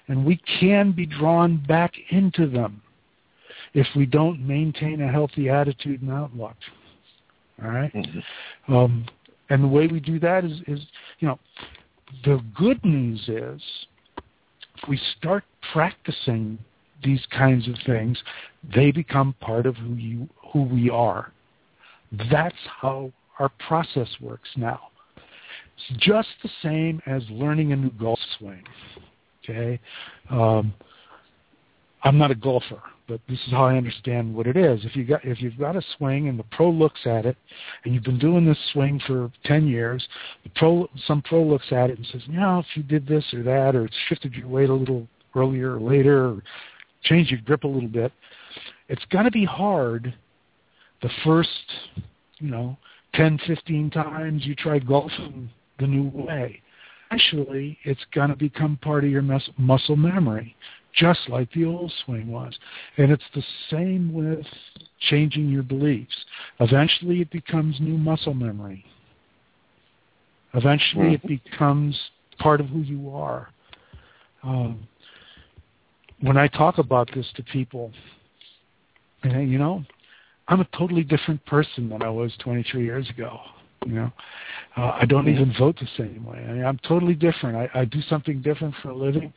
and 0.07 0.25
we 0.25 0.41
can 0.59 0.91
be 0.91 1.05
drawn 1.05 1.63
back 1.67 1.93
into 2.09 2.47
them 2.49 2.81
if 3.73 3.87
we 3.95 4.05
don't 4.05 4.45
maintain 4.45 5.01
a 5.01 5.11
healthy 5.11 5.49
attitude 5.49 6.01
and 6.01 6.11
outlook. 6.11 6.55
All 7.63 7.69
right? 7.69 7.93
mm-hmm. 7.93 8.73
um, 8.73 9.05
and 9.49 9.63
the 9.63 9.67
way 9.67 9.87
we 9.87 9.99
do 9.99 10.19
that 10.19 10.43
is, 10.43 10.59
is, 10.67 10.79
you 11.19 11.27
know, 11.27 11.39
the 12.25 12.41
good 12.55 12.83
news 12.83 13.19
is 13.27 13.61
if 14.81 14.87
we 14.87 14.99
start 15.17 15.43
practicing 15.73 16.57
these 17.03 17.25
kinds 17.31 17.67
of 17.67 17.75
things, 17.85 18.17
they 18.75 18.91
become 18.91 19.35
part 19.39 19.65
of 19.65 19.75
who 19.75 19.93
you 19.95 20.27
who 20.51 20.63
we 20.63 20.89
are. 20.89 21.31
That's 22.31 22.55
how 22.81 23.11
our 23.39 23.49
process 23.67 24.07
works 24.21 24.49
now. 24.55 24.89
It's 25.75 25.99
just 25.99 26.29
the 26.41 26.49
same 26.63 27.01
as 27.05 27.21
learning 27.29 27.73
a 27.73 27.75
new 27.75 27.91
golf 27.91 28.19
swing. 28.37 28.63
Okay, 29.43 29.79
um, 30.29 30.73
I'm 32.03 32.17
not 32.17 32.31
a 32.31 32.35
golfer 32.35 32.81
but 33.07 33.21
this 33.29 33.39
is 33.45 33.51
how 33.51 33.65
I 33.65 33.77
understand 33.77 34.35
what 34.35 34.47
it 34.47 34.57
is. 34.57 34.83
If 34.83 34.95
you 34.95 35.05
got 35.05 35.23
if 35.23 35.41
you've 35.41 35.57
got 35.57 35.75
a 35.75 35.81
swing 35.97 36.27
and 36.27 36.37
the 36.37 36.43
pro 36.51 36.69
looks 36.69 36.99
at 37.05 37.25
it, 37.25 37.37
and 37.83 37.93
you've 37.93 38.03
been 38.03 38.19
doing 38.19 38.45
this 38.45 38.57
swing 38.73 38.99
for 39.07 39.31
ten 39.45 39.67
years, 39.67 40.05
the 40.43 40.49
pro 40.55 40.89
some 41.05 41.21
pro 41.21 41.43
looks 41.43 41.71
at 41.71 41.89
it 41.89 41.97
and 41.97 42.07
says, 42.07 42.21
you 42.27 42.39
if 42.41 42.65
you 42.75 42.83
did 42.83 43.07
this 43.07 43.25
or 43.33 43.43
that, 43.43 43.75
or 43.75 43.89
shifted 44.09 44.33
your 44.33 44.47
weight 44.47 44.69
a 44.69 44.73
little 44.73 45.07
earlier 45.35 45.75
or 45.75 45.79
later, 45.79 46.25
or 46.27 46.43
changed 47.03 47.31
your 47.31 47.39
grip 47.41 47.63
a 47.63 47.67
little 47.67 47.89
bit, 47.89 48.11
it's 48.89 49.05
going 49.05 49.25
to 49.25 49.31
be 49.31 49.45
hard 49.45 50.13
the 51.01 51.09
first, 51.23 51.49
you 52.39 52.49
know, 52.49 52.75
10, 53.13 53.39
15 53.45 53.91
times 53.91 54.45
you 54.45 54.55
try 54.55 54.79
golfing 54.79 55.49
the 55.79 55.85
new 55.85 56.09
way. 56.09 56.59
Actually, 57.11 57.77
it's 57.83 58.03
going 58.13 58.29
to 58.29 58.35
become 58.35 58.77
part 58.81 59.03
of 59.03 59.11
your 59.11 59.21
mus- 59.21 59.49
muscle 59.57 59.95
memory 59.95 60.55
just 60.97 61.19
like 61.29 61.51
the 61.53 61.65
old 61.65 61.91
swing 62.05 62.31
was. 62.31 62.57
And 62.97 63.11
it's 63.11 63.23
the 63.33 63.43
same 63.69 64.13
with 64.13 64.45
changing 65.09 65.49
your 65.49 65.63
beliefs. 65.63 66.15
Eventually 66.59 67.21
it 67.21 67.31
becomes 67.31 67.79
new 67.79 67.97
muscle 67.97 68.33
memory. 68.33 68.83
Eventually 70.53 71.13
it 71.13 71.23
mm-hmm. 71.23 71.49
becomes 71.49 71.97
part 72.39 72.59
of 72.59 72.67
who 72.67 72.79
you 72.79 73.09
are. 73.11 73.49
Um, 74.43 74.87
when 76.21 76.37
I 76.37 76.47
talk 76.47 76.79
about 76.79 77.09
this 77.13 77.27
to 77.35 77.43
people, 77.43 77.91
and 79.23 79.51
you 79.51 79.59
know, 79.59 79.83
I'm 80.47 80.61
a 80.61 80.67
totally 80.77 81.03
different 81.03 81.45
person 81.45 81.89
than 81.89 82.01
I 82.01 82.09
was 82.09 82.33
23 82.39 82.83
years 82.83 83.09
ago. 83.09 83.39
You 83.85 83.93
know, 83.93 84.11
uh, 84.75 84.97
I 84.99 85.05
don't 85.05 85.27
even 85.27 85.53
vote 85.57 85.77
the 85.79 85.87
same 85.95 86.25
way. 86.25 86.39
I 86.39 86.53
mean, 86.53 86.65
I'm 86.65 86.79
totally 86.87 87.13
different. 87.13 87.55
I, 87.55 87.81
I 87.81 87.85
do 87.85 88.01
something 88.01 88.41
different 88.41 88.73
for 88.81 88.89
a 88.89 88.95
living. 88.95 89.31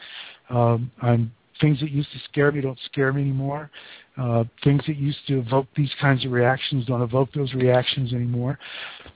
Um, 0.49 0.91
I'm 1.03 1.33
things 1.61 1.81
that 1.81 1.91
used 1.91 2.11
to 2.13 2.19
scare 2.31 2.53
me 2.53 2.61
don't 2.61 2.79
scare 2.87 3.13
me 3.13 3.23
anymore. 3.23 3.71
Uh, 4.19 4.45
things 4.65 4.83
that 4.87 4.97
used 4.97 5.19
to 5.27 5.39
evoke 5.39 5.67
these 5.77 5.91
kinds 6.01 6.25
of 6.25 6.33
reactions 6.33 6.87
don't 6.87 7.03
evoke 7.03 7.33
those 7.33 7.53
reactions 7.55 8.13
anymore. 8.13 8.59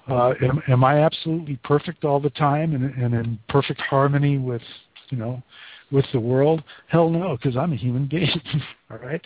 Uh, 0.08 0.32
am, 0.42 0.62
am 0.68 0.84
I 0.84 1.00
absolutely 1.00 1.58
perfect 1.64 2.04
all 2.04 2.20
the 2.20 2.30
time 2.30 2.74
and, 2.74 2.94
and 2.94 3.14
in 3.14 3.38
perfect 3.48 3.80
harmony 3.80 4.38
with, 4.38 4.62
you 5.10 5.18
know, 5.18 5.42
with 5.90 6.06
the 6.12 6.20
world? 6.20 6.62
Hell 6.88 7.10
no, 7.10 7.36
because 7.36 7.56
I'm 7.56 7.72
a 7.72 7.76
human 7.76 8.06
being. 8.06 8.40
all 8.90 8.98
right, 8.98 9.24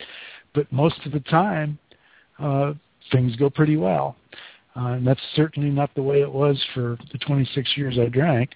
but 0.53 0.71
most 0.71 0.99
of 1.05 1.11
the 1.11 1.21
time, 1.21 1.77
uh, 2.39 2.73
things 3.11 3.35
go 3.35 3.49
pretty 3.49 3.77
well. 3.77 4.15
Uh, 4.75 4.93
and 4.93 5.07
that's 5.07 5.21
certainly 5.35 5.69
not 5.69 5.93
the 5.95 6.01
way 6.01 6.21
it 6.21 6.31
was 6.31 6.61
for 6.73 6.97
the 7.11 7.17
26 7.19 7.75
years 7.75 7.97
I 7.99 8.07
drank. 8.07 8.51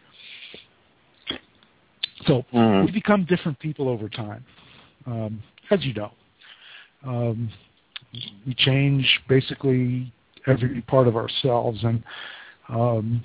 So 2.28 2.46
mm. 2.54 2.86
we 2.86 2.92
become 2.92 3.26
different 3.26 3.60
people 3.60 3.90
over 3.90 4.10
time, 4.10 4.44
um, 5.06 5.42
as 5.72 5.84
you 5.84 5.94
know. 5.94 6.12
Um, 7.06 7.50
we 8.46 8.54
change 8.56 9.06
basically 9.28 10.14
every 10.48 10.82
part 10.82 11.08
of 11.08 11.16
ourselves, 11.16 11.84
and 11.84 12.04
um, 12.70 13.24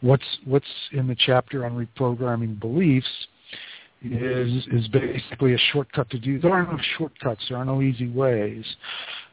what's 0.00 0.24
what's 0.44 0.66
in 0.92 1.06
the 1.06 1.16
chapter 1.16 1.64
on 1.66 1.72
reprogramming 1.72 2.58
beliefs 2.60 3.08
is 4.04 4.66
is 4.72 4.88
basically 4.88 5.54
a 5.54 5.58
shortcut 5.72 6.10
to 6.10 6.18
do. 6.18 6.38
There 6.38 6.52
are 6.52 6.64
no 6.64 6.78
shortcuts. 6.98 7.44
There 7.48 7.58
are 7.58 7.64
no 7.64 7.82
easy 7.82 8.08
ways, 8.08 8.64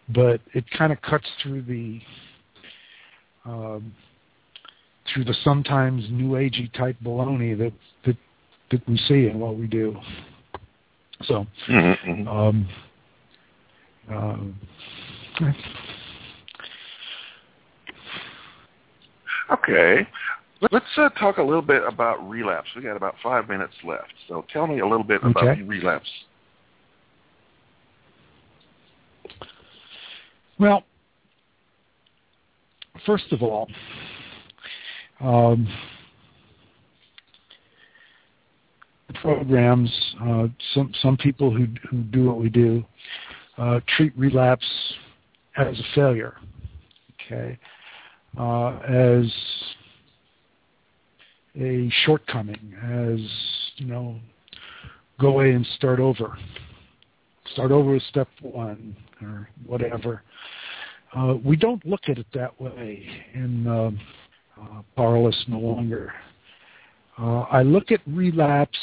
but 0.09 0.41
it 0.53 0.65
kind 0.77 0.91
of 0.91 1.01
cuts 1.01 1.27
through 1.41 1.63
the 1.63 2.01
um, 3.45 3.93
through 5.13 5.23
the 5.23 5.35
sometimes 5.43 6.05
new 6.11 6.31
agey 6.31 6.71
type 6.73 6.97
baloney 7.03 7.57
that 7.57 7.73
that 8.05 8.17
that 8.71 8.87
we 8.87 8.97
see 9.07 9.27
in 9.27 9.39
what 9.39 9.57
we 9.57 9.67
do. 9.67 9.95
So, 11.23 11.45
mm-hmm. 11.69 12.11
mm-hmm. 12.11 12.27
um, 12.27 12.69
uh, 14.11 14.37
okay. 19.53 20.07
Let's 20.71 20.85
uh, 20.97 21.09
talk 21.09 21.37
a 21.37 21.43
little 21.43 21.61
bit 21.61 21.83
about 21.87 22.27
relapse. 22.27 22.67
We 22.75 22.81
got 22.81 22.97
about 22.97 23.15
five 23.23 23.47
minutes 23.47 23.75
left, 23.85 24.13
so 24.27 24.45
tell 24.51 24.67
me 24.67 24.79
a 24.79 24.85
little 24.85 25.05
bit 25.05 25.21
okay. 25.23 25.29
about 25.29 25.57
relapse. 25.67 26.09
Well, 30.59 30.83
first 33.05 33.31
of 33.31 33.41
all, 33.41 33.69
um, 35.21 35.67
programs, 39.15 39.91
uh, 40.21 40.47
some 40.73 40.91
some 41.01 41.17
people 41.17 41.51
who 41.51 41.67
who 41.89 42.03
do 42.03 42.25
what 42.25 42.39
we 42.39 42.49
do 42.49 42.83
uh, 43.57 43.79
treat 43.95 44.17
relapse 44.17 44.65
as 45.57 45.77
a 45.79 45.83
failure, 45.95 46.37
okay, 47.25 47.57
uh, 48.37 48.77
as 48.79 49.25
a 51.59 51.89
shortcoming, 52.05 52.73
as 52.83 53.19
you 53.77 53.87
know, 53.87 54.19
go 55.19 55.29
away 55.29 55.51
and 55.51 55.65
start 55.75 55.99
over, 55.99 56.37
start 57.51 57.71
over 57.71 57.93
with 57.93 58.03
step 58.03 58.27
one 58.41 58.95
or 59.21 59.49
whatever. 59.65 60.23
Uh, 61.15 61.35
we 61.43 61.55
don't 61.55 61.83
look 61.85 62.01
at 62.07 62.17
it 62.17 62.27
that 62.33 62.59
way 62.61 63.05
in 63.33 63.67
uh, 63.67 63.91
uh, 64.61 64.81
Powerless 64.95 65.45
No 65.47 65.57
Longer. 65.57 66.13
Uh, 67.19 67.41
I 67.51 67.63
look 67.63 67.91
at 67.91 67.99
relapse 68.07 68.77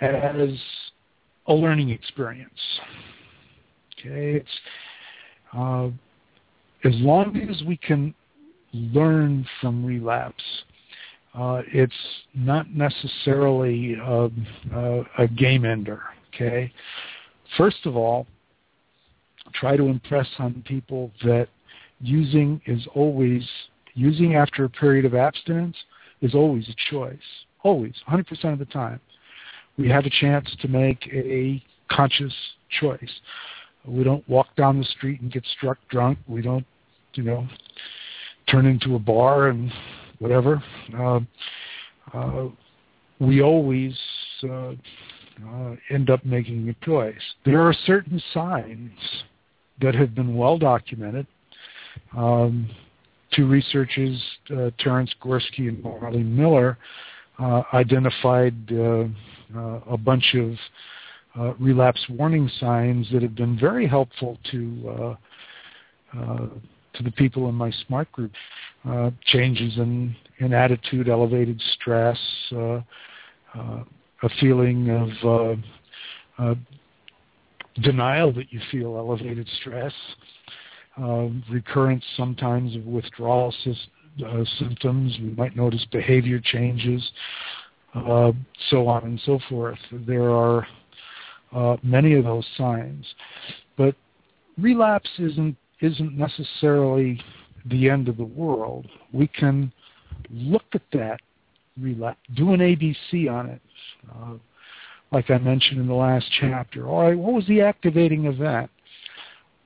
as 0.00 0.50
a 1.46 1.54
learning 1.54 1.90
experience. 1.90 2.50
Okay, 3.92 4.34
it's 4.34 4.48
uh, 5.56 5.88
as 6.84 6.94
long 6.96 7.36
as 7.36 7.62
we 7.64 7.76
can 7.76 8.14
learn 8.72 9.46
from 9.60 9.84
relapse, 9.84 10.42
uh, 11.34 11.62
it's 11.72 11.92
not 12.34 12.68
necessarily 12.74 13.94
a, 13.94 14.28
a, 14.74 15.02
a, 15.18 15.28
game 15.28 15.64
ender. 15.64 16.02
Okay, 16.34 16.72
first 17.56 17.86
of 17.86 17.96
all, 17.96 18.26
try 19.54 19.76
to 19.76 19.84
impress 19.84 20.26
on 20.38 20.62
people 20.66 21.12
that 21.22 21.48
using 22.00 22.60
is 22.66 22.86
always 22.94 23.42
using 23.94 24.34
after 24.34 24.64
a 24.64 24.70
period 24.70 25.04
of 25.04 25.14
abstinence 25.14 25.76
is 26.20 26.34
always 26.34 26.68
a 26.68 26.74
choice. 26.90 27.18
Always, 27.62 27.94
100% 28.08 28.52
of 28.52 28.58
the 28.58 28.64
time. 28.66 29.00
We 29.76 29.88
have 29.88 30.06
a 30.06 30.10
chance 30.10 30.54
to 30.60 30.68
make 30.68 31.08
a 31.12 31.62
conscious 31.90 32.34
choice. 32.80 33.20
We 33.84 34.04
don't 34.04 34.28
walk 34.28 34.48
down 34.56 34.78
the 34.78 34.84
street 34.84 35.20
and 35.20 35.32
get 35.32 35.44
struck 35.56 35.78
drunk. 35.88 36.18
We 36.26 36.42
don't, 36.42 36.66
you 37.14 37.22
know, 37.22 37.46
turn 38.50 38.66
into 38.66 38.96
a 38.96 38.98
bar 38.98 39.48
and 39.48 39.72
whatever. 40.18 40.62
Uh, 40.96 41.20
uh, 42.12 42.48
we 43.20 43.42
always 43.42 43.96
uh, 44.44 44.72
uh, 45.46 45.76
end 45.90 46.10
up 46.10 46.24
making 46.24 46.68
a 46.68 46.84
choice. 46.84 47.14
There 47.44 47.62
are 47.62 47.72
certain 47.72 48.22
signs 48.32 48.92
that 49.80 49.94
have 49.94 50.14
been 50.14 50.36
well 50.36 50.58
documented. 50.58 51.26
Um, 52.16 52.68
two 53.34 53.46
researchers, 53.46 54.22
uh, 54.50 54.70
Terence 54.78 55.14
Gorski 55.22 55.68
and 55.68 55.82
Merlene 55.82 56.26
Miller, 56.26 56.78
uh, 57.38 57.62
identified 57.72 58.54
uh, 58.72 59.04
uh, 59.56 59.80
a 59.88 59.96
bunch 59.96 60.34
of 60.34 60.54
uh, 61.38 61.54
relapse 61.54 62.04
warning 62.10 62.50
signs 62.58 63.06
that 63.12 63.22
have 63.22 63.36
been 63.36 63.58
very 63.58 63.86
helpful 63.86 64.38
to 64.50 65.16
to 66.94 67.04
the 67.04 67.12
people 67.12 67.48
in 67.48 67.54
my 67.54 67.70
smart 67.86 68.10
group. 68.10 68.32
changes 69.26 69.76
in, 69.76 70.16
in 70.38 70.52
attitude, 70.52 71.08
elevated 71.08 71.62
stress, 71.74 72.18
a 72.50 72.82
feeling 74.40 74.90
of 74.90 75.58
denial 77.82 78.32
that 78.32 78.52
you 78.52 78.60
feel 78.72 78.96
elevated 78.96 79.48
stress, 79.60 79.92
recurrence 81.50 82.04
sometimes 82.16 82.74
of 82.76 82.84
withdrawal 82.84 83.54
sy- 83.64 84.24
uh, 84.26 84.44
symptoms. 84.58 85.16
We 85.20 85.30
might 85.30 85.56
notice 85.56 85.84
behavior 85.90 86.40
changes, 86.40 87.08
uh, 87.94 88.32
so 88.70 88.88
on 88.88 89.04
and 89.04 89.20
so 89.24 89.38
forth. 89.48 89.78
There 89.92 90.30
are 90.30 90.66
uh, 91.54 91.76
many 91.82 92.14
of 92.14 92.24
those 92.24 92.46
signs, 92.56 93.06
but 93.76 93.94
relapse 94.58 95.10
isn't 95.18 95.56
isn't 95.80 96.16
necessarily 96.18 97.20
the 97.66 97.88
end 97.88 98.08
of 98.08 98.16
the 98.16 98.24
world. 98.24 98.86
We 99.12 99.28
can 99.28 99.72
look 100.30 100.64
at 100.72 100.82
that 100.92 101.20
relapse, 101.80 102.18
do 102.34 102.52
an 102.52 102.60
ABC 102.60 103.30
on 103.30 103.46
it. 103.46 103.60
Uh, 104.12 104.34
like 105.12 105.30
I 105.30 105.38
mentioned 105.38 105.80
in 105.80 105.86
the 105.86 105.94
last 105.94 106.26
chapter. 106.40 106.86
All 106.86 107.02
right, 107.02 107.16
what 107.16 107.32
was 107.32 107.46
the 107.46 107.60
activating 107.60 108.26
event? 108.26 108.70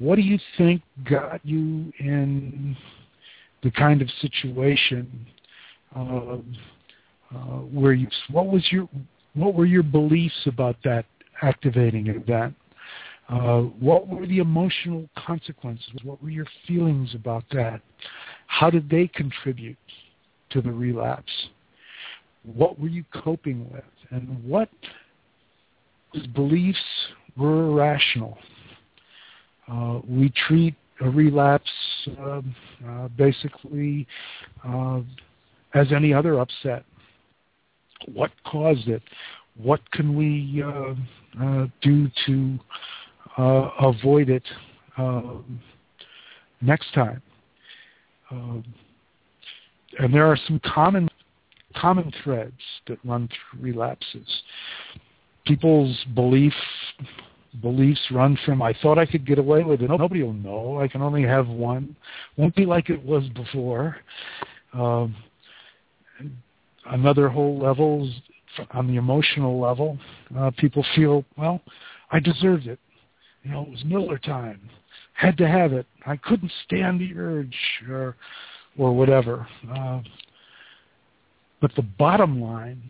What 0.02 0.16
do 0.16 0.22
you 0.22 0.36
think 0.58 0.82
got 1.08 1.46
you 1.46 1.92
in 2.00 2.76
the 3.62 3.70
kind 3.70 4.02
of 4.02 4.08
situation 4.20 5.26
uh, 5.94 6.38
uh, 7.32 7.58
where 7.70 7.92
you? 7.92 8.08
What 8.28 8.48
was 8.48 8.66
your? 8.72 8.88
What 9.34 9.54
were 9.54 9.64
your 9.64 9.84
beliefs 9.84 10.34
about 10.46 10.74
that 10.82 11.04
activating 11.40 12.08
event? 12.08 12.56
Uh, 13.28 13.60
what 13.78 14.08
were 14.08 14.26
the 14.26 14.40
emotional 14.40 15.08
consequences? 15.16 15.92
What 16.02 16.20
were 16.20 16.30
your 16.30 16.48
feelings 16.66 17.14
about 17.14 17.44
that? 17.52 17.80
How 18.48 18.70
did 18.70 18.90
they 18.90 19.06
contribute 19.06 19.78
to 20.50 20.60
the 20.60 20.72
relapse? 20.72 21.30
What 22.42 22.76
were 22.80 22.88
you 22.88 23.04
coping 23.14 23.70
with? 23.72 23.84
And 24.10 24.42
what 24.44 24.68
beliefs 26.34 26.80
were 27.36 27.68
irrational. 27.68 28.36
Uh, 29.72 30.00
we 30.06 30.30
treat 30.46 30.74
a 31.00 31.08
relapse 31.08 31.70
uh, 32.20 32.42
uh, 32.86 33.08
basically 33.16 34.06
uh, 34.66 35.00
as 35.74 35.92
any 35.92 36.12
other 36.12 36.40
upset. 36.40 36.84
What 38.12 38.30
caused 38.44 38.88
it? 38.88 39.02
What 39.56 39.80
can 39.92 40.16
we 40.16 40.62
uh, 40.64 40.94
uh, 41.42 41.66
do 41.80 42.10
to 42.26 42.58
avoid 43.38 44.28
it 44.28 44.44
next 46.60 46.92
time? 46.94 47.22
and 49.98 50.14
there 50.14 50.26
are 50.26 50.38
some 50.46 50.58
common 50.64 51.06
common 51.76 52.10
threads 52.24 52.60
that 52.86 52.98
run 53.04 53.28
through 53.28 53.60
relapses 53.60 54.26
people's 55.44 56.02
belief 56.14 56.54
beliefs 57.60 58.00
run 58.10 58.38
from 58.44 58.62
I 58.62 58.74
thought 58.80 58.98
I 58.98 59.06
could 59.06 59.26
get 59.26 59.38
away 59.38 59.62
with 59.62 59.82
it. 59.82 59.90
Nobody 59.90 60.22
will 60.22 60.32
know. 60.32 60.80
I 60.80 60.88
can 60.88 61.02
only 61.02 61.22
have 61.22 61.48
one. 61.48 61.94
Won't 62.36 62.54
be 62.54 62.64
like 62.64 62.88
it 62.88 63.02
was 63.04 63.28
before. 63.30 63.96
Um, 64.72 65.14
another 66.86 67.28
whole 67.28 67.58
levels 67.58 68.10
on 68.72 68.86
the 68.86 68.96
emotional 68.96 69.60
level, 69.60 69.98
uh, 70.38 70.50
people 70.58 70.84
feel 70.94 71.24
well. 71.36 71.60
I 72.10 72.20
deserved 72.20 72.66
it. 72.66 72.78
You 73.42 73.50
know, 73.52 73.62
it 73.62 73.70
was 73.70 73.84
Miller 73.84 74.18
time. 74.18 74.60
Had 75.14 75.36
to 75.38 75.48
have 75.48 75.72
it. 75.72 75.86
I 76.06 76.16
couldn't 76.16 76.52
stand 76.64 77.00
the 77.00 77.12
urge, 77.16 77.56
or 77.88 78.16
or 78.78 78.94
whatever. 78.94 79.46
Uh, 79.70 80.00
but 81.60 81.74
the 81.76 81.82
bottom 81.82 82.40
line, 82.40 82.82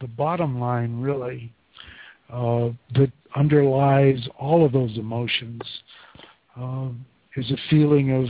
the 0.00 0.06
bottom 0.06 0.60
line 0.60 1.00
really 1.00 1.52
uh, 2.34 2.70
that 2.94 3.12
underlies 3.36 4.28
all 4.38 4.66
of 4.66 4.72
those 4.72 4.98
emotions 4.98 5.62
uh, 6.60 6.88
is 7.36 7.48
a 7.52 7.56
feeling 7.70 8.10
of 8.10 8.26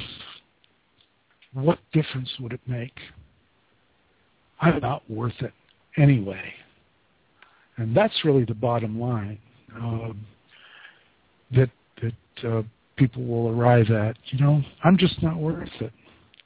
what 1.55 1.79
difference 1.93 2.31
would 2.39 2.53
it 2.53 2.61
make? 2.67 2.93
I'm 4.61 4.81
not 4.81 5.09
worth 5.11 5.41
it 5.41 5.53
anyway. 5.97 6.53
And 7.79 7.97
that's 7.97 8.25
really 8.25 8.45
the 8.45 8.55
bottom 8.55 9.01
line 9.01 9.39
um, 9.75 10.27
that 11.57 11.71
that 12.03 12.49
uh, 12.49 12.63
people 12.97 13.25
will 13.25 13.49
arrive 13.49 13.91
at. 13.91 14.17
You 14.27 14.45
know, 14.45 14.63
I'm 14.85 14.99
just 14.99 15.23
not 15.23 15.37
worth 15.37 15.69
it. 15.81 15.93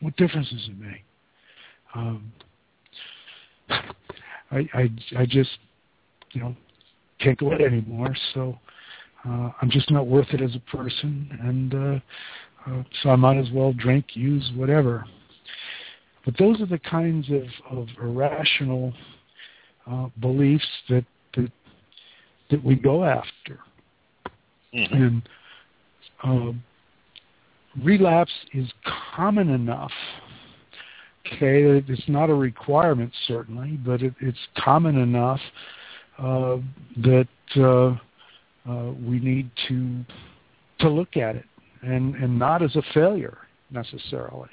What 0.01 0.17
difference 0.17 0.49
does 0.51 0.69
it 0.69 0.79
make? 0.79 1.05
Um, 1.95 2.33
I, 3.71 4.69
I 4.73 4.89
I 5.19 5.27
just 5.27 5.59
you 6.33 6.41
know 6.41 6.57
can't 7.21 7.39
go 7.39 7.53
out 7.53 7.61
anymore. 7.61 8.15
So 8.35 8.59
uh, 9.27 9.51
I'm 9.61 9.71
just 9.71 9.91
not 9.91 10.07
worth 10.07 10.29
it 10.33 10.41
as 10.41 10.55
a 10.55 10.77
person, 10.77 11.39
and 11.43 11.75
uh, 11.75 12.71
uh, 12.71 12.83
so 13.03 13.11
I 13.11 13.17
might 13.17 13.37
as 13.39 13.51
well 13.53 13.73
drink, 13.73 14.15
use, 14.15 14.51
whatever. 14.55 15.05
But 16.25 16.37
those 16.39 16.61
are 16.61 16.67
the 16.67 16.79
kinds 16.79 17.29
of, 17.31 17.45
of 17.71 17.89
irrational 18.01 18.93
uh, 19.91 20.09
beliefs 20.21 20.67
that, 20.89 21.05
that 21.37 21.51
that 22.51 22.65
we 22.65 22.77
go 22.77 23.05
after, 23.05 23.59
mm-hmm. 24.75 24.95
and 24.95 25.23
uh, 26.25 26.53
relapse 27.83 28.33
is 28.55 28.69
common 29.15 29.51
enough. 29.51 29.93
Okay, 31.27 31.83
it's 31.87 32.09
not 32.09 32.31
a 32.31 32.35
requirement 32.35 33.13
certainly, 33.27 33.73
but 33.85 34.03
it, 34.03 34.15
it's 34.21 34.39
common 34.57 34.97
enough 34.97 35.41
that 36.19 37.29
uh, 37.57 37.97
uh, 38.69 38.93
we 38.93 39.19
need 39.19 39.51
to 39.69 40.05
to 40.81 40.89
look 40.89 41.17
at 41.17 41.37
it 41.37 41.45
and 41.83 42.15
and 42.17 42.39
not 42.39 42.63
as 42.63 42.75
a 42.77 42.83
failure 42.93 43.39
necessarily. 43.71 44.49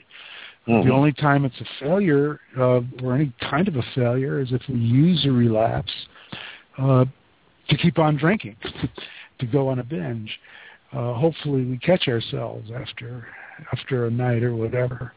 Mm-hmm. 0.68 0.88
The 0.88 0.94
only 0.94 1.14
time 1.14 1.46
it's 1.46 1.60
a 1.62 1.84
failure 1.84 2.40
uh, 2.58 2.82
or 3.04 3.16
any 3.16 3.34
kind 3.50 3.68
of 3.68 3.76
a 3.76 3.84
failure 3.94 4.40
is 4.40 4.52
if 4.52 4.62
we 4.68 4.80
use 4.80 5.26
a 5.26 5.32
relapse 5.32 5.94
uh, 6.78 7.06
to 7.70 7.78
keep 7.78 8.00
on 8.00 8.18
drinking, 8.18 8.56
to 9.40 9.46
go 9.46 9.68
on 9.68 9.80
a 9.80 9.84
binge. 9.84 10.32
Uh, 10.92 11.14
hopefully, 11.14 11.66
we 11.66 11.78
catch 11.78 12.08
ourselves 12.08 12.70
after 12.76 13.28
after 13.72 14.08
a 14.08 14.12
night 14.12 14.44
or 14.44 14.56
whatever. 14.56 15.14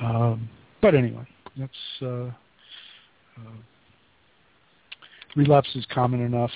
Um, 0.00 0.48
but 0.82 0.94
anyway, 0.94 1.26
that's 1.56 1.72
uh, 2.02 2.06
uh, 2.06 3.56
relapse 5.36 5.68
is 5.74 5.86
common 5.92 6.20
enough 6.20 6.50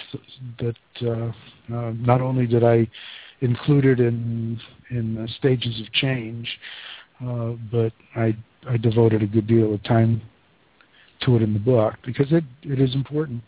that 0.58 0.76
uh, 1.02 1.32
uh, 1.74 1.92
not 1.92 2.20
only 2.20 2.46
did 2.46 2.64
I 2.64 2.88
include 3.40 3.84
it 3.84 4.00
in 4.00 4.60
in 4.90 5.28
stages 5.38 5.80
of 5.80 5.92
change, 5.92 6.48
uh, 7.24 7.52
but 7.70 7.92
I 8.16 8.36
I 8.68 8.76
devoted 8.76 9.22
a 9.22 9.26
good 9.26 9.46
deal 9.46 9.74
of 9.74 9.82
time 9.84 10.22
to 11.22 11.36
it 11.36 11.42
in 11.42 11.52
the 11.52 11.60
book 11.60 11.94
because 12.04 12.32
it 12.32 12.44
it 12.62 12.80
is 12.80 12.94
important. 12.94 13.42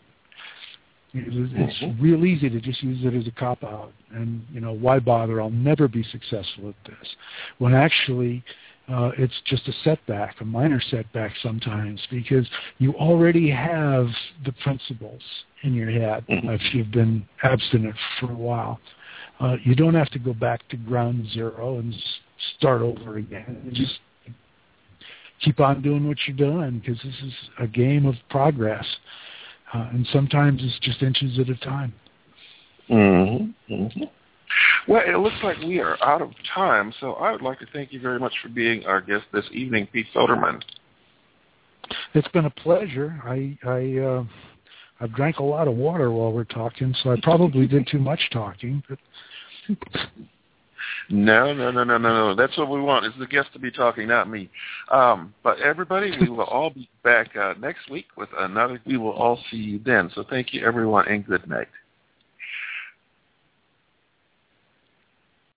It's 1.13 1.83
mm-hmm. 1.83 2.01
real 2.01 2.25
easy 2.25 2.49
to 2.49 2.61
just 2.61 2.81
use 2.81 3.03
it 3.03 3.13
as 3.13 3.27
a 3.27 3.31
cop 3.31 3.65
out, 3.65 3.91
and 4.11 4.45
you 4.51 4.61
know 4.61 4.71
why 4.71 4.99
bother? 4.99 5.41
I'll 5.41 5.49
never 5.49 5.89
be 5.89 6.03
successful 6.03 6.69
at 6.69 6.75
this. 6.85 7.15
When 7.57 7.73
actually, 7.73 8.43
uh, 8.47 8.70
it's 9.17 9.33
just 9.45 9.67
a 9.67 9.73
setback, 9.83 10.35
a 10.41 10.45
minor 10.45 10.81
setback 10.81 11.33
sometimes, 11.41 12.01
because 12.09 12.47
you 12.77 12.93
already 12.93 13.49
have 13.49 14.07
the 14.45 14.51
principles 14.63 15.21
in 15.63 15.73
your 15.73 15.89
head 15.89 16.25
mm-hmm. 16.27 16.49
if 16.49 16.61
you've 16.73 16.91
been 16.91 17.25
abstinent 17.43 17.95
for 18.19 18.31
a 18.31 18.35
while. 18.35 18.79
Uh, 19.39 19.55
you 19.63 19.75
don't 19.75 19.93
have 19.93 20.09
to 20.09 20.19
go 20.19 20.33
back 20.33 20.67
to 20.69 20.77
ground 20.77 21.25
zero 21.31 21.79
and 21.79 21.93
start 22.57 22.81
over 22.81 23.17
again. 23.17 23.61
You 23.65 23.71
just 23.71 23.99
keep 25.43 25.59
on 25.59 25.81
doing 25.81 26.07
what 26.07 26.17
you're 26.27 26.37
doing 26.37 26.79
because 26.79 27.01
this 27.03 27.15
is 27.23 27.33
a 27.59 27.67
game 27.67 28.05
of 28.05 28.15
progress, 28.29 28.85
uh, 29.73 29.89
and 29.91 30.07
sometimes 30.11 30.61
it's 30.63 30.79
just 30.79 31.01
inches 31.01 31.39
at 31.39 31.49
a 31.49 31.55
time. 31.57 31.93
Mm-hmm. 32.89 33.73
Mm-hmm. 33.73 34.03
Well, 34.87 35.03
it 35.05 35.17
looks 35.17 35.35
like 35.43 35.57
we 35.59 35.79
are 35.79 35.97
out 36.03 36.21
of 36.21 36.31
time, 36.53 36.93
so 36.99 37.13
I 37.13 37.31
would 37.31 37.41
like 37.41 37.59
to 37.59 37.67
thank 37.73 37.93
you 37.93 37.99
very 37.99 38.19
much 38.19 38.33
for 38.41 38.49
being 38.49 38.85
our 38.85 39.01
guest 39.01 39.25
this 39.31 39.45
evening, 39.51 39.87
Pete 39.91 40.07
Soderman. 40.15 40.61
It's 42.13 42.27
been 42.29 42.45
a 42.45 42.49
pleasure. 42.49 43.21
I 43.25 43.57
I 43.65 43.97
uh, 43.99 44.23
I've 44.99 45.13
drank 45.13 45.39
a 45.39 45.43
lot 45.43 45.67
of 45.67 45.75
water 45.75 46.11
while 46.11 46.31
we're 46.31 46.43
talking, 46.43 46.93
so 47.03 47.11
I 47.11 47.15
probably 47.21 47.67
did 47.67 47.87
too 47.87 47.99
much 47.99 48.29
talking. 48.31 48.83
But 48.87 48.99
no, 51.09 51.53
no, 51.53 51.71
no, 51.71 51.83
no, 51.83 51.97
no, 51.97 51.97
no. 51.97 52.35
That's 52.35 52.57
what 52.57 52.69
we 52.69 52.79
want 52.79 53.05
is 53.05 53.13
the 53.19 53.27
guest 53.27 53.49
to 53.53 53.59
be 53.59 53.71
talking, 53.71 54.07
not 54.07 54.29
me. 54.29 54.49
Um, 54.89 55.33
but 55.43 55.59
everybody, 55.59 56.11
we 56.19 56.29
will 56.29 56.45
all 56.45 56.69
be 56.69 56.89
back 57.03 57.35
uh, 57.35 57.53
next 57.59 57.89
week 57.89 58.05
with 58.15 58.29
another. 58.37 58.79
We 58.85 58.97
will 58.97 59.11
all 59.11 59.39
see 59.49 59.57
you 59.57 59.81
then. 59.83 60.09
So 60.15 60.23
thank 60.29 60.53
you, 60.53 60.65
everyone, 60.65 61.07
and 61.07 61.25
good 61.25 61.47
night. 61.47 61.67